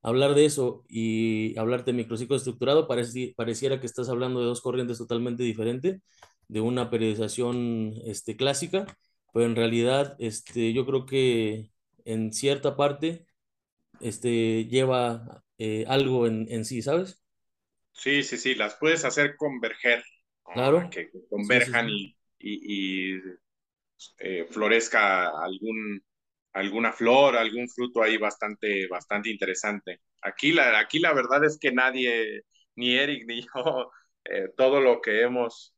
hablar 0.07 0.35
de 0.35 0.45
eso 0.45 0.85
y 0.87 1.57
hablarte 1.59 1.91
de 1.91 1.97
microciclo 1.97 2.37
estructurado, 2.37 2.87
pareciera 2.87 3.81
que 3.81 3.85
estás 3.85 4.07
hablando 4.07 4.39
de 4.39 4.45
dos 4.45 4.61
corrientes 4.61 4.97
totalmente 4.97 5.43
diferentes, 5.43 6.01
de 6.47 6.61
una 6.61 6.89
periodización 6.89 7.93
este, 8.05 8.37
clásica, 8.37 8.85
pero 9.33 9.45
en 9.45 9.57
realidad 9.57 10.15
este, 10.19 10.71
yo 10.71 10.85
creo 10.85 11.05
que 11.05 11.71
en 12.05 12.31
cierta 12.31 12.77
parte 12.77 13.25
este, 13.99 14.63
lleva 14.67 15.43
eh, 15.57 15.83
algo 15.89 16.25
en, 16.25 16.47
en, 16.49 16.63
sí, 16.63 16.81
¿sabes? 16.81 17.21
Sí, 17.91 18.23
sí, 18.23 18.37
sí, 18.37 18.55
las 18.55 18.75
puedes 18.75 19.03
hacer 19.03 19.35
converger. 19.35 20.05
Claro. 20.53 20.89
Que 20.89 21.11
converjan 21.29 21.89
y, 21.89 22.15
y, 22.39 23.19
eh, 24.19 24.47
florezca 24.49 25.27
algún, 25.43 26.01
alguna 26.57 26.91
flor, 26.91 27.37
algún 27.37 27.69
fruto 27.69 28.01
ahí 28.01 28.17
bastante, 28.17 28.87
bastante 28.87 29.29
interesante. 29.29 30.01
Aquí 30.21 30.51
la, 30.53 30.79
aquí 30.79 30.99
la 30.99 31.13
verdad 31.13 31.43
es 31.45 31.57
que 31.59 31.71
nadie, 31.71 32.43
ni 32.75 32.95
Eric 32.95 33.25
ni 33.27 33.41
yo, 33.41 33.91
eh, 34.25 34.49
todo 34.57 34.81
lo 34.81 35.01
que 35.01 35.21
hemos 35.21 35.73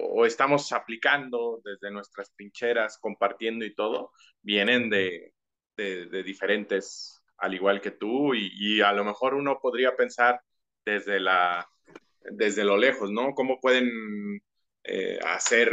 o 0.00 0.26
estamos 0.26 0.72
aplicando 0.72 1.60
desde 1.64 1.92
nuestras 1.92 2.32
trincheras, 2.34 2.98
compartiendo 2.98 3.64
y 3.64 3.74
todo, 3.74 4.12
vienen 4.42 4.90
de, 4.90 5.34
de, 5.76 6.22
diferentes, 6.24 7.22
al 7.36 7.54
igual 7.54 7.80
que 7.80 7.92
tú, 7.92 8.34
y, 8.34 8.80
a 8.80 8.92
lo 8.92 9.04
mejor 9.04 9.34
uno 9.34 9.60
podría 9.60 9.94
pensar 9.96 10.40
desde, 10.84 11.20
la, 11.20 11.68
desde 12.32 12.64
lo 12.64 12.76
lejos, 12.76 13.12
¿no? 13.12 13.34
¿Cómo 13.34 13.60
pueden 13.60 14.42
eh, 14.82 15.18
hacer 15.24 15.70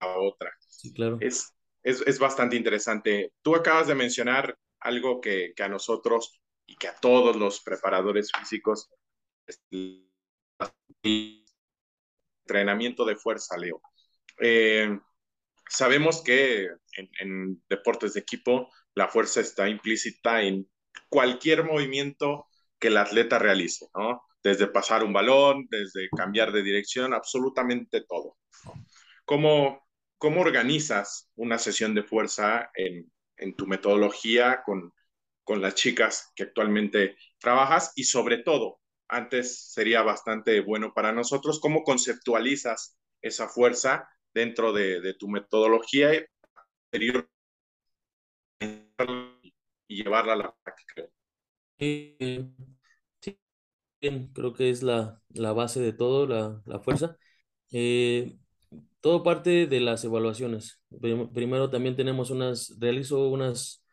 a 0.00 0.18
otra. 0.18 0.52
Sí, 0.60 0.92
claro. 0.92 1.18
Es, 1.20 1.54
es, 1.82 2.02
es, 2.06 2.18
bastante 2.18 2.56
interesante. 2.56 3.32
Tú 3.42 3.54
acabas 3.54 3.86
de 3.86 3.94
mencionar 3.94 4.56
algo 4.80 5.20
que, 5.20 5.52
que, 5.54 5.62
a 5.62 5.68
nosotros 5.68 6.40
y 6.66 6.76
que 6.76 6.88
a 6.88 6.96
todos 6.96 7.36
los 7.36 7.62
preparadores 7.62 8.30
físicos 8.32 8.90
entrenamiento 12.44 13.04
de 13.04 13.16
fuerza, 13.16 13.56
Leo. 13.56 13.80
Eh, 14.40 14.98
sabemos 15.68 16.22
que 16.22 16.64
en, 16.96 17.10
en, 17.20 17.62
deportes 17.68 18.14
de 18.14 18.20
equipo 18.20 18.70
la 18.94 19.08
fuerza 19.08 19.40
está 19.40 19.68
implícita 19.68 20.42
en 20.42 20.68
cualquier 21.08 21.64
movimiento 21.64 22.46
que 22.78 22.88
el 22.88 22.96
atleta 22.96 23.38
realice, 23.38 23.86
¿no? 23.94 24.22
Desde 24.42 24.66
pasar 24.66 25.04
un 25.04 25.12
balón, 25.12 25.66
desde 25.70 26.08
cambiar 26.16 26.52
de 26.52 26.62
dirección, 26.62 27.14
absolutamente 27.14 28.02
todo. 28.08 28.36
¿Cómo, 29.24 29.86
cómo 30.18 30.40
organizas 30.40 31.30
una 31.36 31.58
sesión 31.58 31.94
de 31.94 32.02
fuerza 32.02 32.70
en, 32.74 33.10
en 33.36 33.54
tu 33.54 33.66
metodología 33.66 34.62
con, 34.64 34.92
con 35.44 35.60
las 35.60 35.74
chicas 35.74 36.32
que 36.34 36.44
actualmente 36.44 37.16
trabajas? 37.38 37.92
Y 37.94 38.04
sobre 38.04 38.38
todo, 38.38 38.80
antes 39.08 39.72
sería 39.72 40.02
bastante 40.02 40.60
bueno 40.60 40.92
para 40.94 41.12
nosotros, 41.12 41.60
¿cómo 41.60 41.84
conceptualizas 41.84 42.98
esa 43.20 43.48
fuerza 43.48 44.08
dentro 44.34 44.72
de, 44.72 45.00
de 45.00 45.14
tu 45.14 45.28
metodología 45.28 46.14
y 46.14 47.12
llevarla 49.88 50.32
a 50.32 50.36
la 50.36 50.54
práctica? 50.62 51.02
Eh, 51.78 52.48
creo 54.32 54.52
que 54.54 54.70
es 54.70 54.82
la, 54.82 55.20
la 55.30 55.52
base 55.52 55.80
de 55.80 55.92
todo, 55.92 56.26
la, 56.26 56.60
la 56.66 56.80
fuerza. 56.80 57.16
Eh, 57.72 58.36
todo 59.00 59.22
parte 59.22 59.66
de 59.66 59.80
las 59.80 60.04
evaluaciones. 60.04 60.80
Primero 61.34 61.70
también 61.70 61.96
tenemos 61.96 62.30
unas, 62.30 62.76
realizo 62.80 63.28
unas, 63.28 63.84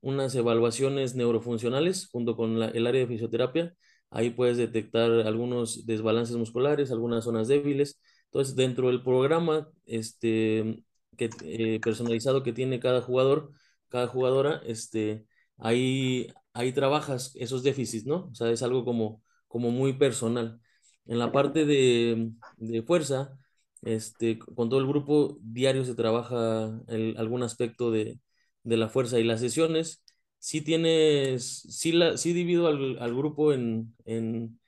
unas 0.00 0.34
evaluaciones 0.34 1.14
neurofuncionales 1.14 2.08
junto 2.08 2.36
con 2.36 2.62
el 2.62 2.86
área 2.86 3.02
de 3.02 3.06
fisioterapia. 3.08 3.74
Ahí 4.10 4.30
puedes 4.30 4.56
detectar 4.58 5.10
algunos 5.26 5.86
desbalances 5.86 6.36
musculares, 6.36 6.90
algunas 6.92 7.24
zonas 7.24 7.48
débiles. 7.48 8.00
Entonces, 8.26 8.56
dentro 8.56 8.88
del 8.88 9.02
programa 9.02 9.68
este, 9.86 10.84
que, 11.16 11.30
eh, 11.44 11.80
personalizado 11.82 12.42
que 12.42 12.52
tiene 12.52 12.80
cada 12.80 13.00
jugador, 13.02 13.52
cada 13.88 14.06
jugadora, 14.08 14.60
este, 14.66 15.26
ahí, 15.58 16.28
ahí 16.52 16.72
trabajas 16.72 17.32
esos 17.36 17.62
déficits, 17.62 18.06
¿no? 18.06 18.28
O 18.30 18.34
sea, 18.34 18.50
es 18.50 18.62
algo 18.62 18.84
como, 18.84 19.22
como 19.54 19.70
muy 19.70 19.92
personal. 19.92 20.60
En 21.06 21.20
la 21.20 21.30
parte 21.30 21.64
de, 21.64 22.32
de 22.56 22.82
fuerza, 22.82 23.38
este, 23.82 24.36
con 24.36 24.68
todo 24.68 24.80
el 24.80 24.88
grupo 24.88 25.38
diario 25.42 25.84
se 25.84 25.94
trabaja 25.94 26.80
algún 27.16 27.44
aspecto 27.44 27.92
de, 27.92 28.18
de, 28.64 28.76
la 28.76 28.88
fuerza 28.88 29.20
y 29.20 29.24
las 29.24 29.38
sesiones. 29.38 30.02
Sí 30.40 30.60
tienes, 30.62 31.60
sí, 31.70 31.92
la, 31.92 32.16
sí 32.16 32.32
divido 32.32 32.66
al, 32.66 32.98
al 32.98 33.14
grupo 33.14 33.52
en, 33.52 33.94
en, 34.06 34.58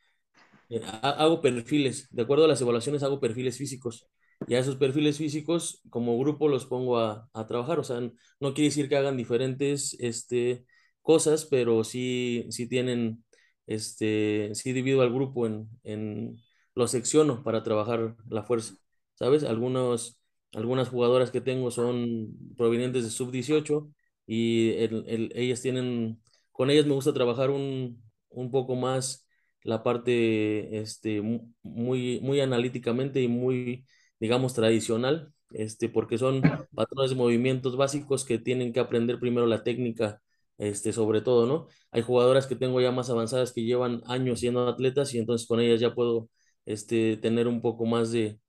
eh, 0.69 0.81
hago 1.03 1.41
perfiles, 1.43 2.07
de 2.13 2.23
acuerdo 2.23 2.45
a 2.45 2.49
las 2.49 2.61
evaluaciones 2.61 3.03
hago 3.03 3.19
perfiles 3.21 3.59
físicos. 3.59 4.07
Y 4.47 4.55
a 4.55 4.61
esos 4.61 4.77
perfiles 4.77 5.19
físicos, 5.19 5.83
como 5.91 6.17
grupo, 6.17 6.47
los 6.49 6.67
pongo 6.67 7.01
a, 7.01 7.29
a 7.33 7.47
trabajar. 7.49 7.81
O 7.81 7.85
sea, 7.85 8.01
no 8.41 8.55
quiere 8.55 8.69
decir 8.69 8.89
que 8.89 8.97
hagan 8.97 9.17
diferentes 9.17 9.97
este, 9.99 10.65
cosas, 11.03 11.45
pero 11.47 11.85
sí, 11.85 12.47
sí 12.51 12.69
tienen, 12.69 13.25
este, 13.67 14.51
sí 14.55 14.73
divido 14.73 15.03
al 15.03 15.13
grupo 15.13 15.47
en, 15.47 15.69
en, 15.85 16.37
lo 16.75 16.87
secciono 16.89 17.43
para 17.43 17.63
trabajar 17.63 18.17
la 18.29 18.43
fuerza. 18.43 18.75
¿sabes? 19.15 19.45
Algunos, 19.45 20.21
algunas 20.55 20.89
jugadoras 20.89 21.31
que 21.31 21.41
tengo 21.41 21.71
son 21.71 22.29
provenientes 22.57 23.05
de 23.05 23.11
sub-18 23.11 23.93
y 24.27 24.71
el, 24.73 25.33
ellas 25.35 25.63
tienen, 25.63 26.21
con 26.53 26.71
ellas 26.71 26.87
me 26.87 26.95
gusta 26.95 27.13
trabajar 27.13 27.51
un, 27.51 28.03
un 28.31 28.51
poco 28.51 28.77
más 28.77 29.27
la 29.63 29.83
parte 29.83 30.79
este, 30.79 31.21
muy, 31.63 32.21
muy 32.21 32.41
analíticamente 32.41 33.21
y 33.23 33.29
muy, 33.29 33.85
digamos, 34.21 34.55
tradicional, 34.55 35.33
este, 35.51 35.89
porque 35.89 36.19
son 36.19 36.41
patrones 36.75 37.11
de 37.11 37.17
movimientos 37.17 37.77
básicos 37.77 38.25
que 38.25 38.39
tienen 38.39 38.73
que 38.73 38.81
aprender 38.81 39.19
primero 39.19 39.47
la 39.47 39.65
técnica, 39.65 40.21
este, 40.59 40.93
sobre 40.93 41.21
todo, 41.21 41.47
¿no? 41.47 41.69
Hay 41.91 42.03
jugadoras 42.03 42.47
que 42.47 42.57
tengo 42.57 42.81
ya 42.81 42.93
más 42.93 43.11
avanzadas 43.11 43.53
que 43.53 43.65
llevan 43.65 44.03
años 44.07 44.41
siendo 44.41 44.69
atletas 44.69 45.15
y 45.15 45.19
entonces 45.19 45.47
con 45.47 45.61
ellas 45.61 45.81
ya 45.81 45.95
puedo 45.95 46.31
este, 46.65 47.17
tener 47.17 47.49
un 47.49 47.61
poco 47.63 47.87
más 47.87 48.11
de, 48.13 48.41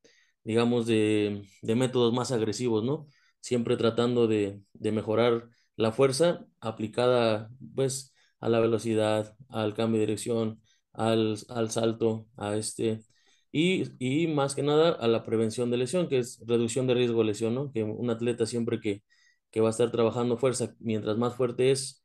digamos, 0.43 0.87
de, 0.87 1.43
de 1.61 1.75
métodos 1.75 2.13
más 2.13 2.31
agresivos, 2.31 2.83
¿no? 2.83 3.07
Siempre 3.39 3.77
tratando 3.77 4.27
de, 4.27 4.61
de, 4.73 4.91
mejorar 4.91 5.49
la 5.75 5.91
fuerza 5.91 6.45
aplicada, 6.59 7.49
pues, 7.75 8.13
a 8.39 8.49
la 8.49 8.59
velocidad, 8.59 9.35
al 9.49 9.73
cambio 9.73 9.99
de 9.99 10.07
dirección, 10.07 10.61
al, 10.93 11.37
al 11.49 11.71
salto, 11.71 12.27
a 12.37 12.55
este, 12.55 13.03
y, 13.51 13.85
y, 13.99 14.27
más 14.27 14.55
que 14.55 14.63
nada 14.63 14.91
a 14.91 15.07
la 15.07 15.23
prevención 15.23 15.71
de 15.71 15.77
lesión, 15.77 16.07
que 16.07 16.19
es 16.19 16.43
reducción 16.45 16.87
de 16.87 16.93
riesgo 16.95 17.19
de 17.19 17.25
lesión, 17.25 17.55
¿no? 17.55 17.71
Que 17.71 17.83
un 17.83 18.09
atleta 18.09 18.45
siempre 18.45 18.79
que, 18.79 19.03
que 19.51 19.61
va 19.61 19.67
a 19.69 19.71
estar 19.71 19.91
trabajando 19.91 20.37
fuerza, 20.37 20.75
mientras 20.79 21.17
más 21.17 21.35
fuerte 21.35 21.71
es, 21.71 22.03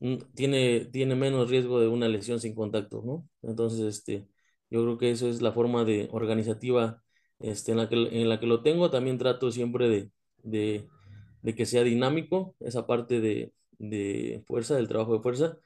mm, 0.00 0.16
tiene, 0.34 0.86
tiene 0.86 1.14
menos 1.14 1.50
riesgo 1.50 1.80
de 1.80 1.88
una 1.88 2.08
lesión 2.08 2.40
sin 2.40 2.54
contacto, 2.54 3.02
¿no? 3.04 3.28
Entonces, 3.42 3.80
este, 3.80 4.28
yo 4.70 4.82
creo 4.82 4.98
que 4.98 5.10
eso 5.10 5.28
es 5.28 5.42
la 5.42 5.52
forma 5.52 5.84
de 5.84 6.08
organizativa 6.12 7.02
este, 7.40 7.72
en, 7.72 7.78
la 7.78 7.88
que, 7.88 7.96
en 7.96 8.28
la 8.28 8.40
que 8.40 8.46
lo 8.46 8.62
tengo 8.62 8.90
también 8.90 9.18
trato 9.18 9.50
siempre 9.52 9.88
de, 9.88 10.10
de, 10.42 11.54
que 11.54 11.66
sea 11.66 11.82
dinámico, 11.82 12.56
esa 12.60 12.86
parte 12.86 13.20
de, 13.20 13.52
de, 13.78 14.42
fuerza, 14.46 14.76
del 14.76 14.88
trabajo 14.88 15.14
de 15.14 15.20
fuerza. 15.20 15.58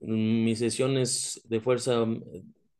Mis 0.00 0.58
sesiones 0.58 1.40
de 1.44 1.60
fuerza 1.60 2.04
mm, 2.04 2.22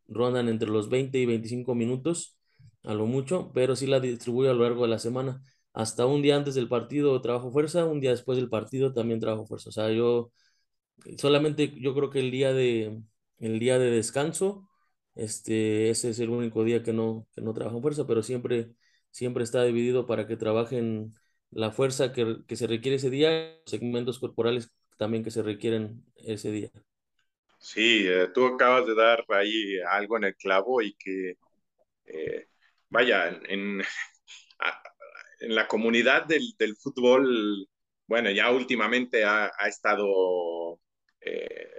rondan 0.08 0.48
entre 0.48 0.68
los 0.68 0.88
20 0.88 1.18
y 1.18 1.26
25 1.26 1.74
minutos, 1.74 2.36
a 2.84 2.94
lo 2.94 3.06
mucho, 3.06 3.52
pero 3.54 3.76
sí 3.76 3.86
la 3.86 4.00
distribuyo 4.00 4.50
a 4.50 4.54
lo 4.54 4.62
largo 4.64 4.82
de 4.84 4.88
la 4.88 4.98
semana. 4.98 5.42
Hasta 5.72 6.06
un 6.06 6.22
día 6.22 6.37
antes 6.37 6.54
del 6.54 6.68
partido 6.68 7.20
trabajo 7.22 7.50
fuerza, 7.52 7.85
un 7.87 8.00
día 8.00 8.11
después 8.11 8.37
del 8.38 8.48
partido 8.50 8.92
también 8.92 9.20
trabajo 9.20 9.46
fuerza. 9.46 9.70
O 9.70 9.72
sea, 9.72 9.90
yo 9.92 10.33
solamente 11.18 11.72
yo 11.80 11.94
creo 11.94 12.11
que 12.11 12.20
el 12.20 12.30
día 12.30 12.52
de, 12.52 13.00
el 13.38 13.59
día 13.59 13.78
de 13.78 13.90
descanso 13.90 14.68
este, 15.14 15.90
ese 15.90 16.11
es 16.11 16.20
el 16.20 16.30
único 16.30 16.64
día 16.64 16.82
que 16.82 16.92
no, 16.92 17.26
que 17.34 17.42
no 17.42 17.53
trabajan 17.55 17.82
fuerza, 17.82 18.07
pero 18.07 18.22
siempre, 18.22 18.72
siempre 19.11 19.44
está 19.44 19.64
dividido 19.64 20.07
para 20.07 20.26
que 20.26 20.36
trabajen 20.36 21.12
la 21.51 21.72
fuerza 21.72 22.12
que, 22.12 22.38
que 22.47 22.57
se 22.57 22.66
requiere 22.66 22.97
ese 22.97 23.11
día, 23.11 23.57
segmentos 23.66 24.18
corporales 24.20 24.72
también 24.99 25.24
que 25.24 25.30
se 25.30 25.42
requieren 25.42 26.05
ese 26.16 26.51
día. 26.53 26.70
Sí, 27.59 28.07
eh, 28.09 28.28
tú 28.34 28.47
acabas 28.47 28.86
de 28.86 28.94
dar 28.94 29.24
ahí 29.28 29.78
algo 29.90 30.16
en 30.16 30.24
el 30.24 30.36
clavo 30.36 30.80
y 30.82 30.94
que, 30.94 31.34
eh, 32.07 32.49
vaya, 32.90 33.28
en, 33.28 33.47
en, 33.80 33.82
la 35.41 35.66
comunidad 35.66 36.26
del, 36.26 36.55
del, 36.59 36.76
fútbol, 36.76 37.68
bueno, 38.07 38.30
ya 38.30 38.51
últimamente 38.51 39.24
ha, 39.24 39.51
ha 39.59 39.68
estado 39.68 40.78
eh, 41.20 41.70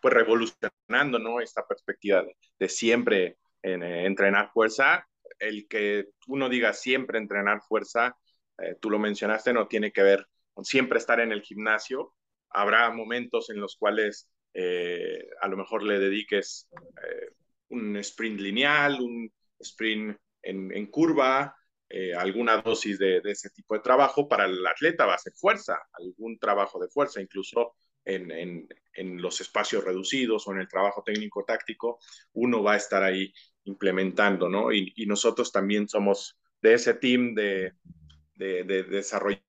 pues 0.00 0.14
revolucionando, 0.14 1.18
¿no? 1.18 1.40
Esta 1.40 1.66
perspectiva 1.66 2.24
de, 2.58 2.68
siempre 2.68 3.38
en, 3.62 3.82
eh, 3.82 4.06
entrenar 4.06 4.50
fuerza. 4.52 5.06
El 5.38 5.66
que 5.68 6.08
uno 6.26 6.48
diga 6.48 6.72
siempre 6.72 7.18
entrenar 7.18 7.60
fuerza 7.62 8.16
eh, 8.58 8.76
tú 8.80 8.90
lo 8.90 8.98
mencionaste, 8.98 9.52
no 9.52 9.68
tiene 9.68 9.92
que 9.92 10.02
ver 10.02 10.26
con 10.52 10.64
siempre 10.64 10.98
estar 10.98 11.20
en 11.20 11.32
el 11.32 11.42
gimnasio. 11.42 12.14
Habrá 12.50 12.90
momentos 12.90 13.50
en 13.50 13.60
los 13.60 13.76
cuales 13.76 14.28
eh, 14.54 15.28
a 15.40 15.48
lo 15.48 15.56
mejor 15.56 15.82
le 15.84 15.98
dediques 15.98 16.68
un 17.68 17.96
sprint 17.96 18.40
lineal, 18.40 19.00
un 19.00 19.32
sprint 19.60 20.16
en, 20.42 20.72
en 20.74 20.86
curva, 20.86 21.57
eh, 21.90 22.14
alguna 22.14 22.58
dosis 22.58 22.98
de, 22.98 23.20
de, 23.20 23.30
ese 23.32 23.50
tipo 23.50 23.74
de 23.74 23.80
trabajo. 23.80 24.28
Para 24.28 24.44
el 24.44 24.66
atleta 24.66 25.06
va 25.06 25.14
a 25.14 25.18
ser 25.18 25.32
fuerza, 25.32 25.78
algún 25.92 26.38
trabajo 26.38 26.78
de 26.78 26.88
fuerza, 26.88 27.20
incluso 27.20 27.74
en, 28.04 28.30
en, 28.30 28.68
en 28.94 29.20
los 29.22 29.40
espacios 29.40 29.84
reducidos 29.84 30.46
o 30.46 30.52
en 30.52 30.60
el 30.60 30.68
trabajo 30.68 31.02
técnico-táctico, 31.04 31.98
uno 32.32 32.62
va 32.62 32.72
a 32.72 32.76
estar 32.76 33.02
ahí 33.02 33.32
implementando, 33.64 34.48
¿no? 34.48 34.72
Y, 34.72 34.92
y 34.96 35.06
nosotros 35.06 35.52
también 35.52 35.88
somos 35.88 36.38
de 36.60 36.74
ese 36.74 36.94
team 36.94 37.34
de, 37.34 37.74
de, 38.34 38.64
de 38.64 38.82
desarrollo 38.84 39.40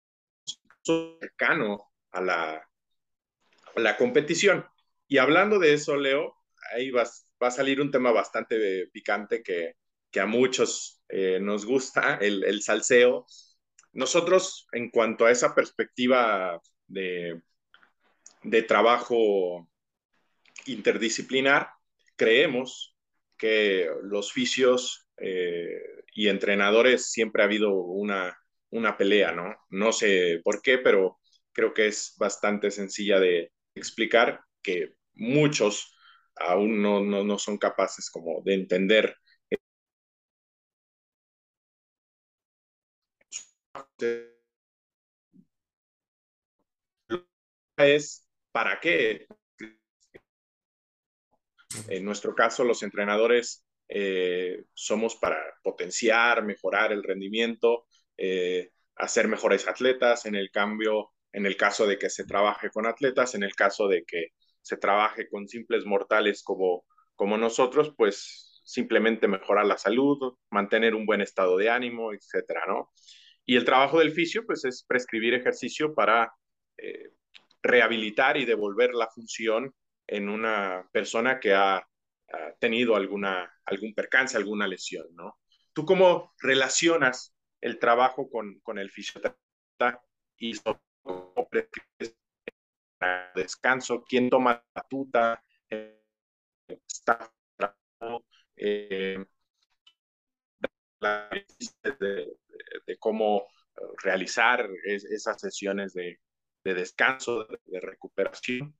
cercano 0.83 1.91
a 2.11 2.21
la, 2.21 2.69
a 3.75 3.79
la 3.79 3.97
competición. 3.97 4.65
Y 5.07 5.17
hablando 5.17 5.57
de 5.59 5.73
eso, 5.73 5.95
Leo, 5.95 6.35
ahí 6.73 6.91
va, 6.91 7.03
va 7.41 7.47
a 7.47 7.51
salir 7.51 7.81
un 7.81 7.91
tema 7.91 8.11
bastante 8.11 8.87
picante 8.87 9.41
que, 9.41 9.75
que 10.11 10.19
a 10.19 10.25
muchos 10.25 11.01
eh, 11.09 11.39
nos 11.41 11.65
gusta, 11.65 12.15
el, 12.21 12.43
el, 12.43 12.61
salseo. 12.61 13.25
Nosotros, 13.93 14.67
en 14.71 14.89
cuanto 14.89 15.25
a 15.25 15.31
esa 15.31 15.55
perspectiva 15.55 16.61
de, 16.87 17.41
de 18.43 18.61
trabajo 18.63 19.67
interdisciplinar, 20.65 21.69
creemos 22.15 22.95
que 23.37 23.89
los 24.03 24.31
fisios 24.31 25.07
eh, 25.17 25.81
y 26.13 26.27
entrenadores 26.27 27.11
siempre 27.11 27.41
ha 27.41 27.45
habido 27.45 27.73
una, 27.73 28.37
una 28.69 28.97
pelea, 28.97 29.31
¿no? 29.31 29.55
No 29.69 29.91
sé 29.91 30.41
por 30.43 30.61
qué, 30.61 30.77
pero 30.77 31.19
creo 31.51 31.73
que 31.73 31.87
es 31.87 32.15
bastante 32.17 32.71
sencilla 32.71 33.19
de 33.19 33.51
explicar 33.75 34.41
que 34.61 34.93
muchos 35.13 35.95
aún 36.35 36.81
no, 36.81 37.01
no, 37.01 37.23
no 37.23 37.37
son 37.37 37.57
capaces 37.57 38.09
como 38.09 38.41
de 38.43 38.53
entender 38.53 39.15
es 47.77 48.27
para 48.51 48.79
qué. 48.79 49.27
En 51.87 52.03
nuestro 52.03 52.35
caso, 52.35 52.63
los 52.63 52.83
entrenadores 52.83 53.65
eh, 53.87 54.65
somos 54.73 55.15
para 55.15 55.37
potenciar, 55.63 56.43
mejorar 56.43 56.91
el 56.91 57.03
rendimiento, 57.03 57.85
eh, 58.17 58.71
hacer 58.95 59.27
mejores 59.27 59.67
atletas. 59.67 60.25
En 60.25 60.35
el 60.35 60.51
cambio, 60.51 61.11
en 61.31 61.45
el 61.45 61.57
caso 61.57 61.87
de 61.87 61.97
que 61.97 62.09
se 62.09 62.25
trabaje 62.25 62.69
con 62.69 62.85
atletas, 62.85 63.35
en 63.35 63.43
el 63.43 63.55
caso 63.55 63.87
de 63.87 64.03
que 64.05 64.29
se 64.61 64.77
trabaje 64.77 65.29
con 65.29 65.47
simples 65.47 65.85
mortales 65.85 66.43
como, 66.43 66.85
como 67.15 67.37
nosotros, 67.37 67.93
pues 67.97 68.61
simplemente 68.65 69.27
mejorar 69.27 69.65
la 69.65 69.77
salud, 69.77 70.35
mantener 70.51 70.93
un 70.93 71.05
buen 71.05 71.21
estado 71.21 71.57
de 71.57 71.69
ánimo, 71.69 72.13
etcétera, 72.13 72.61
¿no? 72.67 72.91
Y 73.49 73.55
el 73.55 73.65
trabajo 73.65 73.97
del 73.97 74.11
fisio, 74.11 74.45
pues 74.45 74.63
es 74.63 74.83
prescribir 74.83 75.33
ejercicio 75.33 75.95
para 75.95 76.31
eh, 76.77 77.13
rehabilitar 77.63 78.37
y 78.37 78.45
devolver 78.45 78.93
la 78.93 79.07
función 79.07 79.73
en 80.05 80.29
una 80.29 80.87
persona 80.91 81.39
que 81.39 81.55
ha, 81.55 81.83
tenido 82.59 82.95
alguna, 82.95 83.51
algún 83.65 83.95
percance, 83.95 84.37
alguna 84.37 84.67
lesión, 84.67 85.07
¿no? 85.15 85.39
¿Tú 85.73 85.83
cómo 85.83 86.31
relacionas 86.37 87.33
el 87.59 87.79
trabajo 87.79 88.29
con, 88.29 88.59
con 88.59 88.77
el 88.77 88.91
fisioterapeuta 88.91 89.99
y 90.37 90.53
cómo 90.59 91.33
descanso, 93.33 94.03
quién 94.07 94.29
toma 94.29 94.51
la 94.53 94.63
batuta, 94.75 95.43
eh, 95.71 96.03
está 96.87 97.33
eh, 98.57 99.25
la, 100.99 101.29
de, 101.99 102.37
de, 102.85 102.97
cómo 102.97 103.47
realizar 104.03 104.69
es, 104.83 105.05
esas 105.05 105.39
sesiones 105.39 105.93
de, 105.93 106.19
de 106.63 106.73
descanso, 106.73 107.47
de, 107.65 107.79
recuperación. 107.79 108.75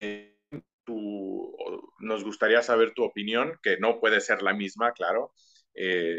Eh, 0.00 0.38
tu, 0.84 1.56
nos 2.00 2.24
gustaría 2.24 2.62
saber 2.62 2.92
tu 2.92 3.04
opinión, 3.04 3.58
que 3.62 3.78
no 3.78 4.00
puede 4.00 4.20
ser 4.20 4.42
la 4.42 4.52
misma, 4.52 4.92
claro, 4.92 5.32
eh, 5.74 6.18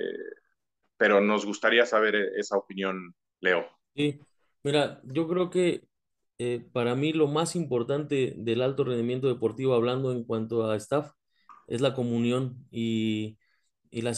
pero 0.98 1.22
nos 1.22 1.46
gustaría 1.46 1.86
saber 1.86 2.16
esa 2.38 2.58
opinión, 2.58 3.16
Leo. 3.40 3.68
Sí, 3.96 4.20
mira, 4.64 5.02
yo 5.04 5.28
creo 5.28 5.50
que 5.50 5.88
eh, 6.38 6.66
para 6.72 6.96
mí 6.96 7.14
lo 7.14 7.28
más 7.28 7.56
importante 7.56 8.34
del 8.38 8.62
alto 8.62 8.84
rendimiento 8.84 9.28
deportivo, 9.28 9.74
hablando 9.74 10.12
en 10.12 10.24
cuanto 10.24 10.70
a 10.70 10.76
staff, 10.78 11.12
es 11.68 11.82
la 11.82 11.94
comunión 11.94 12.68
y, 12.72 13.38
y, 13.90 14.02
la, 14.02 14.14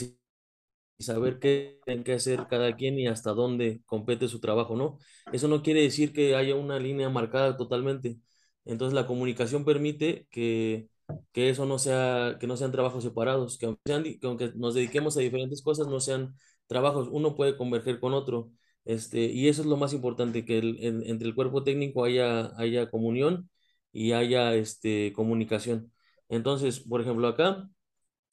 saber 1.00 1.39
qué 1.39 1.80
tienen 1.86 2.04
que 2.04 2.14
hacer 2.14 2.48
cada 2.50 2.76
quien 2.76 2.98
y 3.00 3.08
hasta 3.08 3.32
dónde 3.34 3.82
compete 3.86 4.28
su 4.28 4.39
trabajo, 4.39 4.76
¿no? 4.76 4.98
Eso 5.32 5.48
no 5.48 5.62
quiere 5.62 5.82
decir 5.82 6.14
que 6.14 6.36
haya 6.36 6.56
una 6.56 6.80
línea 6.80 7.10
marcada 7.10 7.58
totalmente. 7.58 8.18
Entonces 8.66 8.93
la 8.93 9.08
comunicación 9.08 9.64
permite 9.66 10.28
que, 10.32 10.89
que 11.32 11.50
eso 11.50 11.66
no 11.66 11.80
sea, 11.80 12.38
que 12.39 12.48
no 12.48 12.58
sean 12.58 12.72
trabajos 12.72 13.04
separados, 13.04 13.58
que 13.58 13.66
aunque, 13.68 13.82
sean, 13.86 14.04
que 14.04 14.20
aunque 14.24 14.52
nos 14.56 14.74
dediquemos 14.74 15.18
a 15.18 15.22
diferentes 15.22 15.62
cosas, 15.62 15.88
no 15.88 16.00
sean 16.00 16.36
trabajos, 16.68 17.08
uno 17.12 17.36
puede 17.36 17.58
converger 17.58 18.00
con 18.00 18.14
otro. 18.14 18.52
Este, 18.86 19.26
y 19.26 19.48
eso 19.50 19.62
es 19.62 19.68
lo 19.68 19.78
más 19.78 19.93
importante, 19.93 20.45
que 20.45 20.58
el, 20.60 20.78
en, 20.84 21.04
entre 21.06 21.28
el 21.28 21.36
cuerpo 21.36 21.64
técnico 21.64 22.04
haya, 22.06 22.52
haya 22.58 22.89
comunión 22.89 23.50
y 23.91 24.14
haya 24.14 24.56
este, 24.56 25.14
comunicación. 25.14 25.91
Entonces, 26.30 26.80
por 26.82 27.02
ejemplo, 27.02 27.28
acá, 27.28 27.70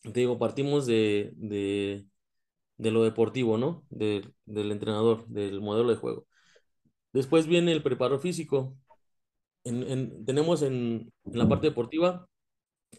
te 0.02 0.20
digo, 0.20 0.38
partimos 0.38 0.86
de, 0.86 1.32
de, 1.36 2.06
de 2.76 2.90
lo 2.90 3.04
deportivo, 3.04 3.58
¿no? 3.58 3.84
De, 3.90 4.24
del 4.46 4.72
entrenador, 4.72 5.26
del 5.28 5.60
modelo 5.60 5.90
de 5.90 5.96
juego. 5.96 6.26
Después 7.12 7.46
viene 7.46 7.72
el 7.72 7.82
preparo 7.82 8.18
físico. 8.18 8.76
En, 9.64 9.82
en, 9.84 10.24
tenemos 10.26 10.62
en, 10.62 11.12
en, 11.24 11.38
la 11.38 11.48
parte 11.48 11.68
deportiva 11.68 12.28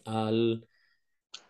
al, 0.04 0.66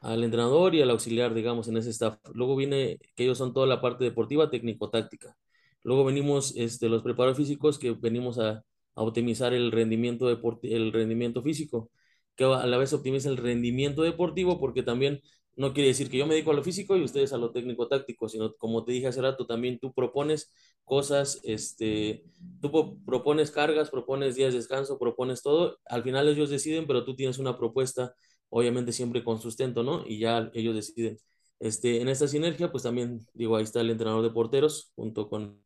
al 0.00 0.24
entrenador 0.24 0.74
y 0.74 0.82
al 0.82 0.90
auxiliar, 0.90 1.34
digamos, 1.34 1.68
en 1.68 1.76
ese 1.78 1.90
staff. 1.90 2.18
Luego 2.34 2.56
viene 2.56 2.98
que 3.14 3.24
ellos 3.24 3.38
son 3.38 3.54
toda 3.54 3.66
la 3.66 3.80
parte 3.80 4.04
deportiva, 4.04 4.50
técnico-táctica. 4.50 5.36
Luego 5.82 6.04
venimos 6.04 6.54
este, 6.56 6.88
los 6.88 7.02
preparos 7.02 7.36
físicos 7.36 7.78
que 7.78 7.92
venimos 7.92 8.38
a, 8.38 8.64
a 8.96 9.02
optimizar 9.02 9.54
el 9.54 9.72
rendimiento, 9.72 10.28
el 10.62 10.92
rendimiento 10.92 11.42
físico, 11.42 11.90
que 12.34 12.44
a 12.44 12.66
la 12.66 12.78
vez 12.78 12.92
optimiza 12.92 13.28
el 13.28 13.36
rendimiento 13.36 14.02
deportivo 14.02 14.58
porque 14.60 14.82
también 14.82 15.20
no 15.56 15.72
quiere 15.72 15.88
decir 15.88 16.10
que 16.10 16.18
yo 16.18 16.26
me 16.26 16.34
dedico 16.34 16.50
a 16.50 16.54
lo 16.54 16.62
físico 16.62 16.96
y 16.96 17.02
ustedes 17.02 17.32
a 17.32 17.38
lo 17.38 17.50
técnico 17.52 17.88
táctico, 17.88 18.28
sino 18.28 18.54
como 18.56 18.84
te 18.84 18.92
dije 18.92 19.08
hace 19.08 19.22
rato, 19.22 19.46
también 19.46 19.78
tú 19.78 19.92
propones 19.94 20.52
cosas, 20.84 21.40
este, 21.44 22.24
tú 22.60 23.02
propones 23.04 23.50
cargas, 23.50 23.90
propones 23.90 24.36
días 24.36 24.52
de 24.52 24.58
descanso, 24.58 24.98
propones 24.98 25.42
todo, 25.42 25.78
al 25.86 26.02
final 26.02 26.28
ellos 26.28 26.50
deciden, 26.50 26.86
pero 26.86 27.04
tú 27.04 27.16
tienes 27.16 27.38
una 27.38 27.56
propuesta, 27.58 28.14
obviamente 28.50 28.92
siempre 28.92 29.24
con 29.24 29.40
sustento, 29.40 29.82
¿no? 29.82 30.04
Y 30.06 30.18
ya 30.20 30.50
ellos 30.54 30.74
deciden. 30.74 31.18
Este, 31.58 32.02
en 32.02 32.08
esta 32.08 32.28
sinergia, 32.28 32.70
pues 32.70 32.82
también, 32.84 33.26
digo, 33.34 33.56
ahí 33.56 33.64
está 33.64 33.80
el 33.80 33.90
entrenador 33.90 34.22
de 34.22 34.30
porteros, 34.30 34.92
junto 34.94 35.28
con 35.28 35.64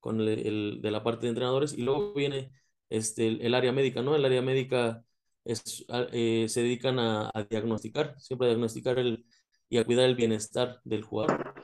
con 0.00 0.20
el, 0.20 0.80
de 0.82 0.90
la 0.90 1.02
parte 1.02 1.22
de 1.26 1.30
entrenadores, 1.30 1.72
y 1.76 1.82
luego 1.82 2.12
viene 2.14 2.52
este, 2.88 3.26
el 3.44 3.54
área 3.54 3.72
médica, 3.72 4.02
¿no? 4.02 4.14
El 4.16 4.24
área 4.24 4.42
médica 4.42 5.04
es, 5.48 5.84
eh, 6.12 6.46
se 6.48 6.62
dedican 6.62 6.98
a, 6.98 7.30
diagnosticar, 7.50 8.14
siempre 8.20 8.46
a 8.48 8.50
diagnosticar 8.50 8.98
el, 8.98 9.26
y 9.68 9.78
a 9.78 9.84
cuidar 9.84 10.06
el 10.06 10.16
bienestar 10.16 10.80
del 10.84 11.02
jugador. 11.02 11.54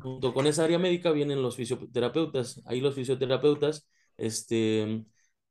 Junto 0.00 0.34
con 0.34 0.46
esa 0.46 0.64
área 0.64 0.78
médica 0.78 1.12
vienen 1.12 1.42
los 1.42 1.56
fisioterapeutas. 1.56 2.62
Ahí 2.66 2.80
los 2.80 2.94
fisioterapeutas 2.94 3.88
este, 4.16 5.04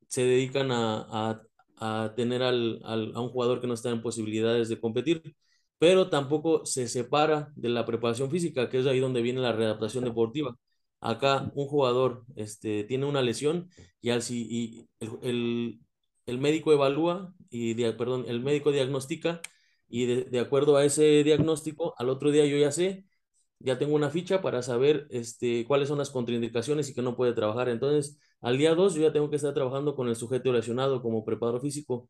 se 0.08 0.22
dedican 0.24 0.70
a, 0.72 1.40
a, 1.78 2.04
a 2.04 2.14
tener 2.14 2.42
al, 2.42 2.80
al, 2.84 3.12
a 3.14 3.20
un 3.20 3.30
jugador 3.30 3.60
que 3.60 3.66
no 3.66 3.74
está 3.74 3.90
en 3.90 4.02
posibilidades 4.02 4.68
de 4.68 4.80
competir, 4.80 5.36
pero 5.78 6.08
tampoco 6.10 6.64
se 6.66 6.88
separa 6.88 7.52
de 7.56 7.68
la 7.68 7.84
preparación 7.84 8.30
física, 8.30 8.68
que 8.68 8.78
es 8.80 8.86
ahí 8.86 9.00
donde 9.00 9.22
viene 9.22 9.40
la 9.40 9.52
readaptación 9.52 10.04
deportiva 10.04 10.56
acá 11.00 11.50
un 11.54 11.66
jugador 11.66 12.24
este, 12.36 12.84
tiene 12.84 13.06
una 13.06 13.22
lesión 13.22 13.70
y, 14.00 14.10
al, 14.10 14.22
y 14.30 14.88
el, 15.22 15.80
el, 16.26 16.38
médico 16.38 16.72
evalúa 16.72 17.34
y, 17.50 17.74
perdón, 17.92 18.24
el 18.28 18.40
médico 18.40 18.72
diagnostica 18.72 19.40
y 19.88 20.06
de, 20.06 20.24
de, 20.24 20.40
acuerdo 20.40 20.76
a 20.76 20.84
ese 20.84 21.22
diagnóstico, 21.24 21.94
al 21.98 22.08
otro 22.10 22.30
día 22.30 22.44
yo 22.46 22.56
ya 22.58 22.72
sé, 22.72 23.06
ya 23.58 23.78
tengo 23.78 23.94
una 23.94 24.10
ficha 24.10 24.42
para 24.42 24.62
saber 24.62 25.06
este, 25.10 25.64
cuáles 25.66 25.88
son 25.88 25.98
las 25.98 26.10
contraindicaciones 26.10 26.88
y 26.90 26.94
que 26.94 27.02
no 27.02 27.16
puede 27.16 27.32
trabajar. 27.32 27.68
Entonces, 27.68 28.18
al 28.40 28.58
día 28.58 28.74
2 28.74 28.94
yo 28.94 29.02
ya 29.02 29.12
tengo 29.12 29.30
que 29.30 29.36
estar 29.36 29.54
trabajando 29.54 29.94
con 29.96 30.08
el 30.08 30.16
sujeto 30.16 30.52
lesionado 30.52 31.02
como 31.02 31.24
preparador 31.24 31.60
físico, 31.60 32.08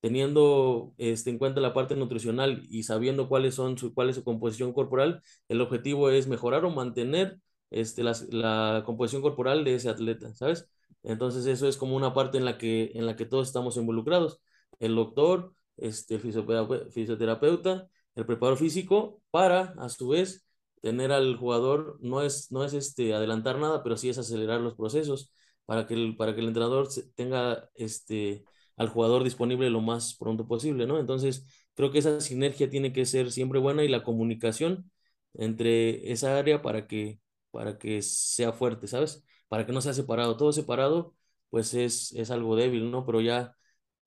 teniendo 0.00 0.94
este, 0.98 1.30
en 1.30 1.38
cuenta 1.38 1.60
la 1.60 1.74
parte 1.74 1.96
nutricional 1.96 2.62
y 2.70 2.84
sabiendo 2.84 3.28
cuáles 3.28 3.54
son 3.54 3.78
su, 3.78 3.94
cuál 3.94 4.10
es 4.10 4.16
su 4.16 4.24
composición 4.24 4.72
corporal, 4.72 5.22
el 5.48 5.60
objetivo 5.60 6.10
es 6.10 6.26
mejorar 6.28 6.64
o 6.64 6.70
mantener 6.70 7.38
este, 7.70 8.02
la, 8.02 8.16
la 8.30 8.82
composición 8.86 9.22
corporal 9.22 9.64
de 9.64 9.74
ese 9.76 9.90
atleta, 9.90 10.34
¿sabes? 10.34 10.70
Entonces 11.02 11.46
eso 11.46 11.68
es 11.68 11.76
como 11.76 11.96
una 11.96 12.14
parte 12.14 12.38
en 12.38 12.44
la 12.44 12.58
que, 12.58 12.92
en 12.94 13.06
la 13.06 13.16
que 13.16 13.26
todos 13.26 13.48
estamos 13.48 13.76
involucrados. 13.76 14.40
El 14.78 14.94
doctor, 14.94 15.54
este, 15.76 16.14
el 16.16 16.20
fisioterapeuta, 16.20 17.88
el 18.14 18.26
preparador 18.26 18.58
físico, 18.58 19.22
para 19.30 19.74
a 19.78 19.88
su 19.88 20.08
vez 20.08 20.46
tener 20.82 21.12
al 21.12 21.36
jugador, 21.36 21.98
no 22.00 22.22
es, 22.22 22.50
no 22.52 22.64
es 22.64 22.72
este, 22.74 23.14
adelantar 23.14 23.58
nada, 23.58 23.82
pero 23.82 23.96
sí 23.96 24.08
es 24.08 24.18
acelerar 24.18 24.60
los 24.60 24.74
procesos 24.74 25.32
para 25.66 25.86
que 25.86 25.94
el, 25.94 26.16
para 26.16 26.34
que 26.34 26.40
el 26.40 26.48
entrenador 26.48 26.88
tenga 27.14 27.68
este, 27.74 28.44
al 28.76 28.88
jugador 28.88 29.24
disponible 29.24 29.70
lo 29.70 29.80
más 29.80 30.16
pronto 30.16 30.46
posible, 30.48 30.86
¿no? 30.86 30.98
Entonces, 30.98 31.46
creo 31.74 31.90
que 31.92 31.98
esa 31.98 32.20
sinergia 32.20 32.70
tiene 32.70 32.92
que 32.92 33.04
ser 33.06 33.30
siempre 33.30 33.58
buena 33.60 33.84
y 33.84 33.88
la 33.88 34.02
comunicación 34.02 34.90
entre 35.34 36.10
esa 36.12 36.38
área 36.38 36.62
para 36.62 36.86
que, 36.86 37.20
para 37.50 37.78
que 37.78 38.02
sea 38.02 38.52
fuerte, 38.52 38.88
¿sabes? 38.88 39.24
Para 39.50 39.66
que 39.66 39.72
no 39.72 39.82
sea 39.82 39.94
separado. 39.94 40.38
Todo 40.38 40.52
separado, 40.52 41.14
pues 41.50 41.74
es, 41.74 42.12
es 42.14 42.30
algo 42.30 42.56
débil, 42.56 42.90
¿no? 42.90 43.04
Pero 43.06 43.20
ya, 43.20 43.56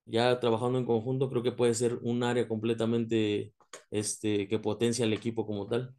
ya 0.05 0.39
trabajando 0.39 0.79
en 0.79 0.85
conjunto, 0.85 1.29
creo 1.29 1.43
que 1.43 1.51
puede 1.51 1.75
ser 1.75 1.99
un 2.01 2.23
área 2.23 2.47
completamente 2.47 3.53
este, 3.91 4.47
que 4.47 4.59
potencia 4.59 5.05
al 5.05 5.13
equipo 5.13 5.45
como 5.45 5.67
tal. 5.67 5.95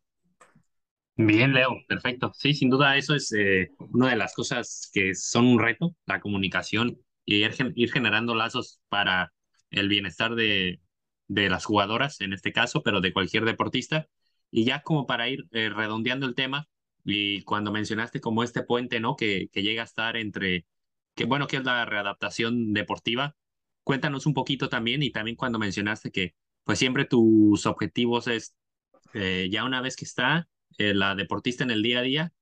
Bien, 1.16 1.52
Leo, 1.52 1.76
perfecto. 1.86 2.32
Sí, 2.34 2.54
sin 2.54 2.70
duda 2.70 2.96
eso 2.96 3.14
es 3.14 3.32
eh, 3.32 3.70
una 3.92 4.10
de 4.10 4.16
las 4.16 4.34
cosas 4.34 4.90
que 4.92 5.14
son 5.14 5.46
un 5.46 5.60
reto, 5.60 5.94
la 6.06 6.20
comunicación 6.20 6.98
y 7.24 7.44
ir, 7.44 7.92
generando 7.92 8.34
lazos 8.34 8.80
para 8.88 9.32
el 9.70 9.88
bienestar 9.88 10.34
de, 10.34 10.80
de, 11.28 11.48
las 11.48 11.64
jugadoras, 11.64 12.20
en 12.20 12.32
este 12.32 12.52
caso, 12.52 12.82
pero 12.82 13.00
de 13.00 13.12
cualquier 13.12 13.44
deportista. 13.44 14.08
Y 14.50 14.64
ya 14.64 14.82
como 14.82 15.06
para 15.06 15.28
ir 15.28 15.44
eh, 15.52 15.68
redondeando 15.68 16.26
el 16.26 16.34
tema, 16.34 16.68
y 17.04 17.42
cuando 17.42 17.70
mencionaste 17.72 18.20
como 18.20 18.42
este 18.42 18.62
puente, 18.62 19.00
¿no? 19.00 19.16
Que, 19.16 19.48
que 19.52 19.62
llega 19.62 19.82
a 19.82 19.84
estar 19.84 20.16
entre, 20.16 20.66
que 21.14 21.24
bueno, 21.26 21.46
que 21.46 21.58
es 21.58 21.64
la 21.64 21.84
readaptación 21.84 22.72
deportiva, 22.72 23.36
cuéntanos 23.84 24.26
un 24.26 24.34
poquito 24.34 24.68
también 24.68 25.02
y 25.02 25.10
también 25.10 25.36
cuando 25.36 25.58
mencionaste 25.58 26.10
que 26.10 26.34
pues 26.64 26.78
siempre 26.78 27.04
tus 27.04 27.66
objetivos 27.66 28.26
es, 28.26 28.56
eh, 29.12 29.48
ya 29.52 29.64
una 29.64 29.82
vez 29.82 29.96
que 29.96 30.06
está 30.06 30.48
eh, 30.78 30.94
la 30.94 31.14
deportista 31.14 31.62
en 31.62 31.70
el 31.70 31.82
día 31.82 32.00
a 32.00 32.02
día, 32.02 32.32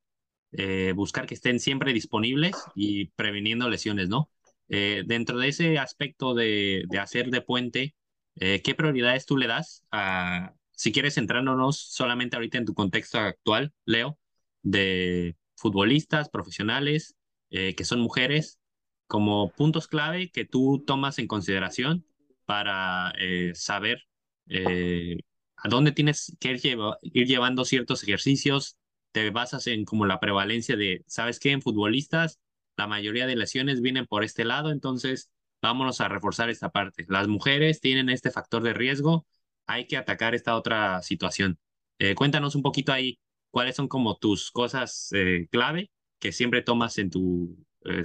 eh, 0.52 0.92
buscar 0.94 1.26
que 1.26 1.34
estén 1.34 1.60
siempre 1.60 1.92
disponibles 1.92 2.54
y 2.74 3.06
previniendo 3.10 3.68
lesiones, 3.68 4.08
¿no? 4.08 4.30
dentro 4.68 5.36
de 5.36 5.48
ese 5.48 5.78
aspecto 5.78 6.32
de, 6.32 6.84
de 6.88 6.98
hacer 6.98 7.28
de 7.28 7.42
puente, 7.42 7.94
¿qué 8.36 8.74
prioridades 8.74 9.26
tú 9.26 9.36
le 9.36 9.46
das 9.46 9.84
a, 9.90 10.54
si 10.70 10.92
quieres 10.92 11.16
centrándonos 11.16 11.78
solamente 11.78 12.36
ahorita 12.36 12.56
en 12.56 12.64
tu 12.64 12.72
contexto 12.72 13.18
actual, 13.18 13.74
Leo, 13.84 14.18
de 14.62 15.36
futbolistas 15.56 16.28
profesionales 16.28 17.16
que 17.50 17.84
son 17.84 18.00
mujeres, 18.00 18.58
como 19.06 19.50
puntos 19.50 19.86
clave 19.86 20.30
que 20.30 20.46
tú 20.46 20.82
tomas 20.86 21.18
en 21.18 21.26
consideración 21.26 22.06
para 22.46 23.12
saber 23.52 24.06
eh, 24.48 25.18
a 25.56 25.68
dónde 25.68 25.92
tienes 25.92 26.36
que 26.40 26.52
ir, 26.52 26.78
ir, 27.02 27.26
llevando 27.26 27.64
ciertos 27.64 28.02
ejercicios, 28.02 28.76
te 29.12 29.30
basas 29.30 29.66
en 29.66 29.84
como 29.84 30.06
la 30.06 30.20
prevalencia 30.20 30.76
de, 30.76 31.04
¿sabes 31.06 31.38
qué? 31.38 31.52
En 31.52 31.62
futbolistas, 31.62 32.40
la 32.76 32.86
mayoría 32.86 33.26
de 33.26 33.36
lesiones 33.36 33.80
vienen 33.80 34.06
por 34.06 34.24
este 34.24 34.44
lado, 34.44 34.70
entonces 34.70 35.30
vámonos 35.60 36.00
a 36.00 36.08
reforzar 36.08 36.50
esta 36.50 36.70
parte. 36.70 37.04
Las 37.08 37.28
mujeres 37.28 37.80
tienen 37.80 38.08
este 38.08 38.30
factor 38.30 38.62
de 38.62 38.72
riesgo, 38.74 39.26
hay 39.66 39.86
que 39.86 39.96
atacar 39.96 40.34
esta 40.34 40.56
otra 40.56 41.02
situación. 41.02 41.58
Eh, 41.98 42.14
cuéntanos 42.14 42.54
un 42.56 42.62
poquito 42.62 42.92
ahí 42.92 43.20
cuáles 43.52 43.76
son 43.76 43.86
como 43.86 44.16
tus 44.16 44.50
cosas 44.50 45.10
eh, 45.12 45.46
clave 45.52 45.92
que 46.18 46.32
siempre 46.32 46.62
tomas 46.62 46.98
en 46.98 47.10
tus 47.10 47.50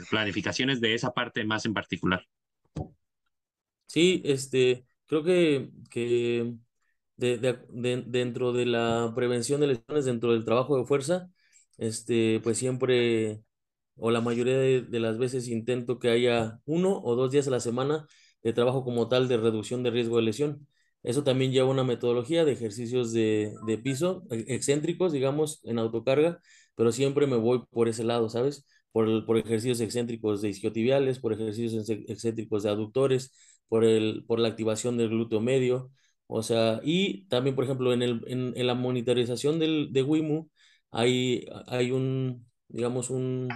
planificaciones 0.10 0.82
de 0.82 0.96
esa 0.96 1.12
parte 1.12 1.46
más 1.46 1.66
en 1.66 1.74
particular. 1.74 2.24
Sí, 3.86 4.22
este, 4.26 4.86
creo 5.06 5.24
que, 5.24 5.70
que 5.90 6.56
de, 7.16 7.38
de, 7.38 8.04
dentro 8.08 8.54
de 8.54 8.66
la 8.66 9.14
prevención 9.16 9.62
de 9.62 9.68
lesiones, 9.68 10.06
dentro 10.06 10.34
del 10.34 10.46
trabajo 10.46 10.78
de 10.78 10.86
fuerza, 10.86 11.30
este, 11.78 12.40
pues 12.44 12.58
siempre 12.58 13.44
o 13.96 14.12
la 14.12 14.22
mayoría 14.22 14.58
de, 14.58 14.82
de, 14.82 15.00
las 15.00 15.18
veces 15.18 15.48
intento 15.48 16.00
que 16.00 16.10
haya 16.10 16.62
uno 16.66 17.02
o 17.04 17.16
dos 17.16 17.32
días 17.32 17.48
a 17.48 17.52
la 17.52 17.60
semana 17.60 18.08
de 18.44 18.54
trabajo 18.54 18.84
como 18.84 19.08
tal 19.10 19.28
de 19.28 19.38
reducción 19.38 19.84
de 19.84 19.92
riesgo 19.92 20.18
de 20.18 20.24
lesión. 20.24 20.68
Eso 21.08 21.24
también 21.24 21.54
lleva 21.54 21.70
una 21.70 21.86
metodología 21.86 22.44
de 22.44 22.52
ejercicios 22.52 23.14
de, 23.14 23.54
de 23.66 23.78
piso, 23.78 24.24
e, 24.30 24.44
excéntricos, 24.50 25.14
digamos, 25.14 25.62
en 25.64 25.80
autocarga, 25.80 26.42
pero 26.76 26.92
siempre 26.92 27.28
me 27.28 27.38
voy 27.38 27.64
por 27.72 27.88
ese 27.88 28.04
lado, 28.04 28.30
¿sabes? 28.30 28.66
Por, 28.92 29.26
por 29.26 29.38
ejercicios 29.38 29.80
excéntricos 29.80 30.42
de 30.42 30.50
isquiotibiales, 30.50 31.20
por 31.20 31.32
ejercicios 31.32 31.90
excéntricos 31.90 32.64
de 32.64 32.70
aductores, 32.72 33.32
por, 33.70 33.86
el, 33.86 34.26
por 34.28 34.40
la 34.40 34.50
activación 34.50 34.98
del 34.98 35.08
glúteo 35.10 35.40
medio, 35.40 35.92
o 36.28 36.44
sea, 36.44 36.82
y 36.84 37.26
también, 37.30 37.56
por 37.56 37.64
ejemplo, 37.64 37.94
en, 37.94 38.02
el, 38.02 38.22
en, 38.28 38.68
la 38.68 38.76
monitorización 38.76 39.60
del, 39.60 39.94
de 39.94 40.04
WIMU 40.04 40.50
hay, 40.92 41.48
hay 41.68 41.92
un, 41.92 42.46
digamos, 42.68 43.10
un, 43.10 43.48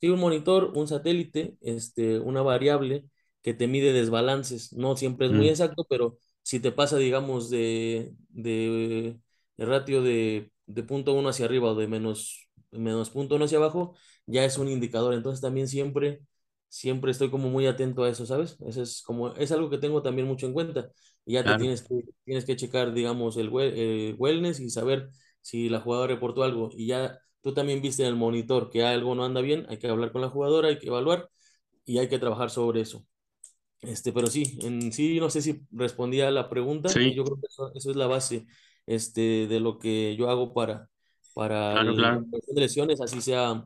sí, 0.00 0.08
un 0.08 0.20
monitor, 0.20 0.72
un 0.76 0.86
satélite, 0.88 1.56
este, 1.60 2.18
una 2.18 2.42
variable 2.42 3.04
que 3.48 3.54
te 3.54 3.66
mide 3.66 3.94
desbalances. 3.94 4.74
No 4.74 4.94
siempre 4.96 5.26
es 5.26 5.32
muy 5.32 5.46
mm. 5.46 5.50
exacto, 5.50 5.86
pero 5.88 6.18
si 6.42 6.60
te 6.60 6.70
pasa, 6.70 6.98
digamos, 6.98 7.48
de, 7.48 8.12
de, 8.28 9.18
de 9.56 9.64
ratio 9.64 10.02
de, 10.02 10.52
de 10.66 10.82
punto 10.82 11.14
uno 11.14 11.30
hacia 11.30 11.46
arriba 11.46 11.70
o 11.70 11.74
de 11.74 11.88
menos, 11.88 12.46
menos 12.72 13.08
punto 13.08 13.36
uno 13.36 13.46
hacia 13.46 13.56
abajo, 13.56 13.94
ya 14.26 14.44
es 14.44 14.58
un 14.58 14.68
indicador. 14.68 15.14
Entonces 15.14 15.40
también 15.40 15.66
siempre 15.66 16.20
siempre 16.68 17.10
estoy 17.10 17.30
como 17.30 17.48
muy 17.48 17.66
atento 17.66 18.04
a 18.04 18.10
eso, 18.10 18.26
¿sabes? 18.26 18.58
Eso 18.66 18.82
es 18.82 19.00
como, 19.00 19.34
es 19.36 19.50
algo 19.52 19.70
que 19.70 19.78
tengo 19.78 20.02
también 20.02 20.28
mucho 20.28 20.46
en 20.46 20.52
cuenta. 20.52 20.90
Y 21.24 21.34
ya 21.34 21.44
te 21.44 21.56
tienes 21.56 21.82
que, 21.82 22.02
tienes 22.24 22.44
que 22.44 22.56
checar, 22.56 22.92
digamos, 22.92 23.38
el, 23.38 23.48
wellness 23.48 24.60
y 24.60 24.68
saber 24.68 25.08
si 25.40 25.70
la 25.70 25.80
jugadora 25.80 26.12
reportó 26.14 26.42
algo. 26.42 26.68
Y 26.72 26.88
ya 26.88 27.18
tú 27.40 27.54
también 27.54 27.80
viste 27.80 28.02
en 28.02 28.08
el 28.10 28.16
monitor 28.16 28.68
que 28.68 28.84
algo 28.84 29.14
no 29.14 29.24
anda 29.24 29.40
bien, 29.40 29.64
hay 29.70 29.78
que 29.78 29.88
hablar 29.88 30.12
con 30.12 30.20
la 30.20 30.28
jugadora, 30.28 30.68
hay 30.68 30.78
que 30.78 30.88
evaluar 30.88 31.30
y 31.86 31.98
hay 31.98 32.08
que 32.08 32.18
trabajar 32.18 32.50
sobre 32.50 32.82
eso. 32.82 33.06
Este, 33.82 34.12
pero 34.12 34.26
sí, 34.26 34.58
en 34.62 34.92
sí, 34.92 35.20
no 35.20 35.30
sé 35.30 35.40
si 35.40 35.62
respondía 35.70 36.28
a 36.28 36.32
la 36.32 36.48
pregunta. 36.48 36.88
Sí. 36.88 37.14
Yo 37.14 37.24
creo 37.24 37.40
que 37.40 37.46
eso, 37.46 37.72
es 37.74 37.96
la 37.96 38.06
base 38.06 38.46
este, 38.86 39.46
de 39.46 39.60
lo 39.60 39.78
que 39.78 40.16
yo 40.16 40.28
hago 40.30 40.52
para, 40.52 40.88
para 41.34 41.72
claro, 41.72 41.94
claro. 41.94 42.26
lesiones, 42.54 43.00
así 43.00 43.20
sea 43.20 43.64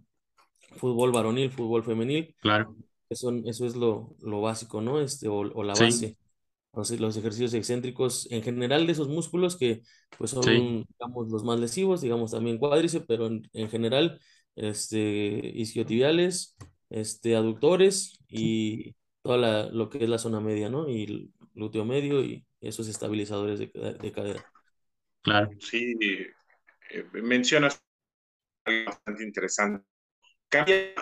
fútbol 0.77 1.13
varonil, 1.13 1.51
fútbol 1.51 1.85
femenil. 1.85 2.35
Claro. 2.41 2.77
Eso, 3.09 3.33
eso 3.45 3.67
es 3.67 3.77
lo, 3.77 4.17
lo 4.21 4.41
básico, 4.41 4.81
¿no? 4.81 5.01
Este, 5.01 5.29
o, 5.29 5.41
o 5.41 5.63
la 5.63 5.75
base. 5.75 6.19
Los, 6.75 6.91
los, 6.93 7.17
ejercicios 7.19 7.53
excéntricos 7.53 8.31
en 8.31 8.43
general 8.43 8.87
de 8.87 8.93
esos 8.93 9.09
músculos 9.09 9.57
que 9.57 9.83
pues 10.17 10.31
son, 10.31 10.87
digamos, 10.89 11.29
los 11.29 11.45
más 11.45 11.61
lesivos, 11.61 12.01
digamos 12.01 12.31
también 12.31 12.57
cuádriceps, 12.57 13.05
pero 13.07 13.27
en, 13.27 13.43
en, 13.53 13.69
general, 13.69 14.19
este, 14.57 15.53
isquiotibiales, 15.55 16.57
este, 16.89 17.37
aductores 17.37 18.19
y 18.27 18.95
toda 19.23 19.39
la, 19.39 19.67
lo 19.67 19.89
que 19.89 19.99
es 20.03 20.09
la 20.09 20.19
zona 20.19 20.41
media, 20.41 20.69
¿no? 20.69 20.89
Y 20.89 21.05
el 21.05 21.31
glúteo 21.55 21.85
medio 21.85 22.23
y 22.23 22.47
esos 22.61 22.89
estabilizadores 22.89 23.59
de, 23.59 23.67
de 24.01 24.13
cadera. 24.13 24.45
Claro. 25.23 25.51
Sí, 25.61 25.97
eh, 26.91 27.05
mencionas 27.13 27.83
algo 28.65 28.87
bastante 28.87 29.25
interesante. 29.25 29.87
Cambia 30.49 30.95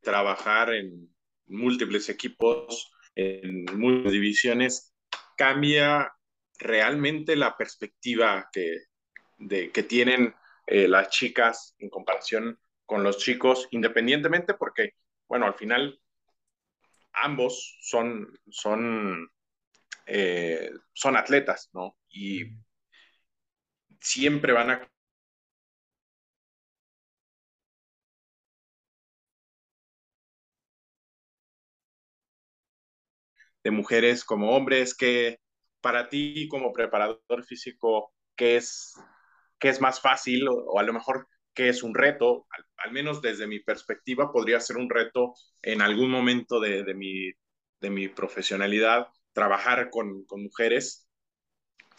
trabajar 0.00 0.72
en 0.74 1.14
múltiples 1.46 2.08
equipos, 2.08 2.92
en 3.14 3.64
múltiples 3.76 4.12
divisiones, 4.12 4.94
cambia 5.36 6.12
realmente 6.58 7.36
la 7.36 7.56
perspectiva 7.56 8.48
que, 8.52 8.76
de, 9.38 9.70
que 9.70 9.82
tienen 9.82 10.34
eh, 10.66 10.86
las 10.86 11.08
chicas 11.10 11.74
en 11.78 11.90
comparación 11.90 12.58
con 12.86 13.02
los 13.02 13.18
chicos, 13.18 13.68
independientemente, 13.70 14.54
porque, 14.54 14.94
bueno, 15.30 15.46
al 15.46 15.54
final 15.54 15.98
ambos 17.12 17.76
son, 17.82 18.28
son, 18.50 19.28
eh, 20.06 20.70
son 20.94 21.16
atletas, 21.16 21.70
¿no? 21.74 21.96
Y 22.10 22.44
siempre 24.00 24.52
van 24.52 24.70
a 24.70 24.90
de 33.64 33.70
mujeres 33.70 34.24
como 34.24 34.52
hombres, 34.56 34.94
que 34.94 35.38
para 35.80 36.08
ti 36.08 36.48
como 36.48 36.72
preparador 36.72 37.44
físico, 37.44 38.12
¿qué 38.36 38.56
es, 38.56 38.94
qué 39.58 39.68
es 39.68 39.80
más 39.80 40.00
fácil 40.00 40.48
o, 40.48 40.78
a 40.78 40.82
lo 40.82 40.92
mejor 40.92 41.28
qué 41.54 41.68
es 41.68 41.82
un 41.82 41.94
reto? 41.94 42.46
Al, 42.78 42.92
menos 42.92 43.20
desde 43.22 43.46
mi 43.46 43.60
perspectiva 43.60 44.32
podría 44.32 44.60
ser 44.60 44.76
un 44.76 44.90
reto 44.90 45.34
en 45.62 45.82
algún 45.82 46.10
momento 46.10 46.60
de, 46.60 46.94
mi, 46.94 47.30
de 47.80 47.90
mi, 47.90 48.08
profesionalidad 48.08 49.08
trabajar 49.32 49.90
con, 49.90 50.24
con, 50.24 50.42
mujeres, 50.42 51.08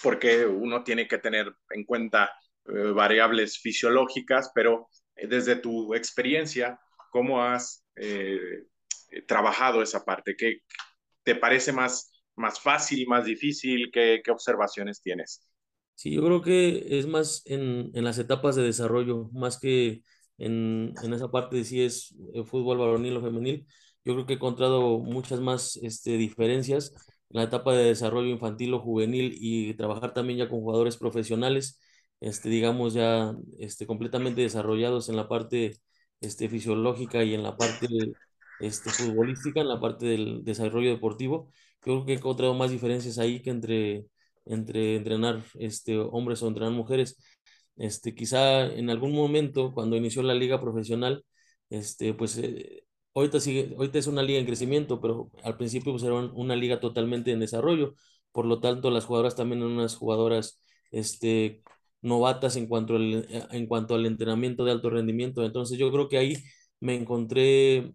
porque 0.03 0.45
uno 0.45 0.83
tiene 0.83 1.07
que 1.07 1.17
tener 1.17 1.53
en 1.69 1.85
cuenta 1.85 2.31
eh, 2.65 2.91
variables 2.93 3.59
fisiológicas, 3.59 4.51
pero 4.53 4.89
desde 5.15 5.55
tu 5.55 5.93
experiencia, 5.93 6.79
¿cómo 7.11 7.43
has 7.43 7.85
trabajado 9.27 9.81
esa 9.81 10.03
parte? 10.03 10.35
¿Qué 10.35 10.61
te 11.23 11.35
parece 11.35 11.71
más, 11.71 12.11
más 12.35 12.59
fácil, 12.59 13.07
más 13.07 13.25
difícil? 13.25 13.91
¿Qué, 13.93 14.21
qué 14.23 14.31
observaciones 14.31 15.01
tienes? 15.01 15.50
Sí, 15.95 16.11
yo 16.13 16.23
creo 16.23 16.41
que 16.41 16.97
es 16.99 17.05
más 17.07 17.43
en, 17.45 17.91
en 17.93 18.03
las 18.03 18.17
etapas 18.17 18.55
de 18.55 18.63
desarrollo, 18.63 19.29
más 19.33 19.59
que 19.59 20.01
en, 20.39 20.93
en, 21.03 21.13
esa 21.13 21.29
parte 21.29 21.57
de 21.57 21.63
si 21.63 21.83
es 21.83 22.15
fútbol 22.45 22.79
varonil 22.79 23.17
o 23.17 23.21
femenil. 23.21 23.67
Yo 24.03 24.13
creo 24.13 24.25
que 24.25 24.33
he 24.33 24.35
encontrado 24.37 24.97
muchas 24.99 25.39
más 25.41 25.77
este, 25.77 26.17
diferencias 26.17 26.91
en 27.29 27.37
la 27.37 27.43
etapa 27.43 27.73
de 27.75 27.83
desarrollo 27.83 28.29
infantil 28.29 28.73
o 28.73 28.79
juvenil 28.79 29.35
y 29.39 29.75
trabajar 29.75 30.13
también 30.13 30.39
ya 30.39 30.49
con 30.49 30.59
jugadores 30.61 30.97
profesionales, 30.97 31.79
este, 32.19 32.49
digamos 32.49 32.93
ya 32.95 33.35
este, 33.59 33.85
completamente 33.85 34.41
desarrollados 34.41 35.07
en 35.09 35.15
la 35.17 35.27
parte 35.27 35.77
este, 36.19 36.49
fisiológica 36.49 37.23
y 37.23 37.35
en 37.35 37.43
la 37.43 37.57
parte 37.57 37.87
este, 38.59 38.89
futbolística, 38.89 39.61
en 39.61 39.67
la 39.69 39.79
parte 39.79 40.05
del 40.07 40.43
desarrollo 40.43 40.89
deportivo. 40.89 41.51
Creo 41.79 42.05
que 42.05 42.13
he 42.13 42.15
encontrado 42.15 42.53
más 42.55 42.71
diferencias 42.71 43.17
ahí 43.19 43.41
que 43.41 43.49
entre, 43.51 44.05
entre 44.51 44.95
entrenar 44.97 45.43
este, 45.59 45.97
hombres 45.97 46.43
o 46.43 46.47
entrenar 46.47 46.73
mujeres. 46.73 47.17
Este, 47.77 48.13
quizá 48.15 48.65
en 48.65 48.89
algún 48.89 49.13
momento, 49.13 49.73
cuando 49.73 49.95
inició 49.95 50.23
la 50.23 50.33
liga 50.35 50.61
profesional, 50.61 51.25
este, 51.69 52.13
pues 52.13 52.37
eh, 52.37 52.83
ahorita, 53.15 53.39
sigue, 53.39 53.73
ahorita 53.77 53.99
es 53.99 54.07
una 54.07 54.23
liga 54.23 54.39
en 54.39 54.45
crecimiento, 54.45 55.01
pero 55.01 55.31
al 55.43 55.57
principio 55.57 55.91
pues 55.93 56.03
era 56.03 56.15
una 56.15 56.55
liga 56.55 56.79
totalmente 56.79 57.31
en 57.31 57.39
desarrollo. 57.39 57.95
Por 58.31 58.45
lo 58.45 58.59
tanto, 58.59 58.91
las 58.91 59.05
jugadoras 59.05 59.35
también 59.35 59.61
eran 59.61 59.73
unas 59.73 59.95
jugadoras 59.95 60.61
este, 60.91 61.63
novatas 62.01 62.55
en 62.55 62.67
cuanto, 62.67 62.95
al, 62.95 63.27
en 63.51 63.67
cuanto 63.67 63.95
al 63.95 64.05
entrenamiento 64.05 64.65
de 64.65 64.71
alto 64.71 64.89
rendimiento. 64.89 65.43
Entonces 65.43 65.77
yo 65.77 65.91
creo 65.91 66.09
que 66.09 66.17
ahí 66.17 66.37
me 66.79 66.95
encontré 66.95 67.93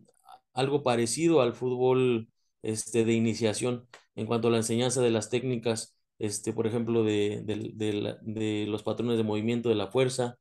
algo 0.54 0.82
parecido 0.82 1.40
al 1.40 1.54
fútbol 1.54 2.28
este, 2.62 3.04
de 3.04 3.12
iniciación 3.14 3.86
en 4.14 4.26
cuanto 4.26 4.48
a 4.48 4.50
la 4.50 4.58
enseñanza 4.58 5.02
de 5.02 5.10
las 5.10 5.30
técnicas, 5.30 5.95
este, 6.18 6.52
por 6.52 6.66
ejemplo, 6.66 7.04
de, 7.04 7.42
de, 7.44 7.72
de, 7.74 8.16
de 8.22 8.66
los 8.66 8.82
patrones 8.82 9.16
de 9.18 9.24
movimiento 9.24 9.68
de 9.68 9.74
la 9.74 9.88
fuerza, 9.88 10.36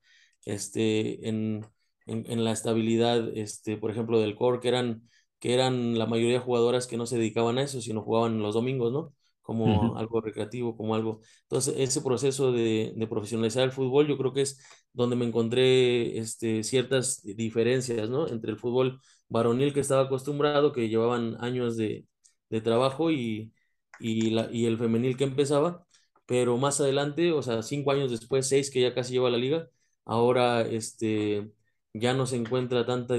este, 0.46 1.28
en, 1.28 1.66
en, 2.06 2.26
en, 2.32 2.44
la 2.44 2.52
estabilidad, 2.52 3.30
este, 3.38 3.78
por 3.78 3.92
ejemplo, 3.92 4.20
del 4.20 4.36
core, 4.36 4.60
que 4.60 4.68
eran, 4.70 5.04
que 5.40 5.54
eran 5.54 5.98
la 5.98 6.06
mayoría 6.06 6.36
de 6.36 6.46
jugadoras 6.46 6.88
que 6.88 6.98
no 6.98 7.06
se 7.06 7.18
dedicaban 7.18 7.58
a 7.58 7.64
eso, 7.64 7.82
sino 7.82 8.02
jugaban 8.02 8.40
los 8.42 8.54
domingos, 8.54 8.92
¿no? 8.94 9.14
Como 9.42 9.66
uh 9.66 9.94
-huh. 9.94 10.00
algo 10.00 10.22
recreativo, 10.22 10.76
como 10.76 10.96
algo. 10.96 11.22
Entonces, 11.44 11.76
ese 11.78 12.02
proceso 12.02 12.52
de, 12.52 12.94
de, 12.96 13.08
profesionalizar 13.08 13.64
el 13.64 13.72
fútbol, 13.72 14.08
yo 14.08 14.18
creo 14.18 14.34
que 14.34 14.42
es 14.42 14.60
donde 14.94 15.16
me 15.16 15.26
encontré 15.26 16.18
este, 16.18 16.64
ciertas 16.64 17.22
diferencias, 17.24 18.10
¿no? 18.10 18.28
Entre 18.28 18.52
el 18.52 18.58
fútbol 18.58 19.00
varonil 19.30 19.74
que 19.74 19.82
estaba 19.82 20.04
acostumbrado, 20.04 20.72
que 20.72 20.90
llevaban 20.90 21.38
años 21.44 21.78
de, 21.78 22.06
de 22.50 22.62
trabajo 22.62 23.12
y, 23.12 23.52
y, 24.00 24.32
la, 24.32 24.50
y 24.52 24.66
el 24.66 24.78
femenil 24.78 25.18
que 25.18 25.24
empezaba, 25.26 25.86
pero 26.26 26.58
más 26.58 26.80
adelante, 26.82 27.32
o 27.32 27.42
sea, 27.42 27.62
cinco 27.64 27.92
años 27.92 28.12
después, 28.12 28.48
seis 28.48 28.72
que 28.72 28.82
ya 28.82 28.94
casi 28.94 29.14
lleva 29.14 29.30
la 29.30 29.38
liga, 29.38 29.70
ahora 30.06 30.62
este, 30.62 31.52
ya 31.94 32.14
no 32.14 32.26
se 32.26 32.38
encuentra 32.38 32.86
tanta, 32.86 33.16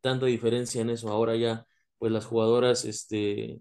tanta 0.00 0.26
diferencia 0.26 0.82
en 0.82 0.90
eso, 0.90 1.10
ahora 1.10 1.36
ya 1.36 1.66
pues 1.98 2.12
las 2.12 2.26
jugadoras 2.26 2.84
este, 2.84 3.60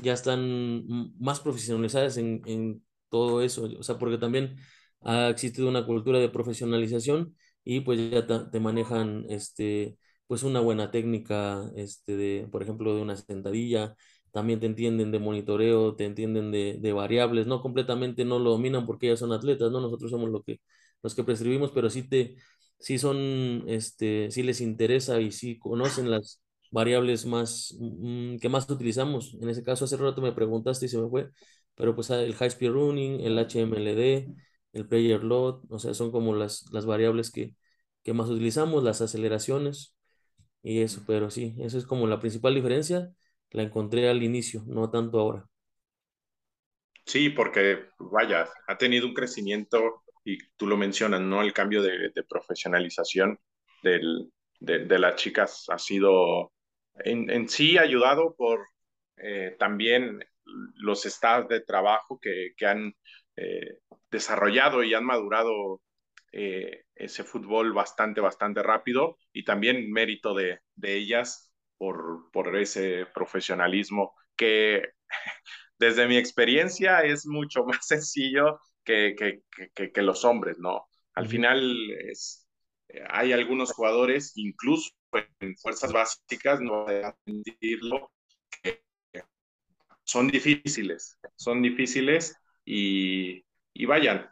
ya 0.00 0.12
están 0.12 0.84
más 1.18 1.40
profesionalizadas 1.40 2.16
en, 2.16 2.42
en 2.46 2.84
todo 3.08 3.42
eso, 3.42 3.64
o 3.78 3.82
sea, 3.82 3.98
porque 3.98 4.18
también 4.18 4.56
ha 5.02 5.28
existido 5.28 5.68
una 5.68 5.86
cultura 5.86 6.18
de 6.18 6.28
profesionalización 6.28 7.36
y 7.64 7.80
pues 7.80 8.10
ya 8.10 8.26
te 8.50 8.60
manejan 8.60 9.26
este, 9.28 9.98
pues 10.26 10.42
una 10.42 10.60
buena 10.60 10.90
técnica, 10.90 11.70
este, 11.76 12.16
de, 12.16 12.48
por 12.50 12.62
ejemplo, 12.62 12.94
de 12.94 13.02
una 13.02 13.16
sentadilla, 13.16 13.96
también 14.34 14.60
te 14.60 14.66
entienden 14.66 15.12
de 15.12 15.20
monitoreo, 15.20 15.94
te 15.96 16.06
entienden 16.06 16.50
de, 16.52 16.78
de, 16.80 16.92
variables, 16.92 17.46
no 17.46 17.62
completamente 17.62 18.24
no 18.24 18.40
lo 18.40 18.50
dominan 18.50 18.84
porque 18.86 19.06
ellas 19.06 19.20
son 19.20 19.32
atletas, 19.32 19.70
¿no? 19.70 19.80
Nosotros 19.80 20.10
somos 20.10 20.30
lo 20.30 20.42
que, 20.42 20.60
los 21.04 21.14
que 21.14 21.22
prescribimos, 21.24 21.70
pero 21.72 21.88
sí 21.90 22.08
te, 22.08 22.36
sí 22.80 22.98
son, 22.98 23.64
este, 23.68 24.30
sí 24.32 24.42
les 24.42 24.60
interesa 24.60 25.20
y 25.20 25.30
sí 25.30 25.56
conocen 25.58 26.10
las 26.10 26.42
variables 26.72 27.26
más, 27.26 27.76
mmm, 27.78 28.38
que 28.38 28.48
más 28.48 28.68
utilizamos. 28.68 29.36
En 29.40 29.48
ese 29.50 29.62
caso, 29.62 29.84
hace 29.84 29.96
rato 29.96 30.20
me 30.20 30.32
preguntaste 30.32 30.86
y 30.86 30.88
se 30.88 30.98
me 30.98 31.08
fue, 31.08 31.30
pero 31.76 31.94
pues 31.94 32.10
el 32.10 32.34
high 32.34 32.48
speed 32.48 32.70
running, 32.72 33.20
el 33.20 33.38
HMLD, 33.38 34.34
el 34.72 34.88
player 34.88 35.22
load, 35.22 35.62
o 35.68 35.78
sea, 35.78 35.94
son 35.94 36.10
como 36.10 36.34
las, 36.34 36.66
las 36.72 36.86
variables 36.86 37.30
que, 37.30 37.54
que 38.02 38.12
más 38.12 38.28
utilizamos, 38.28 38.82
las 38.82 39.00
aceleraciones 39.00 39.94
y 40.62 40.80
eso, 40.80 41.02
pero 41.06 41.30
sí, 41.30 41.54
eso 41.60 41.78
es 41.78 41.86
como 41.86 42.06
la 42.06 42.20
principal 42.20 42.54
diferencia 42.54 43.12
la 43.54 43.62
encontré 43.62 44.08
al 44.08 44.22
inicio, 44.22 44.62
no 44.66 44.90
tanto 44.90 45.20
ahora. 45.20 45.46
Sí, 47.06 47.30
porque 47.30 47.86
vaya, 47.98 48.48
ha 48.66 48.76
tenido 48.76 49.06
un 49.06 49.14
crecimiento 49.14 50.02
y 50.24 50.38
tú 50.56 50.66
lo 50.66 50.76
mencionas, 50.76 51.20
¿no? 51.20 51.40
El 51.40 51.52
cambio 51.52 51.82
de, 51.82 52.10
profesionalización 52.28 53.38
del, 53.82 54.32
de, 54.58 54.98
las 54.98 55.14
chicas 55.16 55.66
ha 55.68 55.78
sido 55.78 56.52
en, 56.96 57.30
en 57.30 57.48
sí 57.48 57.78
ayudado 57.78 58.34
por 58.34 58.66
eh, 59.18 59.54
también 59.58 60.24
los 60.74 61.06
estados 61.06 61.48
de 61.48 61.60
trabajo 61.60 62.18
que, 62.20 62.54
que 62.56 62.66
han 62.66 62.94
eh, 63.36 63.78
desarrollado 64.10 64.82
y 64.82 64.94
han 64.94 65.04
madurado 65.04 65.80
eh, 66.32 66.82
ese 66.96 67.22
fútbol 67.22 67.72
bastante, 67.72 68.20
bastante 68.20 68.62
rápido 68.64 69.16
y 69.32 69.44
también 69.44 69.92
mérito 69.92 70.34
de, 70.34 70.58
de 70.74 70.96
ellas 70.96 71.53
por, 71.78 72.30
por 72.32 72.56
ese 72.56 73.06
profesionalismo 73.14 74.14
que 74.36 74.82
desde 75.78 76.08
mi 76.08 76.16
experiencia 76.16 77.00
es 77.00 77.26
mucho 77.26 77.64
más 77.66 77.86
sencillo 77.86 78.60
que, 78.84 79.14
que, 79.16 79.42
que, 79.74 79.92
que 79.92 80.02
los 80.02 80.24
hombres, 80.24 80.58
¿no? 80.58 80.86
Al 81.14 81.28
final 81.28 81.90
es, 82.08 82.46
hay 83.08 83.32
algunos 83.32 83.72
jugadores, 83.72 84.32
incluso 84.36 84.90
en 85.40 85.56
fuerzas 85.56 85.92
básicas, 85.92 86.60
no 86.60 86.84
voy 86.84 86.96
a 86.96 87.16
mentirlo, 87.24 88.12
que 88.62 88.82
son 90.04 90.28
difíciles, 90.28 91.18
son 91.36 91.62
difíciles 91.62 92.36
y, 92.64 93.44
y 93.72 93.86
vayan, 93.86 94.28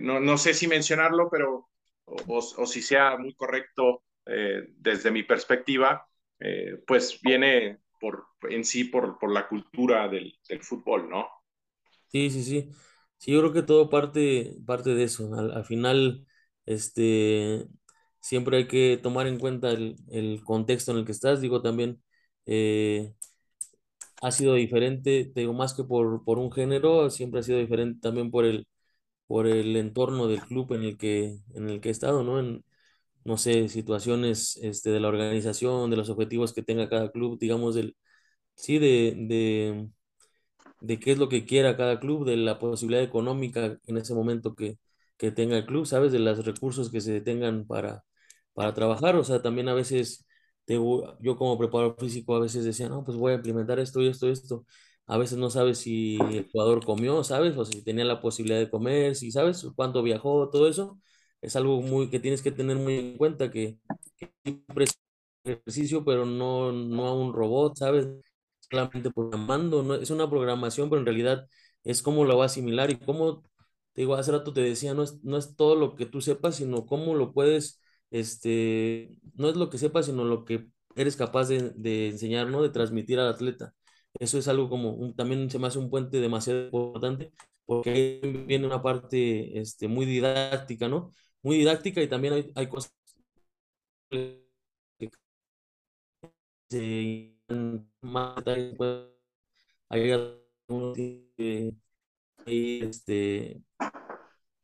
no, 0.00 0.20
no, 0.20 0.38
sé 0.38 0.54
si 0.54 0.68
mencionarlo, 0.68 1.28
pero 1.30 1.68
o, 2.04 2.38
o 2.38 2.66
si 2.66 2.82
sea 2.82 3.16
muy 3.16 3.34
correcto 3.34 4.04
eh, 4.26 4.64
desde 4.76 5.10
mi 5.10 5.22
perspectiva, 5.22 6.06
eh, 6.40 6.82
pues 6.86 7.20
viene 7.22 7.80
por, 8.00 8.26
en 8.50 8.64
sí 8.64 8.84
por, 8.84 9.18
por 9.18 9.32
la 9.32 9.48
cultura 9.48 10.08
del, 10.08 10.34
del, 10.48 10.62
fútbol, 10.62 11.08
¿no? 11.08 11.28
Sí, 12.08 12.30
sí, 12.30 12.44
sí. 12.44 12.70
Sí, 13.18 13.32
yo 13.32 13.40
creo 13.40 13.52
que 13.52 13.62
todo 13.62 13.90
parte, 13.90 14.56
parte 14.66 14.94
de 14.94 15.04
eso. 15.04 15.34
Al, 15.34 15.52
al 15.52 15.64
final, 15.64 16.26
este, 16.66 17.66
siempre 18.20 18.58
hay 18.58 18.68
que 18.68 18.98
tomar 19.02 19.26
en 19.26 19.38
cuenta 19.38 19.70
el, 19.70 19.96
el, 20.10 20.42
contexto 20.44 20.92
en 20.92 20.98
el 20.98 21.04
que 21.06 21.12
estás. 21.12 21.40
Digo, 21.40 21.62
también 21.62 22.02
eh, 22.46 23.14
ha 24.22 24.30
sido 24.32 24.54
diferente, 24.54 25.24
te 25.34 25.40
digo, 25.40 25.52
más 25.52 25.74
que 25.74 25.84
por, 25.84 26.24
por 26.24 26.38
un 26.38 26.50
género, 26.52 27.10
siempre 27.10 27.40
ha 27.40 27.42
sido 27.42 27.58
diferente 27.58 28.00
también 28.00 28.30
por 28.30 28.44
el, 28.44 28.66
por 29.26 29.46
el 29.46 29.76
entorno 29.76 30.28
del 30.28 30.42
club 30.42 30.72
en 30.74 30.84
el 30.84 30.98
que, 30.98 31.38
en 31.54 31.70
el 31.70 31.80
que 31.80 31.88
he 31.90 31.92
estado, 31.92 32.22
¿no? 32.24 32.40
No 33.26 33.38
sé, 33.38 33.68
situaciones 33.68 34.56
este, 34.62 34.90
de 34.90 35.00
la 35.00 35.08
organización, 35.08 35.90
de 35.90 35.96
los 35.98 36.10
objetivos 36.10 36.54
que 36.54 36.62
tenga 36.62 36.88
cada 36.90 37.10
club, 37.12 37.38
digamos, 37.40 37.74
del, 37.76 37.96
sí, 38.56 38.78
de, 38.78 39.14
de, 39.28 39.88
de 40.80 41.00
qué 41.00 41.12
es 41.12 41.18
lo 41.18 41.28
que 41.28 41.44
quiera 41.46 41.76
cada 41.76 42.00
club, 42.00 42.24
de 42.26 42.36
la 42.36 42.58
posibilidad 42.58 43.02
económica 43.04 43.78
en 43.86 43.96
ese 43.96 44.14
momento 44.14 44.54
que, 44.54 44.78
que 45.16 45.30
tenga 45.32 45.56
el 45.56 45.66
club, 45.66 45.86
¿sabes? 45.86 46.12
De 46.12 46.18
los 46.18 46.44
recursos 46.44 46.90
que 46.90 47.00
se 47.00 47.20
tengan 47.20 47.66
para, 47.66 48.04
para 48.54 48.74
trabajar, 48.74 49.16
o 49.16 49.24
sea, 49.24 49.42
también 49.42 49.68
a 49.68 49.74
veces, 49.74 50.26
te, 50.64 50.74
yo 50.74 51.36
como 51.36 51.58
preparador 51.58 51.96
físico 51.98 52.34
a 52.36 52.40
veces 52.40 52.64
decía, 52.64 52.88
no, 52.88 53.04
pues 53.04 53.16
voy 53.18 53.32
a 53.32 53.36
implementar 53.36 53.78
esto 53.80 54.02
y 54.02 54.08
esto 54.08 54.28
y 54.28 54.32
esto, 54.32 54.66
a 55.06 55.18
veces 55.18 55.38
no 55.38 55.50
sabes 55.50 55.78
si 55.78 56.16
el 56.30 56.48
jugador 56.50 56.84
comió, 56.84 57.22
¿sabes? 57.24 57.56
O 57.56 57.64
si 57.64 57.82
tenía 57.84 58.04
la 58.04 58.20
posibilidad 58.20 58.58
de 58.58 58.70
comer, 58.70 59.14
si 59.16 59.30
sabes 59.30 59.66
cuánto 59.76 60.02
viajó, 60.02 60.50
todo 60.50 60.68
eso 60.68 60.98
es 61.40 61.56
algo 61.56 61.80
muy 61.82 62.10
que 62.10 62.20
tienes 62.20 62.42
que 62.42 62.52
tener 62.52 62.76
muy 62.76 62.98
en 62.98 63.16
cuenta 63.18 63.50
que, 63.50 63.78
siempre 64.44 64.84
es 64.84 65.00
ejercicio, 65.44 66.04
pero 66.04 66.26
no, 66.26 66.72
no 66.72 67.06
a 67.06 67.14
un 67.14 67.32
robot, 67.34 67.76
¿sabes? 67.76 68.08
Solamente 68.60 69.10
programando, 69.12 69.82
no, 69.82 69.94
es 69.94 70.10
una 70.10 70.28
programación, 70.28 70.90
pero 70.90 71.00
en 71.00 71.06
realidad 71.06 71.46
es 71.84 72.02
cómo 72.02 72.24
lo 72.24 72.36
va 72.38 72.44
a 72.44 72.46
asimilar 72.46 72.90
y 72.90 72.98
cómo, 72.98 73.42
te 73.92 74.02
digo, 74.02 74.14
hace 74.16 74.32
rato 74.32 74.52
te 74.52 74.60
decía, 74.62 74.94
no 74.94 75.02
es, 75.04 75.22
no 75.24 75.36
es 75.38 75.56
todo 75.56 75.76
lo 75.76 75.94
que 75.96 76.06
tú 76.06 76.20
sepas, 76.20 76.56
sino 76.56 76.86
cómo 76.86 77.14
lo 77.14 77.32
puedes, 77.32 77.80
este, 78.10 79.18
no 79.34 79.48
es 79.48 79.56
lo 79.56 79.70
que 79.70 79.78
sepas, 79.78 80.06
sino 80.06 80.24
lo 80.24 80.44
que 80.44 80.68
eres 80.96 81.16
capaz 81.16 81.48
de, 81.48 81.70
de 81.76 82.08
enseñar, 82.08 82.48
¿no? 82.48 82.62
De 82.62 82.70
transmitir 82.70 83.18
al 83.20 83.28
atleta. 83.28 83.74
Eso 84.18 84.38
es 84.38 84.48
algo 84.48 84.68
como, 84.68 85.14
también 85.14 85.50
se 85.50 85.58
me 85.58 85.66
hace 85.66 85.78
un 85.78 85.90
puente 85.90 86.20
demasiado 86.20 86.64
importante 86.64 87.32
porque 87.66 88.20
viene 88.46 88.66
una 88.66 88.82
parte 88.82 89.58
este, 89.58 89.88
muy 89.88 90.06
didáctica, 90.06 90.88
¿no? 90.88 91.12
Muy 91.46 91.58
didáctica 91.58 92.02
y 92.02 92.08
también 92.08 92.34
hay, 92.34 92.50
hay 92.56 92.66
cosas 92.66 92.92
que 94.10 94.48
se 96.68 97.36
más 98.00 98.42
pues, 98.76 99.06
hay 99.88 100.10
ir 102.46 102.84
este, 102.84 103.62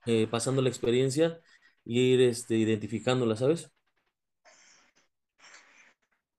eh, 0.06 0.26
pasando 0.28 0.60
la 0.60 0.70
experiencia 0.70 1.38
y 1.84 2.00
ir 2.14 2.20
este, 2.22 2.56
identificándola, 2.56 3.36
¿sabes? 3.36 3.70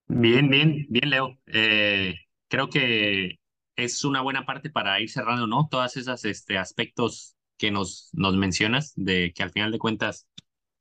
Bien, 0.07 0.49
bien, 0.49 0.85
bien, 0.89 1.09
Leo. 1.09 1.39
Eh, 1.45 2.15
creo 2.49 2.67
que 2.67 3.39
es 3.77 4.03
una 4.03 4.19
buena 4.19 4.45
parte 4.45 4.69
para 4.69 4.99
ir 4.99 5.09
cerrando, 5.09 5.47
¿no? 5.47 5.69
Todas 5.71 5.95
esas 5.95 6.25
este, 6.25 6.57
aspectos 6.57 7.37
que 7.57 7.71
nos, 7.71 8.09
nos 8.11 8.35
mencionas, 8.35 8.91
de 8.97 9.31
que 9.33 9.41
al 9.41 9.51
final 9.51 9.71
de 9.71 9.79
cuentas, 9.79 10.27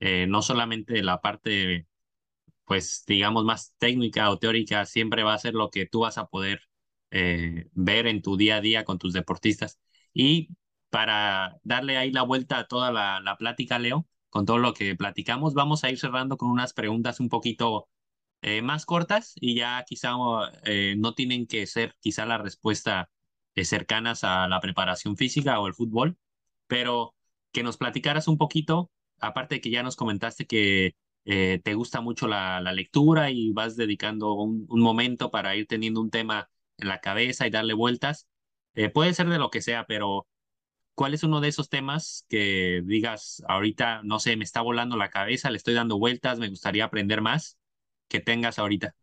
eh, 0.02 0.26
no 0.28 0.42
solamente 0.42 1.02
la 1.02 1.20
parte, 1.20 1.86
pues, 2.64 3.04
digamos, 3.06 3.44
más 3.44 3.74
técnica 3.78 4.30
o 4.30 4.38
teórica, 4.38 4.86
siempre 4.86 5.24
va 5.24 5.34
a 5.34 5.38
ser 5.38 5.54
lo 5.54 5.70
que 5.70 5.86
tú 5.86 6.00
vas 6.00 6.18
a 6.18 6.26
poder 6.28 6.62
eh, 7.12 7.68
ver 7.74 8.06
en 8.08 8.22
tu 8.22 8.36
día 8.36 8.56
a 8.56 8.60
día 8.62 8.84
con 8.84 8.98
tus 8.98 9.12
deportistas. 9.12 9.80
Y 10.14 10.50
para 10.90 11.58
darle 11.64 11.98
ahí 11.98 12.12
la 12.12 12.22
vuelta 12.22 12.58
a 12.58 12.66
toda 12.68 12.92
la, 12.92 13.36
plática, 13.38 13.78
Leo, 13.78 14.08
con 14.30 14.46
todo 14.46 14.58
lo 14.58 14.74
que 14.74 14.96
platicamos, 14.96 15.54
vamos 15.54 15.84
a 15.84 15.90
ir 15.90 15.98
cerrando 15.98 16.36
con 16.36 16.50
unas 16.50 16.72
preguntas 16.74 17.20
un 17.20 17.28
poquito 17.28 17.88
eh, 18.42 18.62
más 18.62 18.86
cortas 18.86 19.34
y 19.36 19.56
ya 19.56 19.84
quizá 19.86 20.14
eh, 20.64 20.96
no 20.98 21.14
tienen 21.14 21.46
que 21.46 21.66
ser 21.66 21.96
quizá 22.00 22.26
la 22.26 22.38
respuesta 22.38 23.10
cercanas 23.56 24.24
a 24.24 24.48
la 24.48 24.60
preparación 24.60 25.16
física 25.16 25.60
o 25.60 25.66
el 25.68 25.74
fútbol, 25.74 26.18
pero 26.66 27.14
que 27.52 27.62
nos 27.62 27.76
platicaras 27.76 28.28
un 28.28 28.38
poquito, 28.38 28.90
aparte 29.22 29.56
de 29.56 29.60
que 29.62 29.70
ya 29.70 29.82
nos 29.82 29.96
comentaste 29.96 30.46
que 30.46 30.94
te 31.24 31.74
gusta 31.74 32.00
mucho 32.00 32.26
la, 32.26 32.60
la, 32.60 32.72
lectura 32.72 33.30
y 33.30 33.52
vas 33.52 33.76
dedicando 33.76 34.34
un, 34.34 34.66
un, 34.68 34.80
momento 34.80 35.30
para 35.30 35.54
ir 35.56 35.66
teniendo 35.68 36.00
un 36.00 36.10
tema 36.10 36.50
en 36.78 36.88
la 36.88 37.00
cabeza 37.00 37.46
y 37.46 37.50
darle 37.50 37.74
vueltas, 37.74 38.26
puede 38.92 39.14
ser 39.14 39.28
de 39.28 39.38
lo 39.38 39.50
que 39.50 39.62
sea, 39.62 39.86
pero 39.86 40.26
¿cuál 40.94 41.14
es 41.14 41.22
uno 41.22 41.40
de 41.40 41.48
esos 41.48 41.68
temas 41.68 42.26
que 42.28 42.82
digas 42.84 43.42
ahorita, 43.48 44.02
no 44.04 44.18
sé, 44.18 44.36
me 44.36 44.44
está 44.44 44.62
volando 44.62 44.96
la 44.96 45.10
cabeza, 45.10 45.50
le 45.50 45.58
estoy 45.58 45.74
dando 45.74 45.98
vueltas, 45.98 46.38
me 46.40 46.48
gustaría 46.48 46.84
aprender 46.84 47.20
más? 47.22 47.56
que 48.12 48.20
tengas 48.20 48.58
ahorita? 48.58 48.94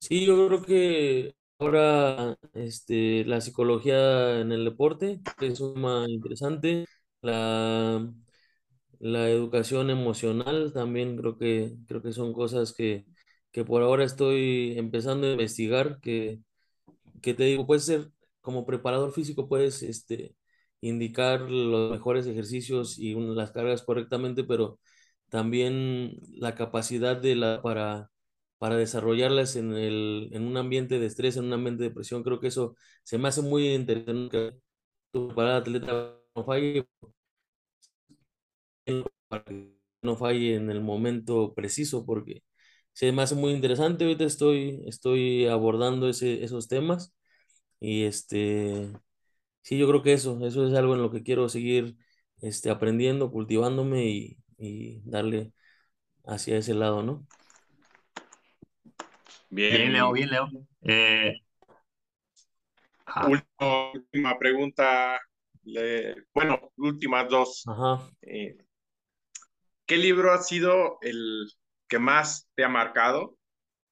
Sí, 0.00 0.24
yo 0.24 0.48
creo 0.48 0.62
que 0.62 1.34
ahora 1.58 2.36
este, 2.54 3.24
la 3.26 3.42
psicología 3.42 4.40
en 4.40 4.50
el 4.50 4.64
deporte 4.64 5.20
es 5.40 5.60
más 5.60 6.08
interesante. 6.08 6.86
La, 7.20 8.10
la 9.04 9.28
educación 9.30 9.90
emocional 9.90 10.72
también 10.72 11.16
creo 11.16 11.38
que, 11.38 11.74
creo 11.86 12.02
que 12.02 12.12
son 12.12 12.32
cosas 12.32 12.72
que, 12.72 13.06
que 13.52 13.64
por 13.64 13.82
ahora 13.82 14.04
estoy 14.04 14.74
empezando 14.78 15.26
a 15.26 15.32
investigar, 15.32 16.00
que, 16.00 16.40
que 17.22 17.34
te 17.34 17.44
digo, 17.44 17.66
puede 17.66 17.80
ser 17.80 18.10
como 18.40 18.66
preparador 18.66 19.12
físico, 19.12 19.48
puedes 19.48 19.82
este, 19.82 20.36
indicar 20.80 21.42
los 21.42 21.90
mejores 21.92 22.26
ejercicios 22.26 22.98
y 22.98 23.14
las 23.14 23.52
cargas 23.52 23.82
correctamente, 23.82 24.44
pero 24.44 24.80
también 25.30 26.16
la 26.36 26.54
capacidad 26.54 27.16
de 27.16 27.36
la 27.36 27.62
para 27.62 28.10
para 28.58 28.76
desarrollarlas 28.76 29.56
en, 29.56 29.74
el, 29.74 30.30
en 30.32 30.44
un 30.46 30.56
ambiente 30.56 30.98
de 30.98 31.06
estrés, 31.06 31.36
en 31.36 31.46
un 31.46 31.52
ambiente 31.52 31.82
de 31.84 31.90
presión. 31.90 32.22
Creo 32.22 32.40
que 32.40 32.46
eso 32.48 32.76
se 33.02 33.18
me 33.18 33.28
hace 33.28 33.42
muy 33.42 33.74
interesante 33.74 34.54
tu 35.12 35.28
para 35.28 35.56
atleta 35.58 36.16
no 36.34 36.44
falle, 36.44 36.86
para 39.28 39.44
que 39.44 39.74
no 40.02 40.16
falle 40.16 40.56
en 40.56 40.70
el 40.70 40.80
momento 40.82 41.54
preciso, 41.54 42.04
porque 42.06 42.42
se 42.92 43.12
me 43.12 43.22
hace 43.22 43.34
muy 43.34 43.52
interesante. 43.52 44.04
Ahorita 44.04 44.24
estoy, 44.24 44.82
estoy 44.86 45.46
abordando 45.46 46.08
ese, 46.08 46.44
esos 46.44 46.68
temas 46.68 47.14
y 47.80 48.04
este, 48.04 48.92
sí, 49.62 49.78
yo 49.78 49.88
creo 49.88 50.02
que 50.02 50.12
eso, 50.14 50.44
eso 50.46 50.66
es 50.68 50.74
algo 50.74 50.94
en 50.94 51.02
lo 51.02 51.10
que 51.10 51.22
quiero 51.22 51.48
seguir 51.48 51.96
este, 52.40 52.70
aprendiendo, 52.70 53.30
cultivándome 53.32 54.06
y, 54.06 54.38
y 54.58 55.02
darle 55.04 55.52
hacia 56.26 56.58
ese 56.58 56.74
lado, 56.74 57.02
¿no? 57.02 57.26
Bien, 59.50 59.92
Leo, 59.92 60.12
bien, 60.12 60.30
Leo. 60.30 60.48
Eh, 60.82 61.34
última 63.28 64.38
pregunta, 64.38 65.20
bueno, 66.34 66.72
últimas 66.76 67.28
dos. 67.28 67.64
Eh, 68.22 68.56
¿Qué 69.86 69.96
libro 69.96 70.32
ha 70.32 70.42
sido 70.42 70.98
el 71.02 71.50
que 71.88 71.98
más 71.98 72.48
te 72.54 72.64
ha 72.64 72.68
marcado? 72.68 73.36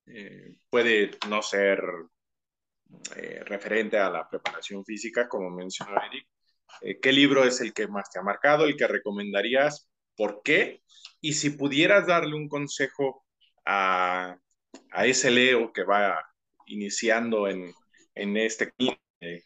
Eh, 0.07 0.55
puede 0.71 1.13
no 1.29 1.43
ser 1.43 1.81
referente 3.47 3.97
a 3.97 4.11
la 4.11 4.29
preparación 4.29 4.85
física, 4.85 5.27
como 5.27 5.51
mencionó 5.51 5.95
Eric. 6.05 6.27
¿Qué 7.01 7.13
libro 7.13 7.45
es 7.45 7.61
el 7.63 7.73
que 7.73 7.87
más 7.89 8.11
te 8.11 8.19
ha 8.19 8.23
marcado, 8.23 8.65
el 8.65 8.77
que 8.77 8.87
recomendarías? 8.87 9.89
¿Por 10.15 10.43
qué? 10.43 10.83
Y 11.21 11.35
si 11.35 11.51
pudieras 11.51 12.07
darle 12.07 12.35
un 12.35 12.49
consejo 12.49 13.25
a 13.65 14.37
a 14.91 15.07
ese 15.07 15.31
Leo 15.31 15.73
que 15.73 15.85
va 15.85 16.19
iniciando 16.67 17.49
en, 17.49 17.73
en 18.15 18.37
este 18.37 18.73
eh, 19.21 19.43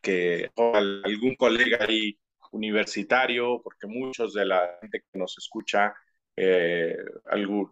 que 0.00 0.50
algún 0.56 1.34
colega 1.36 1.84
ahí 1.88 2.18
universitario, 2.56 3.60
porque 3.62 3.86
muchos 3.86 4.32
de 4.34 4.46
la 4.46 4.78
gente 4.80 5.00
que 5.00 5.18
nos 5.18 5.36
escucha 5.38 5.94
eh, 6.36 6.96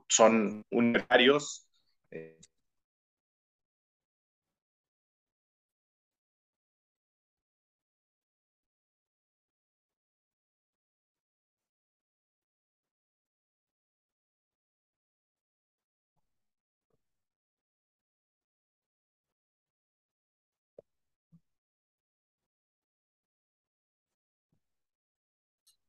son 0.09 0.62
universitarios, 0.70 1.66
eh, 2.11 2.39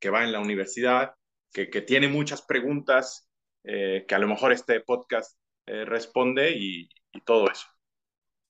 que 0.06 0.12
va 0.12 0.24
en 0.24 0.32
la 0.32 0.40
universidad, 0.40 1.16
que, 1.52 1.72
que 1.72 1.82
tiene 1.82 2.08
muchas 2.08 2.44
preguntas, 2.44 3.28
eh, 3.64 4.06
que 4.08 4.14
a 4.14 4.20
lo 4.20 4.28
mejor 4.28 4.52
este 4.52 4.80
podcast 4.82 5.36
eh, 5.66 5.84
responde 5.84 6.52
y, 6.56 6.88
y, 7.12 7.22
todo 7.22 7.50
eso. 7.50 7.66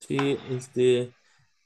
Sí, 0.02 0.38
este, 0.50 1.14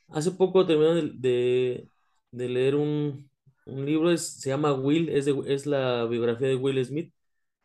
hace 0.09 0.29
poco 0.29 0.67
terminé 0.67 1.11
de, 1.15 1.89
de, 2.29 2.49
leer 2.49 2.75
un, 2.75 3.31
un 3.65 3.83
libro, 3.83 4.11
es, 4.11 4.39
se 4.39 4.49
llama 4.49 4.73
Will, 4.73 5.09
es, 5.09 5.25
es 5.47 5.65
la 5.65 6.05
biografía 6.05 6.49
de 6.49 6.55
Will 6.55 6.85
Smith. 6.85 7.11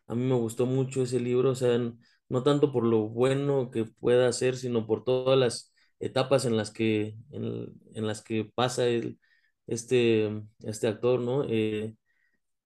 A 0.06 0.14
mí 0.14 0.24
me 0.24 0.36
gustó 0.36 0.64
mucho 0.64 1.02
ese 1.02 1.20
libro, 1.20 1.50
o 1.50 1.54
sea, 1.54 1.78
no 2.30 2.42
tanto 2.42 2.72
por 2.72 2.84
lo 2.84 3.00
bueno 3.10 3.70
que 3.70 3.84
pueda 3.84 4.28
hacer, 4.28 4.56
sino 4.56 4.86
por 4.86 5.04
todas 5.04 5.38
las 5.38 5.74
etapas 6.00 6.46
en 6.46 6.56
las 6.56 6.70
que, 6.70 7.18
en, 7.32 7.70
en 7.92 8.06
las 8.06 8.22
que 8.22 8.50
pasa 8.54 8.86
el, 8.86 9.18
este, 9.66 10.42
este 10.62 10.88
actor, 10.88 11.20
¿no? 11.20 11.44
Eh, 11.46 11.94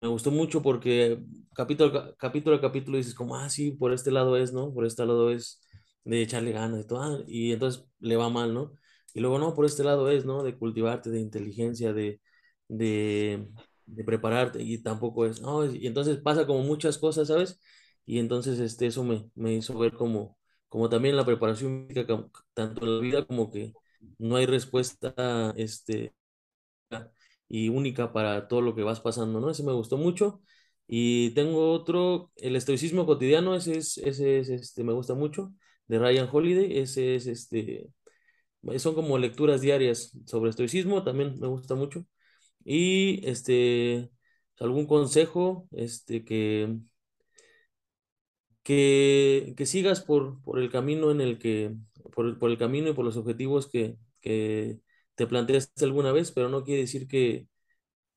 me 0.07 0.13
gustó 0.13 0.31
mucho 0.31 0.63
porque 0.63 1.21
capítulo, 1.55 2.17
capítulo 2.19 2.57
a 2.57 2.61
capítulo 2.61 2.97
dices 2.99 3.15
como, 3.15 3.37
ah, 3.37 3.49
sí, 3.49 3.73
por 3.73 3.93
este 3.93 4.11
lado 4.11 4.37
es, 4.37 4.53
¿no? 4.53 4.73
Por 4.73 4.87
este 4.87 5.05
lado 5.07 5.31
es 5.31 5.61
de 6.05 6.23
echarle 6.23 6.53
ganas 6.53 6.83
y 6.85 6.87
todo, 6.87 7.03
ah, 7.03 7.19
y 7.27 7.53
entonces 7.53 7.85
le 7.99 8.17
va 8.17 8.29
mal, 8.31 8.55
¿no? 8.55 8.73
Y 9.15 9.21
luego, 9.21 9.39
no, 9.39 9.55
por 9.55 9.65
este 9.67 9.83
lado 9.85 10.11
es, 10.11 10.25
¿no? 10.25 10.43
De 10.43 10.57
cultivarte, 10.59 11.11
de 11.11 11.21
inteligencia, 11.21 11.93
de, 11.93 12.21
de, 12.69 13.49
de 13.87 14.05
prepararte, 14.05 14.63
y 14.63 14.79
tampoco 14.83 15.27
es, 15.27 15.41
no, 15.41 15.65
y 15.67 15.87
entonces 15.87 16.19
pasa 16.19 16.47
como 16.47 16.63
muchas 16.63 16.99
cosas, 16.99 17.29
¿sabes? 17.29 17.61
Y 18.05 18.19
entonces 18.19 18.59
este, 18.61 18.87
eso 18.87 19.03
me, 19.05 19.29
me 19.35 19.55
hizo 19.55 19.77
ver 19.79 19.93
como, 19.95 20.39
como 20.69 20.89
también 20.89 21.17
la 21.17 21.25
preparación, 21.27 21.89
tanto 22.55 22.85
en 22.87 22.95
la 22.97 23.01
vida 23.03 23.27
como 23.27 23.51
que 23.51 23.77
no 24.19 24.37
hay 24.37 24.47
respuesta, 24.47 25.53
este, 25.57 26.15
y 27.49 27.69
única 27.69 28.13
para 28.13 28.49
todo 28.49 28.61
lo 28.61 28.75
que 28.75 28.83
vas 28.83 29.01
pasando, 29.01 29.41
¿no? 29.41 29.51
Ese 29.51 29.63
me 29.65 29.73
gustó 29.73 29.97
mucho. 29.99 30.43
Y 30.89 31.31
tengo 31.35 31.73
otro, 31.73 32.33
el 32.37 32.57
estoicismo 32.57 33.07
cotidiano, 33.07 33.55
ese 33.57 33.79
es, 33.79 33.99
ese 33.99 34.39
es, 34.41 34.49
este, 34.51 34.85
me 34.85 34.93
gusta 34.93 35.15
mucho, 35.15 35.53
de 35.89 35.99
Ryan 35.99 36.29
Holiday, 36.31 36.79
ese 36.79 37.17
es, 37.17 37.27
este, 37.27 37.91
son 38.79 38.95
como 38.95 39.19
lecturas 39.19 39.61
diarias 39.61 40.13
sobre 40.27 40.51
estoicismo, 40.51 41.05
también 41.05 41.39
me 41.41 41.49
gusta 41.49 41.75
mucho. 41.75 42.07
Y, 42.65 43.27
este, 43.29 44.11
algún 44.61 44.87
consejo, 44.87 45.69
este, 45.73 46.25
que, 46.25 46.79
que, 48.63 49.55
que 49.57 49.67
sigas 49.67 50.01
por, 50.01 50.43
por 50.43 50.59
el 50.59 50.71
camino 50.71 51.11
en 51.11 51.21
el 51.21 51.39
que, 51.39 51.75
por, 52.15 52.39
por 52.39 52.51
el 52.51 52.59
camino 52.59 52.91
y 52.91 52.95
por 52.95 53.05
los 53.05 53.17
objetivos 53.17 53.69
que, 53.69 53.97
que 54.21 54.81
te 55.17 55.27
planteaste 55.29 55.85
alguna 55.85 56.13
vez, 56.13 56.33
pero 56.33 56.49
no 56.51 56.65
quiere 56.65 56.83
decir 56.83 57.09
que, 57.09 57.49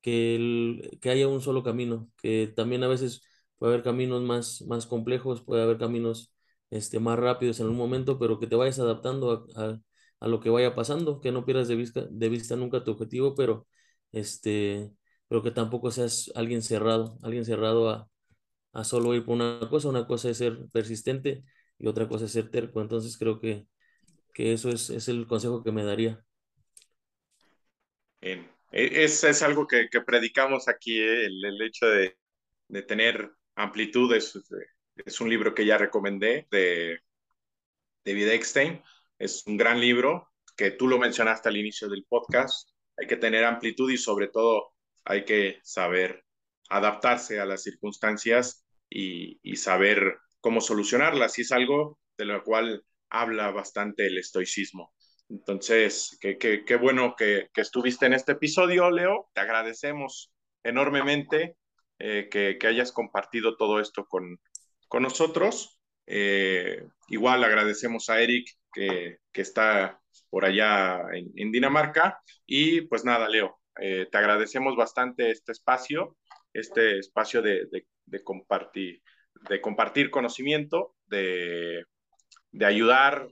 que, 0.02 0.98
que 1.00 1.10
haya 1.10 1.28
un 1.28 1.40
solo 1.40 1.62
camino, 1.62 2.10
que 2.22 2.48
también 2.54 2.82
a 2.84 2.88
veces 2.88 3.22
puede 3.58 3.74
haber 3.74 3.84
caminos 3.84 4.22
más, 4.22 4.62
más 4.62 4.86
complejos, 4.86 5.42
puede 5.42 5.62
haber 5.62 5.78
caminos 5.78 6.32
este, 6.70 7.00
más 7.00 7.18
rápidos 7.18 7.60
en 7.60 7.68
un 7.68 7.76
momento, 7.76 8.18
pero 8.18 8.38
que 8.38 8.46
te 8.46 8.56
vayas 8.56 8.78
adaptando 8.78 9.46
a, 9.56 9.80
a, 10.20 10.28
lo 10.28 10.40
que 10.40 10.50
vaya 10.50 10.74
pasando, 10.74 11.20
que 11.20 11.32
no 11.32 11.44
pierdas 11.44 11.68
de 11.68 11.76
vista, 11.76 12.06
de 12.10 12.28
vista 12.28 12.56
nunca 12.56 12.84
tu 12.84 12.92
objetivo, 12.92 13.34
pero, 13.34 13.66
este, 14.12 14.92
pero 15.28 15.42
que 15.42 15.50
tampoco 15.50 15.90
seas 15.90 16.30
alguien 16.34 16.62
cerrado, 16.62 17.18
alguien 17.22 17.44
cerrado 17.44 17.90
a, 17.90 18.08
a 18.72 18.84
solo 18.84 19.14
ir 19.14 19.24
por 19.24 19.34
una 19.34 19.60
cosa, 19.70 19.88
una 19.88 20.06
cosa 20.06 20.30
es 20.30 20.38
ser 20.38 20.68
persistente 20.72 21.44
y 21.78 21.86
otra 21.88 22.08
cosa 22.08 22.26
es 22.26 22.32
ser 22.32 22.50
terco, 22.50 22.80
entonces 22.80 23.16
creo 23.18 23.40
que, 23.40 23.66
que 24.34 24.52
eso 24.52 24.70
es, 24.70 24.90
es 24.90 25.08
el 25.08 25.26
consejo 25.26 25.62
que 25.64 25.72
me 25.72 25.84
daría. 25.84 26.24
E, 28.20 28.44
es, 28.72 29.24
es 29.24 29.42
algo 29.42 29.66
que, 29.66 29.88
que 29.90 30.00
predicamos 30.02 30.68
aquí, 30.68 30.98
¿eh? 30.98 31.26
el, 31.26 31.44
el, 31.44 31.62
hecho 31.62 31.86
de, 31.86 32.16
de 32.68 32.82
tener 32.82 33.30
amplitud. 33.56 34.14
Es, 34.14 34.38
es, 35.04 35.20
un 35.20 35.30
libro 35.30 35.54
que 35.54 35.66
ya 35.66 35.78
recomendé 35.78 36.46
de 36.50 37.00
David 38.04 38.28
Eckstein. 38.28 38.82
Es 39.18 39.46
un 39.46 39.56
gran 39.56 39.80
libro 39.80 40.28
que 40.56 40.70
tú 40.72 40.88
lo 40.88 40.98
mencionaste 40.98 41.48
al 41.48 41.56
inicio 41.56 41.88
del 41.88 42.04
podcast. 42.08 42.70
Hay 42.96 43.06
que 43.06 43.16
tener 43.16 43.44
amplitud 43.44 43.90
y 43.90 43.96
sobre 43.96 44.28
todo 44.28 44.74
hay 45.04 45.24
que 45.24 45.60
saber 45.62 46.24
adaptarse 46.68 47.40
a 47.40 47.46
las 47.46 47.62
circunstancias 47.62 48.64
y, 48.88 49.40
y 49.42 49.56
saber 49.56 50.18
cómo 50.40 50.60
solucionarlas. 50.60 51.38
Y 51.38 51.42
es 51.42 51.52
algo 51.52 51.98
de 52.16 52.26
lo 52.26 52.44
cual 52.44 52.84
habla 53.08 53.50
bastante 53.50 54.06
el 54.06 54.18
estoicismo. 54.18 54.94
Entonces, 55.30 56.18
qué, 56.20 56.38
qué, 56.38 56.64
qué 56.64 56.76
bueno 56.76 57.14
que, 57.16 57.48
que, 57.54 57.60
estuviste 57.60 58.04
en 58.06 58.14
este 58.14 58.32
episodio, 58.32 58.90
Leo. 58.90 59.30
Te 59.32 59.40
agradecemos 59.40 60.32
enormemente 60.64 61.56
eh, 62.00 62.28
que, 62.28 62.58
que, 62.58 62.66
hayas 62.66 62.90
compartido 62.90 63.56
todo 63.56 63.78
esto 63.78 64.06
con, 64.06 64.40
con 64.88 65.04
nosotros. 65.04 65.78
Eh, 66.06 66.84
igual 67.08 67.44
agradecemos 67.44 68.10
a 68.10 68.20
Eric 68.20 68.48
que, 68.72 69.18
que 69.32 69.42
está 69.42 70.00
por 70.30 70.44
allá 70.44 71.00
en, 71.12 71.30
en, 71.36 71.52
Dinamarca. 71.52 72.20
Y 72.44 72.80
pues 72.82 73.04
nada, 73.04 73.28
Leo, 73.28 73.60
eh, 73.80 74.08
te 74.10 74.18
agradecemos 74.18 74.74
bastante 74.74 75.30
este 75.30 75.52
espacio, 75.52 76.16
este 76.52 76.98
espacio 76.98 77.40
de, 77.40 77.66
de, 77.70 77.86
de 78.04 78.24
compartir, 78.24 79.00
de 79.48 79.60
compartir 79.60 80.10
conocimiento, 80.10 80.96
de, 81.06 81.84
de 82.50 82.66
ayudar 82.66 83.28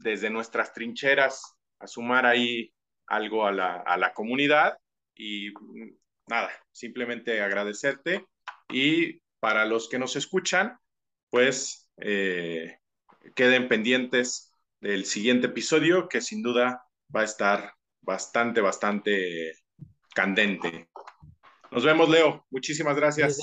desde 0.00 0.30
nuestras 0.30 0.72
trincheras 0.72 1.56
a 1.78 1.86
sumar 1.86 2.26
ahí 2.26 2.72
algo 3.06 3.46
a 3.46 3.52
la, 3.52 3.76
a 3.76 3.96
la 3.96 4.12
comunidad 4.12 4.78
y 5.14 5.52
nada, 6.26 6.50
simplemente 6.72 7.40
agradecerte 7.42 8.26
y 8.70 9.20
para 9.40 9.64
los 9.64 9.88
que 9.88 9.98
nos 9.98 10.16
escuchan, 10.16 10.78
pues 11.30 11.90
eh, 11.98 12.78
queden 13.34 13.68
pendientes 13.68 14.52
del 14.80 15.04
siguiente 15.04 15.48
episodio 15.48 16.08
que 16.08 16.20
sin 16.20 16.42
duda 16.42 16.84
va 17.14 17.22
a 17.22 17.24
estar 17.24 17.74
bastante, 18.00 18.60
bastante 18.60 19.52
candente. 20.14 20.88
Nos 21.70 21.84
vemos, 21.84 22.08
Leo. 22.08 22.46
Muchísimas 22.50 22.96
gracias. 22.96 23.38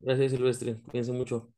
Gracias, 0.00 0.30
Silvestre. 0.32 0.76
Cuídense 0.86 1.12
mucho. 1.12 1.52